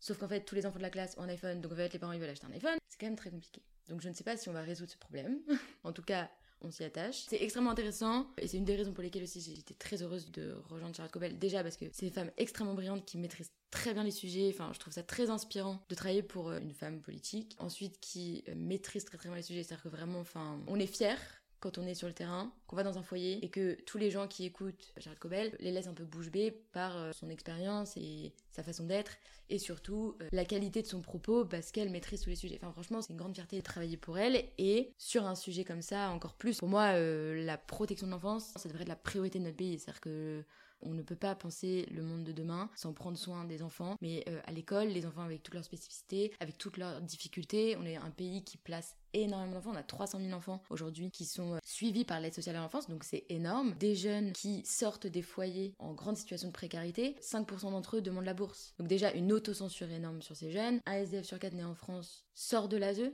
sauf 0.00 0.16
qu'en 0.16 0.26
fait 0.26 0.40
tous 0.40 0.54
les 0.54 0.64
enfants 0.64 0.78
de 0.78 0.82
la 0.82 0.88
classe 0.88 1.18
ont 1.18 1.22
un 1.22 1.28
iPhone, 1.28 1.60
donc 1.60 1.72
en 1.72 1.76
fait 1.76 1.92
les 1.92 1.98
parents 1.98 2.12
ils 2.12 2.20
veulent 2.20 2.30
acheter 2.30 2.46
un 2.46 2.52
iPhone. 2.52 2.78
C'est 2.88 2.98
quand 2.98 3.06
même 3.06 3.16
très 3.16 3.28
compliqué. 3.28 3.60
Donc 3.90 4.00
je 4.00 4.08
ne 4.08 4.14
sais 4.14 4.24
pas 4.24 4.38
si 4.38 4.48
on 4.48 4.54
va 4.54 4.62
résoudre 4.62 4.90
ce 4.90 4.96
problème. 4.96 5.38
en 5.84 5.92
tout 5.92 6.02
cas, 6.02 6.30
on 6.62 6.70
s'y 6.70 6.82
attache. 6.82 7.24
C'est 7.28 7.42
extrêmement 7.42 7.72
intéressant 7.72 8.26
et 8.38 8.48
c'est 8.48 8.56
une 8.56 8.64
des 8.64 8.74
raisons 8.74 8.94
pour 8.94 9.02
lesquelles 9.02 9.24
aussi 9.24 9.42
j'étais 9.42 9.74
très 9.74 10.02
heureuse 10.02 10.30
de 10.30 10.56
rejoindre 10.70 10.96
Charlotte 10.96 11.12
Cobel. 11.12 11.38
Déjà 11.38 11.62
parce 11.62 11.76
que 11.76 11.84
c'est 11.92 12.06
une 12.06 12.12
femme 12.12 12.30
extrêmement 12.38 12.72
brillante 12.72 13.04
qui 13.04 13.18
maîtrise 13.18 13.50
très 13.70 13.92
bien 13.92 14.02
les 14.02 14.10
sujets. 14.10 14.50
Enfin, 14.54 14.70
je 14.72 14.78
trouve 14.78 14.94
ça 14.94 15.02
très 15.02 15.28
inspirant 15.28 15.84
de 15.90 15.94
travailler 15.94 16.22
pour 16.22 16.48
euh, 16.48 16.58
une 16.60 16.72
femme 16.72 17.02
politique. 17.02 17.54
Ensuite, 17.58 18.00
qui 18.00 18.44
euh, 18.48 18.54
maîtrise 18.56 19.04
très 19.04 19.18
très 19.18 19.28
bien 19.28 19.36
les 19.36 19.42
sujets. 19.42 19.62
C'est-à-dire 19.62 19.82
que 19.82 19.88
vraiment, 19.90 20.20
enfin, 20.20 20.58
on 20.66 20.78
est 20.78 20.86
fiers 20.86 21.16
quand 21.64 21.78
on 21.78 21.86
est 21.86 21.94
sur 21.94 22.08
le 22.08 22.12
terrain, 22.12 22.52
qu'on 22.66 22.76
va 22.76 22.82
dans 22.82 22.98
un 22.98 23.02
foyer 23.02 23.42
et 23.42 23.48
que 23.48 23.80
tous 23.86 23.96
les 23.96 24.10
gens 24.10 24.28
qui 24.28 24.44
écoutent 24.44 24.92
Charles 24.98 25.18
Cobel 25.18 25.56
les 25.60 25.72
laissent 25.72 25.86
un 25.86 25.94
peu 25.94 26.04
bouche 26.04 26.30
bée 26.30 26.50
par 26.50 26.94
euh, 26.98 27.10
son 27.12 27.30
expérience 27.30 27.96
et 27.96 28.34
sa 28.50 28.62
façon 28.62 28.84
d'être 28.84 29.12
et 29.48 29.58
surtout 29.58 30.14
euh, 30.20 30.28
la 30.30 30.44
qualité 30.44 30.82
de 30.82 30.86
son 30.86 31.00
propos 31.00 31.46
parce 31.46 31.72
qu'elle 31.72 31.88
maîtrise 31.88 32.20
tous 32.20 32.28
les 32.28 32.36
sujets. 32.36 32.58
Enfin 32.60 32.70
franchement 32.70 33.00
c'est 33.00 33.14
une 33.14 33.18
grande 33.18 33.32
fierté 33.32 33.56
de 33.56 33.62
travailler 33.62 33.96
pour 33.96 34.18
elle 34.18 34.44
et 34.58 34.92
sur 34.98 35.24
un 35.24 35.34
sujet 35.34 35.64
comme 35.64 35.80
ça 35.80 36.10
encore 36.10 36.34
plus. 36.34 36.58
Pour 36.58 36.68
moi 36.68 36.92
euh, 36.96 37.42
la 37.46 37.56
protection 37.56 38.06
de 38.06 38.12
l'enfance 38.12 38.52
ça 38.56 38.68
devrait 38.68 38.82
être 38.82 38.88
la 38.88 38.94
priorité 38.96 39.38
de 39.38 39.44
notre 39.44 39.56
pays. 39.56 39.78
C'est-à-dire 39.78 40.02
que 40.02 40.44
on 40.84 40.94
ne 40.94 41.02
peut 41.02 41.16
pas 41.16 41.34
penser 41.34 41.86
le 41.90 42.02
monde 42.02 42.24
de 42.24 42.32
demain 42.32 42.70
sans 42.74 42.92
prendre 42.92 43.18
soin 43.18 43.44
des 43.44 43.62
enfants. 43.62 43.96
Mais 44.00 44.24
euh, 44.28 44.40
à 44.46 44.52
l'école, 44.52 44.88
les 44.88 45.06
enfants 45.06 45.22
avec 45.22 45.42
toutes 45.42 45.54
leurs 45.54 45.64
spécificités, 45.64 46.32
avec 46.40 46.58
toutes 46.58 46.76
leurs 46.76 47.00
difficultés, 47.00 47.76
on 47.78 47.84
est 47.84 47.96
un 47.96 48.10
pays 48.10 48.44
qui 48.44 48.56
place 48.56 48.96
énormément 49.12 49.54
d'enfants. 49.54 49.72
On 49.72 49.76
a 49.76 49.82
300 49.82 50.20
000 50.20 50.32
enfants 50.32 50.62
aujourd'hui 50.70 51.10
qui 51.10 51.24
sont 51.24 51.54
euh, 51.54 51.58
suivis 51.64 52.04
par 52.04 52.20
l'aide 52.20 52.34
sociale 52.34 52.56
à 52.56 52.60
l'enfance, 52.60 52.88
donc 52.88 53.04
c'est 53.04 53.24
énorme. 53.28 53.74
Des 53.78 53.94
jeunes 53.94 54.32
qui 54.32 54.64
sortent 54.64 55.06
des 55.06 55.22
foyers 55.22 55.74
en 55.78 55.94
grande 55.94 56.16
situation 56.16 56.48
de 56.48 56.52
précarité, 56.52 57.16
5% 57.20 57.70
d'entre 57.70 57.96
eux 57.96 58.02
demandent 58.02 58.24
la 58.24 58.34
bourse. 58.34 58.74
Donc 58.78 58.88
déjà 58.88 59.12
une 59.12 59.32
autocensure 59.32 59.90
énorme 59.90 60.22
sur 60.22 60.36
ces 60.36 60.50
jeunes. 60.50 60.80
Un 60.86 60.94
SDF 60.94 61.24
sur 61.24 61.38
4 61.38 61.54
né 61.54 61.64
en 61.64 61.74
France 61.74 62.26
sort 62.34 62.68
de 62.68 62.76
l'ASE, 62.76 63.12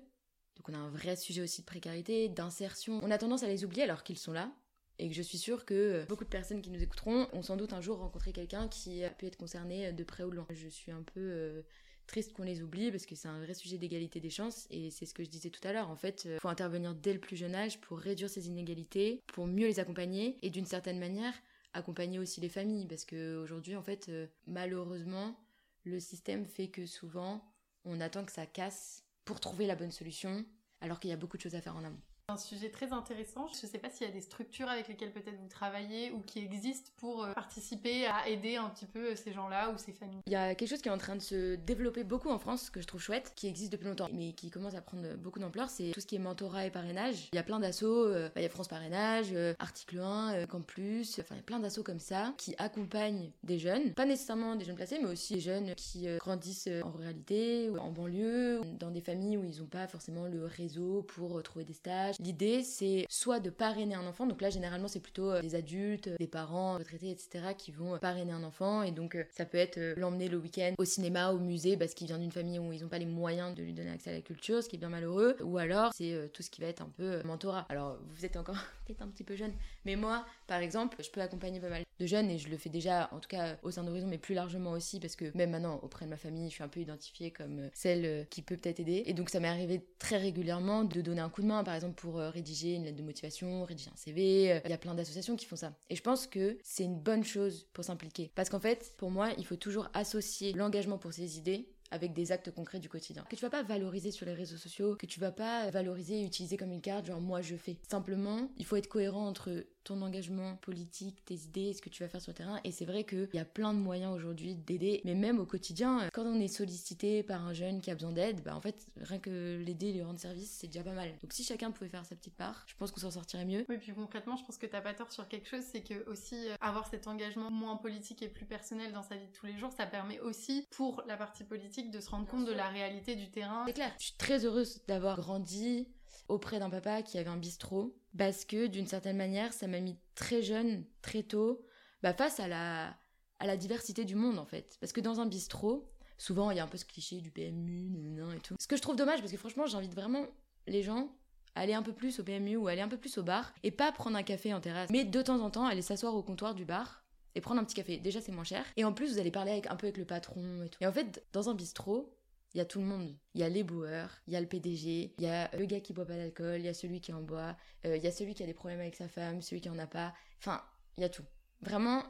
donc 0.60 0.68
on 0.68 0.74
a 0.74 0.78
un 0.78 0.90
vrai 0.90 1.16
sujet 1.16 1.40
aussi 1.40 1.62
de 1.62 1.66
précarité, 1.66 2.28
d'insertion. 2.28 3.00
On 3.02 3.10
a 3.10 3.16
tendance 3.16 3.42
à 3.42 3.46
les 3.46 3.64
oublier 3.64 3.82
alors 3.82 4.02
qu'ils 4.02 4.18
sont 4.18 4.32
là 4.32 4.52
et 5.00 5.08
que 5.08 5.14
je 5.14 5.22
suis 5.22 5.38
sûre 5.38 5.64
que 5.64 5.74
euh, 5.74 6.04
beaucoup 6.08 6.24
de 6.24 6.28
personnes 6.28 6.60
qui 6.60 6.70
nous 6.70 6.82
écouteront 6.82 7.26
ont 7.32 7.42
sans 7.42 7.56
doute 7.56 7.72
un 7.72 7.80
jour 7.80 7.98
rencontré 7.98 8.32
quelqu'un 8.32 8.68
qui 8.68 9.02
a 9.02 9.08
pu 9.08 9.26
être 9.26 9.36
concerné 9.36 9.86
euh, 9.86 9.92
de 9.92 10.04
près 10.04 10.24
ou 10.24 10.30
de 10.30 10.36
loin. 10.36 10.46
Je 10.50 10.68
suis 10.68 10.92
un 10.92 11.02
peu 11.02 11.20
euh, 11.20 11.62
triste 12.06 12.34
qu'on 12.34 12.42
les 12.42 12.62
oublie 12.62 12.90
parce 12.90 13.06
que 13.06 13.14
c'est 13.14 13.28
un 13.28 13.42
vrai 13.42 13.54
sujet 13.54 13.78
d'égalité 13.78 14.20
des 14.20 14.28
chances 14.28 14.66
et 14.70 14.90
c'est 14.90 15.06
ce 15.06 15.14
que 15.14 15.24
je 15.24 15.30
disais 15.30 15.48
tout 15.48 15.66
à 15.66 15.72
l'heure. 15.72 15.88
En 15.88 15.96
fait, 15.96 16.26
il 16.26 16.38
faut 16.38 16.48
intervenir 16.48 16.94
dès 16.94 17.14
le 17.14 17.18
plus 17.18 17.36
jeune 17.36 17.54
âge 17.54 17.80
pour 17.80 17.98
réduire 17.98 18.28
ces 18.28 18.46
inégalités, 18.48 19.22
pour 19.28 19.46
mieux 19.46 19.66
les 19.66 19.80
accompagner 19.80 20.38
et 20.42 20.50
d'une 20.50 20.66
certaine 20.66 20.98
manière 20.98 21.34
accompagner 21.72 22.18
aussi 22.18 22.40
les 22.40 22.48
familles 22.48 22.86
parce 22.86 23.04
que 23.04 23.36
aujourd'hui 23.36 23.76
en 23.76 23.82
fait 23.82 24.10
malheureusement 24.48 25.38
le 25.84 26.00
système 26.00 26.44
fait 26.44 26.66
que 26.66 26.84
souvent 26.84 27.44
on 27.84 28.00
attend 28.00 28.24
que 28.24 28.32
ça 28.32 28.44
casse 28.44 29.04
pour 29.24 29.38
trouver 29.38 29.68
la 29.68 29.76
bonne 29.76 29.92
solution 29.92 30.44
alors 30.80 30.98
qu'il 30.98 31.10
y 31.10 31.12
a 31.12 31.16
beaucoup 31.16 31.36
de 31.36 31.42
choses 31.42 31.54
à 31.54 31.60
faire 31.60 31.76
en 31.76 31.84
amont. 31.84 32.00
Un 32.30 32.36
sujet 32.36 32.70
très 32.70 32.92
intéressant. 32.92 33.48
Je 33.48 33.66
ne 33.66 33.70
sais 33.72 33.78
pas 33.78 33.90
s'il 33.90 34.06
y 34.06 34.10
a 34.10 34.12
des 34.12 34.20
structures 34.20 34.68
avec 34.68 34.86
lesquelles 34.86 35.10
peut-être 35.10 35.36
vous 35.40 35.48
travaillez 35.48 36.12
ou 36.12 36.20
qui 36.20 36.38
existent 36.38 36.92
pour 36.98 37.24
euh, 37.24 37.32
participer 37.32 38.06
à 38.06 38.28
aider 38.28 38.54
un 38.54 38.68
petit 38.68 38.86
peu 38.86 39.16
ces 39.16 39.32
gens-là 39.32 39.70
ou 39.70 39.78
ces 39.78 39.90
familles. 39.90 40.20
Il 40.26 40.32
y 40.32 40.36
a 40.36 40.54
quelque 40.54 40.68
chose 40.68 40.80
qui 40.80 40.88
est 40.88 40.92
en 40.92 40.98
train 40.98 41.16
de 41.16 41.22
se 41.22 41.56
développer 41.56 42.04
beaucoup 42.04 42.30
en 42.30 42.38
France, 42.38 42.70
que 42.70 42.80
je 42.80 42.86
trouve 42.86 43.00
chouette, 43.00 43.32
qui 43.34 43.48
existe 43.48 43.72
depuis 43.72 43.88
longtemps, 43.88 44.08
mais 44.12 44.32
qui 44.32 44.48
commence 44.48 44.76
à 44.76 44.80
prendre 44.80 45.16
beaucoup 45.16 45.40
d'ampleur, 45.40 45.70
c'est 45.70 45.90
tout 45.90 46.00
ce 46.00 46.06
qui 46.06 46.14
est 46.14 46.20
mentorat 46.20 46.66
et 46.66 46.70
parrainage. 46.70 47.30
Il 47.32 47.36
y 47.36 47.40
a 47.40 47.42
plein 47.42 47.58
d'assauts, 47.58 48.06
euh, 48.06 48.28
bah, 48.28 48.40
il 48.40 48.42
y 48.44 48.46
a 48.46 48.48
France 48.48 48.68
Parrainage, 48.68 49.30
euh, 49.32 49.54
Article 49.58 49.98
1, 49.98 50.46
Campus, 50.46 51.18
enfin 51.18 51.34
il 51.34 51.38
y 51.38 51.40
a 51.40 51.44
plein 51.44 51.58
d'assauts 51.58 51.82
comme 51.82 51.98
ça 51.98 52.32
qui 52.38 52.54
accompagnent 52.58 53.32
des 53.42 53.58
jeunes, 53.58 53.92
pas 53.94 54.06
nécessairement 54.06 54.54
des 54.54 54.64
jeunes 54.64 54.76
placés, 54.76 55.00
mais 55.02 55.10
aussi 55.10 55.34
des 55.34 55.40
jeunes 55.40 55.74
qui 55.74 56.06
grandissent 56.18 56.68
en 56.84 56.92
ruralité, 56.92 57.70
ou 57.70 57.78
en 57.78 57.90
banlieue, 57.90 58.60
dans 58.78 58.92
des 58.92 59.00
familles 59.00 59.36
où 59.36 59.42
ils 59.42 59.58
n'ont 59.58 59.66
pas 59.66 59.88
forcément 59.88 60.26
le 60.26 60.44
réseau 60.44 61.02
pour 61.02 61.42
trouver 61.42 61.64
des 61.64 61.72
stages. 61.72 62.19
L'idée 62.20 62.62
c'est 62.62 63.06
soit 63.08 63.40
de 63.40 63.50
parrainer 63.50 63.94
un 63.94 64.06
enfant, 64.06 64.26
donc 64.26 64.40
là 64.40 64.50
généralement 64.50 64.88
c'est 64.88 65.00
plutôt 65.00 65.40
des 65.40 65.54
adultes, 65.54 66.10
des 66.18 66.26
parents 66.26 66.78
retraités, 66.78 67.10
etc. 67.10 67.54
qui 67.56 67.72
vont 67.72 67.98
parrainer 67.98 68.32
un 68.32 68.44
enfant, 68.44 68.82
et 68.82 68.92
donc 68.92 69.16
ça 69.30 69.44
peut 69.44 69.58
être 69.58 69.78
l'emmener 69.96 70.28
le 70.28 70.36
week-end 70.36 70.74
au 70.78 70.84
cinéma, 70.84 71.32
au 71.32 71.38
musée, 71.38 71.76
parce 71.76 71.94
qu'il 71.94 72.06
vient 72.06 72.18
d'une 72.18 72.32
famille 72.32 72.58
où 72.58 72.72
ils 72.72 72.82
n'ont 72.82 72.88
pas 72.88 72.98
les 72.98 73.06
moyens 73.06 73.54
de 73.54 73.62
lui 73.62 73.72
donner 73.72 73.90
accès 73.90 74.10
à 74.10 74.14
la 74.14 74.20
culture, 74.20 74.62
ce 74.62 74.68
qui 74.68 74.76
est 74.76 74.78
bien 74.78 74.88
malheureux, 74.88 75.36
ou 75.42 75.58
alors 75.58 75.92
c'est 75.94 76.12
euh, 76.12 76.28
tout 76.28 76.42
ce 76.42 76.50
qui 76.50 76.60
va 76.60 76.68
être 76.68 76.82
un 76.82 76.88
peu 76.96 77.04
euh, 77.04 77.22
mentorat. 77.24 77.66
Alors 77.68 77.98
vous 78.08 78.24
êtes 78.24 78.36
encore 78.36 78.56
peut-être 78.86 79.02
un 79.02 79.08
petit 79.08 79.24
peu 79.24 79.36
jeune, 79.36 79.52
mais 79.84 79.96
moi, 79.96 80.24
par 80.46 80.60
exemple, 80.60 80.96
je 81.02 81.10
peux 81.10 81.20
accompagner 81.20 81.60
pas 81.60 81.68
mal 81.68 81.84
de 81.98 82.06
jeunes 82.06 82.30
et 82.30 82.38
je 82.38 82.48
le 82.48 82.56
fais 82.56 82.70
déjà, 82.70 83.08
en 83.12 83.20
tout 83.20 83.28
cas 83.28 83.56
au 83.62 83.70
sein 83.70 83.84
d'Horizon, 83.84 84.06
mais 84.08 84.18
plus 84.18 84.34
largement 84.34 84.72
aussi, 84.72 85.00
parce 85.00 85.16
que 85.16 85.36
même 85.36 85.50
maintenant, 85.50 85.80
auprès 85.82 86.06
de 86.06 86.10
ma 86.10 86.16
famille, 86.16 86.48
je 86.48 86.54
suis 86.54 86.64
un 86.64 86.68
peu 86.68 86.80
identifiée 86.80 87.30
comme 87.30 87.60
euh, 87.60 87.68
celle 87.74 88.26
qui 88.28 88.42
peut 88.42 88.56
peut-être 88.56 88.80
aider. 88.80 89.02
Et 89.06 89.14
donc 89.14 89.30
ça 89.30 89.40
m'est 89.40 89.48
arrivé 89.48 89.84
très 89.98 90.16
régulièrement 90.16 90.84
de 90.84 91.00
donner 91.00 91.20
un 91.20 91.28
coup 91.28 91.42
de 91.42 91.46
main, 91.46 91.64
par 91.64 91.74
exemple 91.74 92.00
pour 92.00 92.09
rédiger 92.16 92.74
une 92.74 92.84
lettre 92.84 92.96
de 92.96 93.02
motivation, 93.02 93.64
rédiger 93.64 93.90
un 93.92 93.96
CV. 93.96 94.60
Il 94.64 94.70
y 94.70 94.74
a 94.74 94.78
plein 94.78 94.94
d'associations 94.94 95.36
qui 95.36 95.46
font 95.46 95.56
ça. 95.56 95.74
Et 95.88 95.96
je 95.96 96.02
pense 96.02 96.26
que 96.26 96.58
c'est 96.62 96.84
une 96.84 96.98
bonne 96.98 97.24
chose 97.24 97.66
pour 97.72 97.84
s'impliquer. 97.84 98.30
Parce 98.34 98.48
qu'en 98.48 98.60
fait, 98.60 98.94
pour 98.96 99.10
moi, 99.10 99.30
il 99.38 99.46
faut 99.46 99.56
toujours 99.56 99.88
associer 99.94 100.52
l'engagement 100.52 100.98
pour 100.98 101.12
ses 101.12 101.38
idées 101.38 101.68
avec 101.90 102.12
des 102.12 102.32
actes 102.32 102.50
concrets 102.50 102.78
du 102.78 102.88
quotidien. 102.88 103.24
Que 103.28 103.36
tu 103.36 103.42
vas 103.42 103.50
pas 103.50 103.62
valoriser 103.62 104.10
sur 104.10 104.26
les 104.26 104.32
réseaux 104.32 104.56
sociaux, 104.56 104.96
que 104.96 105.06
tu 105.06 105.20
vas 105.20 105.32
pas 105.32 105.70
valoriser 105.70 106.20
et 106.20 106.24
utiliser 106.24 106.56
comme 106.56 106.72
une 106.72 106.80
carte, 106.80 107.06
genre 107.06 107.20
moi 107.20 107.42
je 107.42 107.56
fais. 107.56 107.76
Simplement, 107.88 108.48
il 108.58 108.64
faut 108.64 108.76
être 108.76 108.88
cohérent 108.88 109.26
entre 109.26 109.66
ton 109.84 110.02
engagement 110.02 110.56
politique, 110.56 111.24
tes 111.24 111.34
idées, 111.34 111.72
ce 111.72 111.82
que 111.82 111.88
tu 111.88 112.02
vas 112.02 112.08
faire 112.08 112.20
sur 112.20 112.30
le 112.30 112.36
terrain. 112.36 112.60
Et 112.64 112.72
c'est 112.72 112.84
vrai 112.84 113.04
qu'il 113.04 113.28
y 113.34 113.38
a 113.38 113.44
plein 113.44 113.74
de 113.74 113.78
moyens 113.78 114.14
aujourd'hui 114.14 114.54
d'aider, 114.54 115.00
mais 115.04 115.14
même 115.14 115.40
au 115.40 115.46
quotidien, 115.46 116.08
quand 116.12 116.24
on 116.24 116.40
est 116.40 116.48
sollicité 116.48 117.22
par 117.22 117.46
un 117.46 117.52
jeune 117.52 117.80
qui 117.80 117.90
a 117.90 117.94
besoin 117.94 118.12
d'aide, 118.12 118.42
bah 118.42 118.54
en 118.54 118.60
fait, 118.60 118.86
rien 118.96 119.18
que 119.18 119.62
l'aider, 119.64 119.92
lui 119.92 120.02
rendre 120.02 120.20
service, 120.20 120.50
c'est 120.50 120.66
déjà 120.66 120.82
pas 120.82 120.92
mal. 120.92 121.10
Donc 121.22 121.32
si 121.32 121.44
chacun 121.44 121.70
pouvait 121.70 121.90
faire 121.90 122.04
sa 122.04 122.16
petite 122.16 122.36
part, 122.36 122.64
je 122.66 122.74
pense 122.76 122.90
qu'on 122.90 123.00
s'en 123.00 123.10
sortirait 123.10 123.44
mieux. 123.44 123.64
Oui, 123.68 123.78
puis 123.78 123.92
concrètement, 123.92 124.36
je 124.36 124.44
pense 124.44 124.58
que 124.58 124.66
t'as 124.66 124.80
pas 124.80 124.94
tort 124.94 125.12
sur 125.12 125.28
quelque 125.28 125.48
chose, 125.48 125.62
c'est 125.70 125.82
que 125.82 126.08
aussi 126.08 126.48
euh, 126.48 126.54
avoir 126.60 126.86
cet 126.88 127.06
engagement 127.06 127.50
moins 127.50 127.76
politique 127.76 128.22
et 128.22 128.28
plus 128.28 128.46
personnel 128.46 128.92
dans 128.92 129.02
sa 129.02 129.16
vie 129.16 129.26
de 129.26 129.32
tous 129.32 129.46
les 129.46 129.56
jours, 129.56 129.72
ça 129.72 129.86
permet 129.86 130.20
aussi 130.20 130.66
pour 130.70 131.02
la 131.06 131.16
partie 131.16 131.44
politique 131.44 131.90
de 131.90 132.00
se 132.00 132.10
rendre 132.10 132.26
compte 132.26 132.46
de 132.46 132.52
la 132.52 132.68
réalité 132.68 133.16
du 133.16 133.30
terrain. 133.30 133.64
C'est 133.66 133.72
clair. 133.72 133.92
Je 133.98 134.06
suis 134.06 134.16
très 134.16 134.44
heureuse 134.44 134.80
d'avoir 134.86 135.16
grandi 135.16 135.88
auprès 136.28 136.58
d'un 136.58 136.70
papa 136.70 137.02
qui 137.02 137.18
avait 137.18 137.28
un 137.28 137.36
bistrot 137.36 137.96
parce 138.16 138.44
que 138.44 138.66
d'une 138.66 138.86
certaine 138.86 139.16
manière 139.16 139.52
ça 139.52 139.66
m'a 139.66 139.80
mis 139.80 139.96
très 140.14 140.42
jeune 140.42 140.84
très 141.02 141.22
tôt 141.22 141.64
bah, 142.02 142.12
face 142.14 142.40
à 142.40 142.48
la 142.48 142.96
à 143.38 143.46
la 143.46 143.56
diversité 143.56 144.04
du 144.04 144.14
monde 144.14 144.38
en 144.38 144.44
fait. 144.44 144.76
Parce 144.80 144.92
que 144.92 145.00
dans 145.00 145.20
un 145.20 145.26
bistrot 145.26 145.90
souvent 146.18 146.50
il 146.50 146.58
y 146.58 146.60
a 146.60 146.64
un 146.64 146.68
peu 146.68 146.78
ce 146.78 146.84
cliché 146.84 147.18
du 147.18 147.30
PMU 147.30 148.20
et 148.36 148.40
tout. 148.40 148.54
Ce 148.60 148.68
que 148.68 148.76
je 148.76 148.82
trouve 148.82 148.96
dommage 148.96 149.20
parce 149.20 149.32
que 149.32 149.38
franchement 149.38 149.66
j'invite 149.66 149.94
vraiment 149.94 150.26
les 150.66 150.82
gens 150.82 151.10
à 151.54 151.60
aller 151.60 151.74
un 151.74 151.82
peu 151.82 151.92
plus 151.92 152.20
au 152.20 152.24
PMU 152.24 152.56
ou 152.56 152.68
aller 152.68 152.82
un 152.82 152.88
peu 152.88 152.98
plus 152.98 153.18
au 153.18 153.22
bar 153.22 153.52
et 153.62 153.70
pas 153.70 153.90
prendre 153.92 154.16
un 154.16 154.22
café 154.22 154.54
en 154.54 154.60
terrasse. 154.60 154.90
Mais 154.90 155.04
de 155.04 155.22
temps 155.22 155.40
en 155.40 155.50
temps 155.50 155.66
aller 155.66 155.82
s'asseoir 155.82 156.14
au 156.14 156.22
comptoir 156.22 156.54
du 156.54 156.64
bar 156.64 157.02
et 157.34 157.40
prendre 157.40 157.60
un 157.60 157.64
petit 157.64 157.74
café. 157.74 157.98
Déjà 157.98 158.20
c'est 158.20 158.32
moins 158.32 158.44
cher. 158.44 158.64
Et 158.76 158.84
en 158.84 158.92
plus 158.92 159.14
vous 159.14 159.18
allez 159.18 159.30
parler 159.30 159.52
avec 159.52 159.66
un 159.66 159.76
peu 159.76 159.86
avec 159.86 159.96
le 159.96 160.04
patron 160.04 160.62
et 160.62 160.68
tout. 160.68 160.78
Et 160.82 160.86
en 160.86 160.92
fait 160.92 161.24
dans 161.32 161.48
un 161.48 161.54
bistrot 161.54 162.14
il 162.54 162.58
y 162.58 162.60
a 162.60 162.64
tout 162.64 162.80
le 162.80 162.86
monde. 162.86 163.16
Il 163.34 163.40
y 163.40 163.44
a 163.44 163.48
les 163.48 163.62
boueurs, 163.62 164.20
il 164.26 164.32
y 164.32 164.36
a 164.36 164.40
le 164.40 164.46
PDG, 164.46 165.14
il 165.16 165.24
y 165.24 165.28
a 165.28 165.54
le 165.56 165.64
gars 165.66 165.80
qui 165.80 165.92
boit 165.92 166.06
pas 166.06 166.16
d'alcool, 166.16 166.58
il 166.58 166.64
y 166.64 166.68
a 166.68 166.74
celui 166.74 167.00
qui 167.00 167.12
en 167.12 167.22
boit, 167.22 167.56
euh, 167.86 167.96
il 167.96 168.02
y 168.02 168.06
a 168.06 168.12
celui 168.12 168.34
qui 168.34 168.42
a 168.42 168.46
des 168.46 168.54
problèmes 168.54 168.80
avec 168.80 168.96
sa 168.96 169.08
femme, 169.08 169.40
celui 169.42 169.60
qui 169.60 169.68
en 169.68 169.78
a 169.78 169.86
pas. 169.86 170.14
Enfin, 170.38 170.62
il 170.96 171.02
y 171.02 171.04
a 171.04 171.08
tout. 171.08 171.24
Vraiment, 171.60 172.02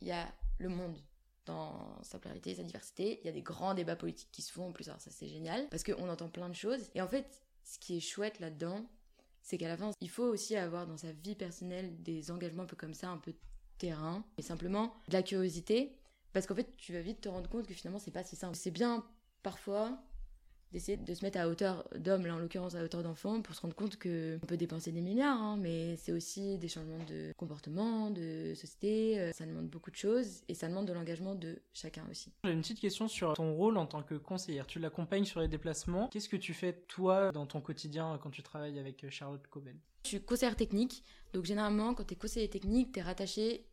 il 0.00 0.08
y 0.08 0.12
a 0.12 0.32
le 0.58 0.68
monde 0.68 0.96
dans 1.46 2.02
sa 2.02 2.18
pluralité, 2.18 2.54
sa 2.54 2.62
diversité. 2.62 3.20
Il 3.22 3.26
y 3.26 3.28
a 3.28 3.32
des 3.32 3.42
grands 3.42 3.74
débats 3.74 3.96
politiques 3.96 4.30
qui 4.30 4.42
se 4.42 4.52
font 4.52 4.68
en 4.68 4.72
plus. 4.72 4.88
Alors 4.88 5.00
ça, 5.00 5.10
c'est 5.10 5.28
génial 5.28 5.68
parce 5.70 5.82
qu'on 5.82 6.08
entend 6.08 6.28
plein 6.28 6.48
de 6.48 6.54
choses. 6.54 6.90
Et 6.94 7.02
en 7.02 7.08
fait, 7.08 7.42
ce 7.64 7.78
qui 7.78 7.96
est 7.96 8.00
chouette 8.00 8.40
là-dedans, 8.40 8.88
c'est 9.42 9.58
qu'à 9.58 9.68
la 9.68 9.76
fin, 9.76 9.90
il 10.00 10.10
faut 10.10 10.24
aussi 10.24 10.54
avoir 10.56 10.86
dans 10.86 10.98
sa 10.98 11.12
vie 11.12 11.34
personnelle 11.34 12.00
des 12.02 12.30
engagements 12.30 12.64
un 12.64 12.66
peu 12.66 12.76
comme 12.76 12.94
ça, 12.94 13.08
un 13.08 13.18
peu 13.18 13.34
terrain, 13.78 14.24
et 14.36 14.42
simplement 14.42 14.94
de 15.08 15.14
la 15.14 15.22
curiosité. 15.22 15.96
Parce 16.32 16.46
qu'en 16.46 16.54
fait, 16.54 16.76
tu 16.76 16.92
vas 16.92 17.00
vite 17.00 17.22
te 17.22 17.28
rendre 17.28 17.48
compte 17.50 17.66
que 17.66 17.74
finalement, 17.74 17.98
c'est 17.98 18.10
pas 18.10 18.22
si 18.22 18.36
simple. 18.36 18.54
C'est 18.54 18.70
bien 18.70 19.04
parfois 19.42 19.98
d'essayer 20.72 20.96
de 20.96 21.14
se 21.14 21.24
mettre 21.24 21.38
à 21.38 21.48
hauteur 21.48 21.88
d'homme, 21.96 22.26
là 22.26 22.34
en 22.34 22.38
l'occurrence 22.38 22.74
à 22.74 22.84
hauteur 22.84 23.02
d'enfant, 23.02 23.42
pour 23.42 23.54
se 23.54 23.60
rendre 23.60 23.74
compte 23.74 23.96
qu'on 23.96 24.46
peut 24.46 24.56
dépenser 24.56 24.92
des 24.92 25.00
milliards, 25.00 25.40
hein, 25.40 25.56
mais 25.56 25.96
c'est 25.96 26.12
aussi 26.12 26.58
des 26.58 26.68
changements 26.68 27.04
de 27.08 27.32
comportement, 27.36 28.10
de 28.10 28.54
société, 28.54 29.18
euh, 29.18 29.32
ça 29.32 29.46
demande 29.46 29.68
beaucoup 29.68 29.90
de 29.90 29.96
choses 29.96 30.42
et 30.48 30.54
ça 30.54 30.68
demande 30.68 30.86
de 30.86 30.92
l'engagement 30.92 31.34
de 31.34 31.60
chacun 31.72 32.04
aussi. 32.10 32.32
J'ai 32.44 32.52
une 32.52 32.60
petite 32.60 32.80
question 32.80 33.08
sur 33.08 33.34
ton 33.34 33.54
rôle 33.54 33.76
en 33.76 33.86
tant 33.86 34.02
que 34.02 34.14
conseillère. 34.14 34.66
Tu 34.66 34.78
l'accompagnes 34.78 35.24
sur 35.24 35.40
les 35.40 35.48
déplacements. 35.48 36.08
Qu'est-ce 36.08 36.28
que 36.28 36.36
tu 36.36 36.54
fais 36.54 36.72
toi 36.88 37.32
dans 37.32 37.46
ton 37.46 37.60
quotidien 37.60 38.18
quand 38.22 38.30
tu 38.30 38.42
travailles 38.42 38.78
avec 38.78 39.04
euh, 39.04 39.10
Charlotte 39.10 39.46
Coben? 39.48 39.76
Je 40.04 40.08
suis 40.08 40.20
conseillère 40.20 40.56
technique, 40.56 41.04
donc 41.32 41.44
généralement 41.44 41.94
quand 41.94 42.04
tu 42.04 42.14
es 42.14 42.16
conseiller 42.16 42.48
technique, 42.48 42.92
tu 42.92 43.00
es 43.00 43.02
rattaché 43.02 43.66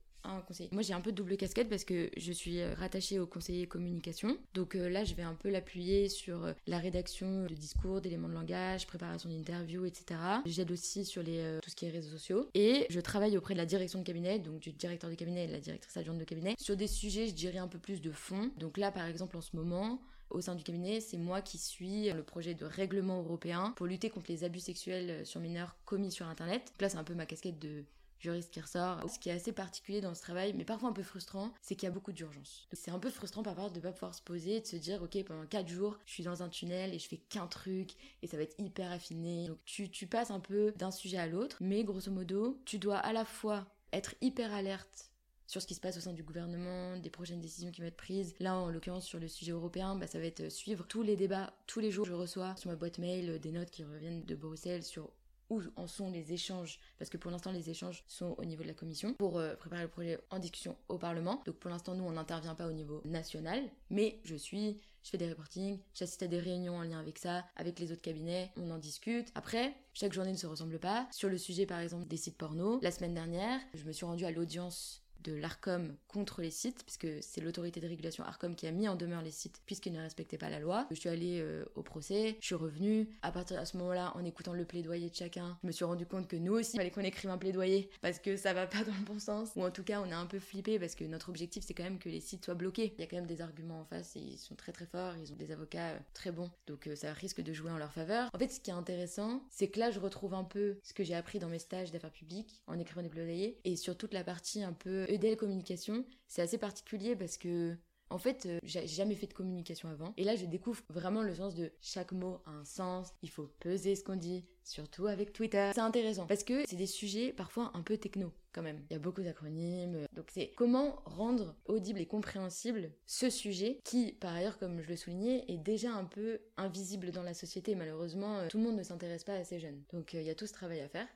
Moi, 0.72 0.82
j'ai 0.82 0.94
un 0.94 1.02
peu 1.02 1.12
double 1.12 1.38
casquette 1.38 1.70
parce 1.70 1.84
que 1.84 2.10
je 2.18 2.32
suis 2.32 2.60
euh, 2.60 2.74
rattachée 2.76 3.20
au 3.20 3.26
conseiller 3.26 3.68
communication. 3.68 4.38
Donc 4.54 4.76
euh, 4.76 4.90
là, 4.90 5.04
je 5.04 5.14
vais 5.16 5.24
un 5.24 5.34
peu 5.34 5.50
l'appuyer 5.50 6.10
sur 6.10 6.44
euh, 6.44 6.54
la 6.68 6.80
rédaction 6.80 7.44
de 7.44 7.54
discours, 7.54 8.02
d'éléments 8.02 8.28
de 8.28 8.34
langage, 8.34 8.88
préparation 8.88 9.30
d'interviews, 9.30 9.86
etc. 9.86 10.20
J'aide 10.46 10.72
aussi 10.72 11.06
sur 11.06 11.24
les, 11.24 11.60
tout 11.62 11.70
ce 11.70 11.76
qui 11.76 11.86
est 11.86 11.90
réseaux 11.90 12.12
sociaux. 12.12 12.50
Et 12.54 12.86
je 12.90 13.00
travaille 13.00 13.38
auprès 13.38 13.54
de 13.54 13.60
la 13.60 13.66
direction 13.66 14.00
de 14.00 14.04
cabinet, 14.04 14.40
donc 14.40 14.60
du 14.60 14.72
directeur 14.72 15.10
de 15.10 15.16
cabinet 15.16 15.46
et 15.46 15.48
de 15.48 15.54
la 15.54 15.60
directrice 15.60 15.96
adjointe 15.96 16.18
de 16.18 16.24
cabinet, 16.24 16.56
sur 16.60 16.76
des 16.76 16.88
sujets, 16.88 17.28
je 17.28 17.34
dirais, 17.34 17.60
un 17.60 17.68
peu 17.68 17.80
plus 17.80 18.02
de 18.02 18.12
fond. 18.12 18.52
Donc 18.58 18.78
là, 18.78 18.92
par 18.92 19.06
exemple, 19.06 19.38
en 19.38 19.42
ce 19.42 19.56
moment, 19.56 20.02
au 20.30 20.42
sein 20.42 20.56
du 20.56 20.64
cabinet, 20.64 21.00
c'est 21.00 21.18
moi 21.18 21.42
qui 21.42 21.58
suis 21.58 22.12
le 22.12 22.24
projet 22.24 22.54
de 22.54 22.66
règlement 22.66 23.20
européen 23.22 23.74
pour 23.78 23.86
lutter 23.86 24.10
contre 24.10 24.30
les 24.30 24.44
abus 24.44 24.60
sexuels 24.60 25.26
sur 25.26 25.40
mineurs 25.40 25.76
commis 25.86 26.12
sur 26.12 26.28
Internet. 26.28 26.72
Donc 26.74 26.82
là, 26.82 26.90
c'est 26.90 26.98
un 26.98 27.04
peu 27.04 27.16
ma 27.16 27.26
casquette 27.26 27.60
de 27.60 27.86
juriste 28.20 28.52
qui 28.52 28.62
ressort. 28.62 29.10
Ce 29.10 29.20
qui 29.20 29.30
est 29.30 29.34
assez 29.34 29.52
particulier 29.52 30.02
dans 30.02 30.14
ce 30.14 30.22
travail, 30.22 30.54
mais 30.54 30.66
parfois 30.66 30.90
un 30.90 30.94
peu 30.94 31.04
frustrant, 31.04 31.52
c'est 31.62 31.76
qu'il 31.76 31.88
y 31.88 31.92
a 31.92 31.94
beaucoup 31.94 32.12
d'urgence. 32.12 32.68
C'est 32.74 32.92
un 32.92 33.00
peu 33.00 33.10
frustrant 33.10 33.44
parfois 33.44 33.70
de 33.70 33.76
ne 33.76 33.82
pas 33.82 33.92
pouvoir 33.92 34.16
se 34.16 34.22
poser 34.22 34.58
et 34.58 34.62
de 34.62 34.66
se 34.66 34.76
dire, 34.76 35.02
ok, 35.02 35.24
pendant 35.24 35.46
4 35.46 35.68
jours, 35.68 35.98
je 36.06 36.14
suis 36.14 36.24
dans 36.24 36.44
un 36.44 36.50
tunnel 36.50 36.94
et 36.94 37.00
je 37.00 37.08
fais 37.08 37.18
qu'un 37.18 37.48
truc 37.48 37.96
et 38.22 38.28
ça 38.28 38.38
va 38.38 38.44
être 38.44 38.56
hyper 38.60 38.92
affiné. 38.92 39.48
Donc 39.48 39.58
tu, 39.66 39.90
tu 39.90 40.08
passes 40.08 40.32
un 40.32 40.40
peu 40.40 40.74
d'un 40.78 40.92
sujet 40.92 41.18
à 41.18 41.28
l'autre, 41.28 41.58
mais 41.62 41.84
grosso 41.84 42.12
modo, 42.12 42.60
tu 42.66 42.80
dois 42.80 42.98
à 42.98 43.14
la 43.14 43.26
fois 43.26 43.66
être 43.94 44.16
hyper 44.22 44.54
alerte 44.54 45.12
sur 45.48 45.62
ce 45.62 45.68
qui 45.68 45.76
se 45.76 45.80
passe 45.80 45.98
au 45.98 46.02
sein 46.02 46.14
du 46.14 46.24
gouvernement, 46.24 46.98
des 46.98 47.10
prochaines 47.10 47.40
décisions 47.40 47.72
qui 47.72 47.82
vont 47.82 47.88
être 47.88 47.96
prises. 47.96 48.36
Là, 48.40 48.56
en 48.58 48.70
l'occurrence, 48.70 49.06
sur 49.06 49.20
le 49.20 49.30
sujet 49.30 49.54
européen, 49.54 49.96
bah, 49.96 50.06
ça 50.06 50.20
va 50.20 50.26
être 50.26 50.50
suivre 50.50 50.86
tous 50.86 51.04
les 51.04 51.16
débats. 51.16 51.54
Tous 51.68 51.80
les 51.80 51.90
jours, 51.90 52.06
je 52.06 52.14
reçois 52.14 52.56
sur 52.58 52.70
ma 52.70 52.76
boîte 52.76 52.98
mail 52.98 53.40
des 53.40 53.52
notes 53.52 53.72
qui 53.72 53.84
reviennent 53.84 54.26
de 54.26 54.36
Bruxelles 54.36 54.84
sur 54.84 55.10
où 55.50 55.62
en 55.76 55.88
sont 55.88 56.12
les 56.12 56.34
échanges, 56.34 56.80
parce 56.98 57.10
que 57.10 57.18
pour 57.18 57.32
l'instant 57.32 57.52
les 57.52 57.70
échanges 57.70 58.04
sont 58.08 58.36
au 58.38 58.46
niveau 58.46 58.64
de 58.64 58.68
la 58.68 58.74
commission, 58.74 59.14
pour 59.14 59.38
euh, 59.38 59.56
préparer 59.56 59.84
le 59.84 59.88
projet 59.88 60.20
en 60.30 60.40
discussion 60.40 60.76
au 60.90 60.98
Parlement. 60.98 61.42
Donc 61.46 61.56
pour 61.56 61.70
l'instant 61.70 61.96
nous 61.96 62.04
on 62.04 62.12
n'intervient 62.12 62.56
pas 62.56 62.68
au 62.68 62.74
niveau 62.74 63.02
national, 63.06 63.64
mais 63.90 64.20
je 64.24 64.36
suis, 64.36 64.80
je 65.04 65.10
fais 65.10 65.18
des 65.18 65.30
reportings, 65.30 65.80
j'assiste 65.94 66.24
à 66.24 66.28
des 66.28 66.40
réunions 66.40 66.78
en 66.78 66.84
lien 66.84 67.00
avec 67.00 67.18
ça, 67.18 67.46
avec 67.56 67.80
les 67.80 67.92
autres 67.92 68.02
cabinets, 68.02 68.52
on 68.58 68.70
en 68.72 68.78
discute. 68.78 69.32
Après, 69.36 69.74
chaque 69.94 70.14
journée 70.14 70.32
ne 70.32 70.38
se 70.38 70.48
ressemble 70.48 70.80
pas. 70.80 71.08
Sur 71.12 71.30
le 71.30 71.38
sujet 71.38 71.66
par 71.66 71.80
exemple 71.80 72.08
des 72.08 72.18
sites 72.18 72.38
porno, 72.38 72.80
la 72.82 72.92
semaine 72.92 73.14
dernière, 73.14 73.60
je 73.74 73.84
me 73.86 73.92
suis 73.92 74.06
rendue 74.06 74.26
à 74.26 74.32
l'audience 74.32 75.07
de 75.28 75.34
l'ARCOM 75.34 75.96
contre 76.08 76.42
les 76.42 76.52
sites, 76.52 76.84
puisque 76.84 77.08
c'est 77.22 77.42
l'autorité 77.42 77.80
de 77.80 77.88
régulation 77.88 78.24
ARCOM 78.24 78.56
qui 78.56 78.66
a 78.66 78.72
mis 78.72 78.88
en 78.88 78.96
demeure 78.96 79.22
les 79.22 79.32
sites 79.32 79.62
puisqu'ils 79.66 79.94
ne 79.94 80.00
respectaient 80.00 80.38
pas 80.38 80.50
la 80.50 80.60
loi. 80.60 80.88
Je 80.90 80.96
suis 80.96 81.10
allée 81.10 81.40
euh, 81.42 81.66
au 81.76 81.84
procès, 81.84 82.38
je 82.40 82.46
suis 82.46 82.56
revenue. 82.56 83.10
À 83.22 83.32
partir 83.32 83.60
de 83.60 83.66
ce 83.66 83.78
moment-là, 83.78 84.14
en 84.16 84.24
écoutant 84.24 84.54
le 84.54 84.66
plaidoyer 84.66 85.10
de 85.10 85.16
chacun, 85.16 85.58
je 85.62 85.68
me 85.68 85.72
suis 85.72 85.86
rendu 85.86 86.06
compte 86.06 86.28
que 86.28 86.38
nous 86.38 86.54
aussi, 86.54 86.76
il 86.76 86.78
fallait 86.78 86.92
qu'on 86.92 87.02
écrive 87.02 87.30
un 87.30 87.38
plaidoyer 87.38 87.90
parce 88.02 88.20
que 88.20 88.38
ça 88.38 88.54
va 88.54 88.68
pas 88.68 88.84
dans 88.84 88.94
le 88.94 89.06
bon 89.06 89.20
sens. 89.20 89.50
Ou 89.56 89.64
en 89.64 89.72
tout 89.72 89.84
cas, 89.84 90.02
on 90.02 90.06
est 90.06 90.14
un 90.14 90.26
peu 90.26 90.40
flippé 90.40 90.80
parce 90.80 90.96
que 90.96 91.04
notre 91.04 91.30
objectif, 91.30 91.64
c'est 91.66 91.74
quand 91.74 91.84
même 91.84 92.00
que 92.00 92.10
les 92.10 92.22
sites 92.22 92.46
soient 92.46 92.56
bloqués. 92.56 92.94
Il 92.98 93.02
y 93.02 93.04
a 93.04 93.08
quand 93.08 93.18
même 93.18 93.28
des 93.28 93.42
arguments 93.42 93.82
en 93.82 93.86
face 93.86 94.16
et 94.16 94.20
ils 94.20 94.38
sont 94.38 94.56
très 94.56 94.72
très 94.72 94.86
forts, 94.86 95.16
ils 95.18 95.34
ont 95.34 95.36
des 95.36 95.52
avocats 95.52 95.90
euh, 95.90 96.00
très 96.14 96.32
bons. 96.32 96.50
Donc 96.68 96.88
euh, 96.88 96.96
ça 96.96 97.12
risque 97.12 97.42
de 97.42 97.52
jouer 97.52 97.72
en 97.72 97.78
leur 97.78 97.92
faveur. 97.92 98.30
En 98.34 98.40
fait, 98.40 98.50
ce 98.50 98.60
qui 98.60 98.70
est 98.70 98.74
intéressant, 98.74 99.44
c'est 99.50 99.68
que 99.68 99.80
là, 99.80 99.92
je 99.92 100.00
retrouve 100.00 100.34
un 100.34 100.44
peu 100.44 100.78
ce 100.84 100.94
que 100.94 101.04
j'ai 101.04 101.16
appris 101.16 101.40
dans 101.40 101.50
mes 101.50 101.60
stages 101.60 101.92
d'affaires 101.92 102.12
publiques 102.12 102.62
en 102.68 102.80
écrivant 102.80 103.02
des 103.02 103.10
plaidoyers 103.10 103.60
et 103.66 103.76
sur 103.76 103.98
toute 103.98 104.14
la 104.14 104.24
partie 104.24 104.64
un 104.64 104.74
peu 104.74 105.06
EDL 105.18 105.36
communication, 105.38 106.06
c'est 106.28 106.42
assez 106.42 106.58
particulier 106.58 107.16
parce 107.16 107.38
que 107.38 107.76
en 108.10 108.18
fait, 108.18 108.46
euh, 108.46 108.60
j'ai 108.64 108.88
jamais 108.88 109.16
fait 109.16 109.28
de 109.28 109.34
communication 109.34 109.90
avant. 109.90 110.14
Et 110.18 110.24
là, 110.24 110.36
je 110.36 110.46
découvre 110.46 110.82
vraiment 110.90 111.22
le 111.22 111.36
sens 111.36 111.56
de 111.56 111.72
chaque 111.82 112.14
mot 112.14 112.40
a 112.46 112.52
un 112.52 112.64
sens. 112.66 113.14
Il 113.22 113.30
faut 113.30 113.50
peser 113.60 113.96
ce 113.96 114.04
qu'on 114.04 114.16
dit. 114.16 114.46
surtout 114.64 115.08
avec 115.08 115.32
Twitter. 115.32 115.72
C'est 115.74 115.82
intéressant 115.82 116.26
parce 116.26 116.44
que 116.44 116.66
c'est 116.68 116.76
des 116.76 116.88
sujets 116.88 117.32
parfois 117.32 117.72
un 117.74 117.82
peu 117.82 117.98
techno 117.98 118.34
quand 118.52 118.62
même. 118.62 118.82
Il 118.90 118.94
y 118.94 118.96
a 118.98 119.00
beaucoup 119.00 119.22
d'acronymes. 119.22 120.06
Donc 120.14 120.26
c'est 120.34 120.52
comment 120.58 121.02
rendre 121.06 121.56
audible 121.66 122.02
et 122.02 122.06
compréhensible 122.06 122.92
ce 123.06 123.30
sujet 123.30 123.80
qui, 123.86 124.14
par 124.14 124.34
ailleurs, 124.34 124.58
comme 124.58 124.82
je 124.82 124.90
le 124.90 124.98
soulignais, 124.98 125.46
est 125.48 125.58
déjà 125.58 125.94
un 125.94 126.04
peu 126.04 126.40
invisible 126.58 127.12
dans 127.12 127.24
la 127.24 127.34
société. 127.34 127.76
Malheureusement, 127.76 128.40
euh, 128.40 128.48
tout 128.50 128.58
le 128.58 128.64
monde 128.64 128.78
ne 128.78 128.84
s'intéresse 128.84 129.24
pas 129.24 129.36
à 129.36 129.44
ces 129.44 129.60
jeunes. 129.60 129.84
Donc 129.94 130.16
euh, 130.16 130.22
il 130.22 130.28
y 130.28 130.30
a 130.30 130.36
tout 130.36 130.48
ce 130.48 130.54
travail 130.54 130.82
à 130.82 130.90
faire. 130.90 131.08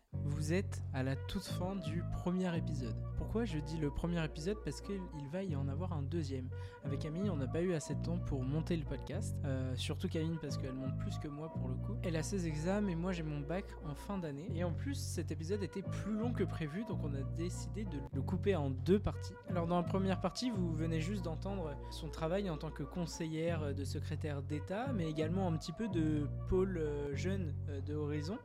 Vous 0.42 0.54
êtes 0.54 0.82
à 0.96 1.04
la 1.04 1.16
toute 1.16 1.44
fin 1.44 1.76
du 1.76 2.04
premier 2.14 2.58
épisode. 2.58 2.96
Pourquoi 3.16 3.46
je 3.46 3.60
dis 3.60 3.78
le 3.78 3.92
premier 3.92 4.26
épisode? 4.26 4.58
Parce 4.66 4.82
qu'il 4.82 5.00
va 5.32 5.44
y 5.44 5.56
en 5.56 5.68
avoir 5.68 5.94
un 5.94 6.02
deuxième. 6.02 6.50
Avec 6.84 7.02
Camille, 7.02 7.30
on 7.30 7.36
n'a 7.36 7.46
pas 7.46 7.62
eu 7.62 7.74
assez 7.74 7.94
de 7.94 8.02
temps 8.02 8.18
pour 8.18 8.42
monter 8.42 8.76
le 8.76 8.84
podcast. 8.84 9.36
Euh, 9.46 9.76
surtout 9.76 10.10
Camille 10.10 10.40
parce 10.42 10.58
qu'elle 10.58 10.74
monte 10.74 10.98
plus 10.98 11.20
que 11.20 11.28
moi 11.28 11.54
pour 11.54 11.68
le 11.68 11.76
coup. 11.76 11.96
Elle 12.02 12.16
a 12.16 12.24
ses 12.24 12.48
examens 12.48 12.88
et 12.88 12.96
moi 12.96 13.12
j'ai 13.12 13.22
mon 13.22 13.42
bac 13.42 13.66
en 13.88 13.94
fin 13.94 14.18
d'année. 14.18 14.48
Et 14.56 14.64
en 14.64 14.74
plus, 14.74 14.96
cet 14.96 15.30
épisode 15.30 15.62
était 15.62 15.84
plus 15.84 16.18
long 16.18 16.34
que 16.34 16.44
prévu, 16.44 16.86
donc 16.86 17.04
on 17.04 17.14
a 17.14 17.22
décidé 17.38 17.86
de 17.86 18.00
le 18.12 18.22
couper 18.24 18.56
en 18.56 18.72
deux 18.72 18.98
parties. 18.98 19.36
Alors 19.48 19.68
dans 19.68 19.78
la 19.78 19.84
première 19.84 20.22
partie, 20.22 20.50
vous 20.50 20.74
venez 20.74 21.02
juste 21.02 21.24
d'entendre 21.24 21.78
son 21.92 22.10
travail 22.10 22.50
en 22.50 22.58
tant 22.58 22.72
que 22.72 22.82
conseillère 22.82 23.76
de 23.76 23.84
secrétaire 23.84 24.42
d'État, 24.42 24.92
mais 24.92 25.08
également 25.08 25.48
un 25.48 25.56
petit 25.56 25.72
peu 25.72 25.88
de 25.88 26.28
pôle 26.50 26.80
euh, 26.80 27.16
jeune 27.16 27.54
euh, 27.70 27.80
de 27.82 27.94
Horizon. 27.94 28.40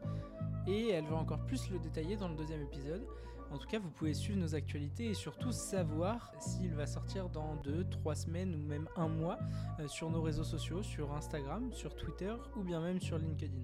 Et 0.67 0.89
elle 0.91 1.05
va 1.07 1.17
encore 1.17 1.45
plus 1.47 1.71
le 1.71 1.79
détailler 1.79 2.17
dans 2.17 2.29
le 2.29 2.35
deuxième 2.35 2.63
épisode. 2.63 3.07
En 3.51 3.59
tout 3.59 3.69
cas, 3.69 3.79
vous 3.79 3.91
pouvez 3.91 4.13
suivre 4.13 4.41
nos 4.41 4.55
actualités 4.55 5.07
et 5.07 5.15
surtout 5.15 5.53
savoir 5.53 6.33
s'il 6.41 6.75
va 6.75 6.87
sortir 6.87 7.29
dans 7.29 7.55
2, 7.57 7.85
3 7.89 8.15
semaines 8.15 8.55
ou 8.55 8.59
même 8.59 8.89
un 8.97 9.09
mois 9.09 9.39
euh, 9.79 9.87
sur 9.87 10.11
nos 10.11 10.21
réseaux 10.21 10.45
sociaux, 10.45 10.83
sur 10.83 11.13
Instagram, 11.13 11.73
sur 11.73 11.95
Twitter 11.95 12.35
ou 12.57 12.63
bien 12.63 12.81
même 12.81 13.01
sur 13.01 13.19
LinkedIn. 13.19 13.63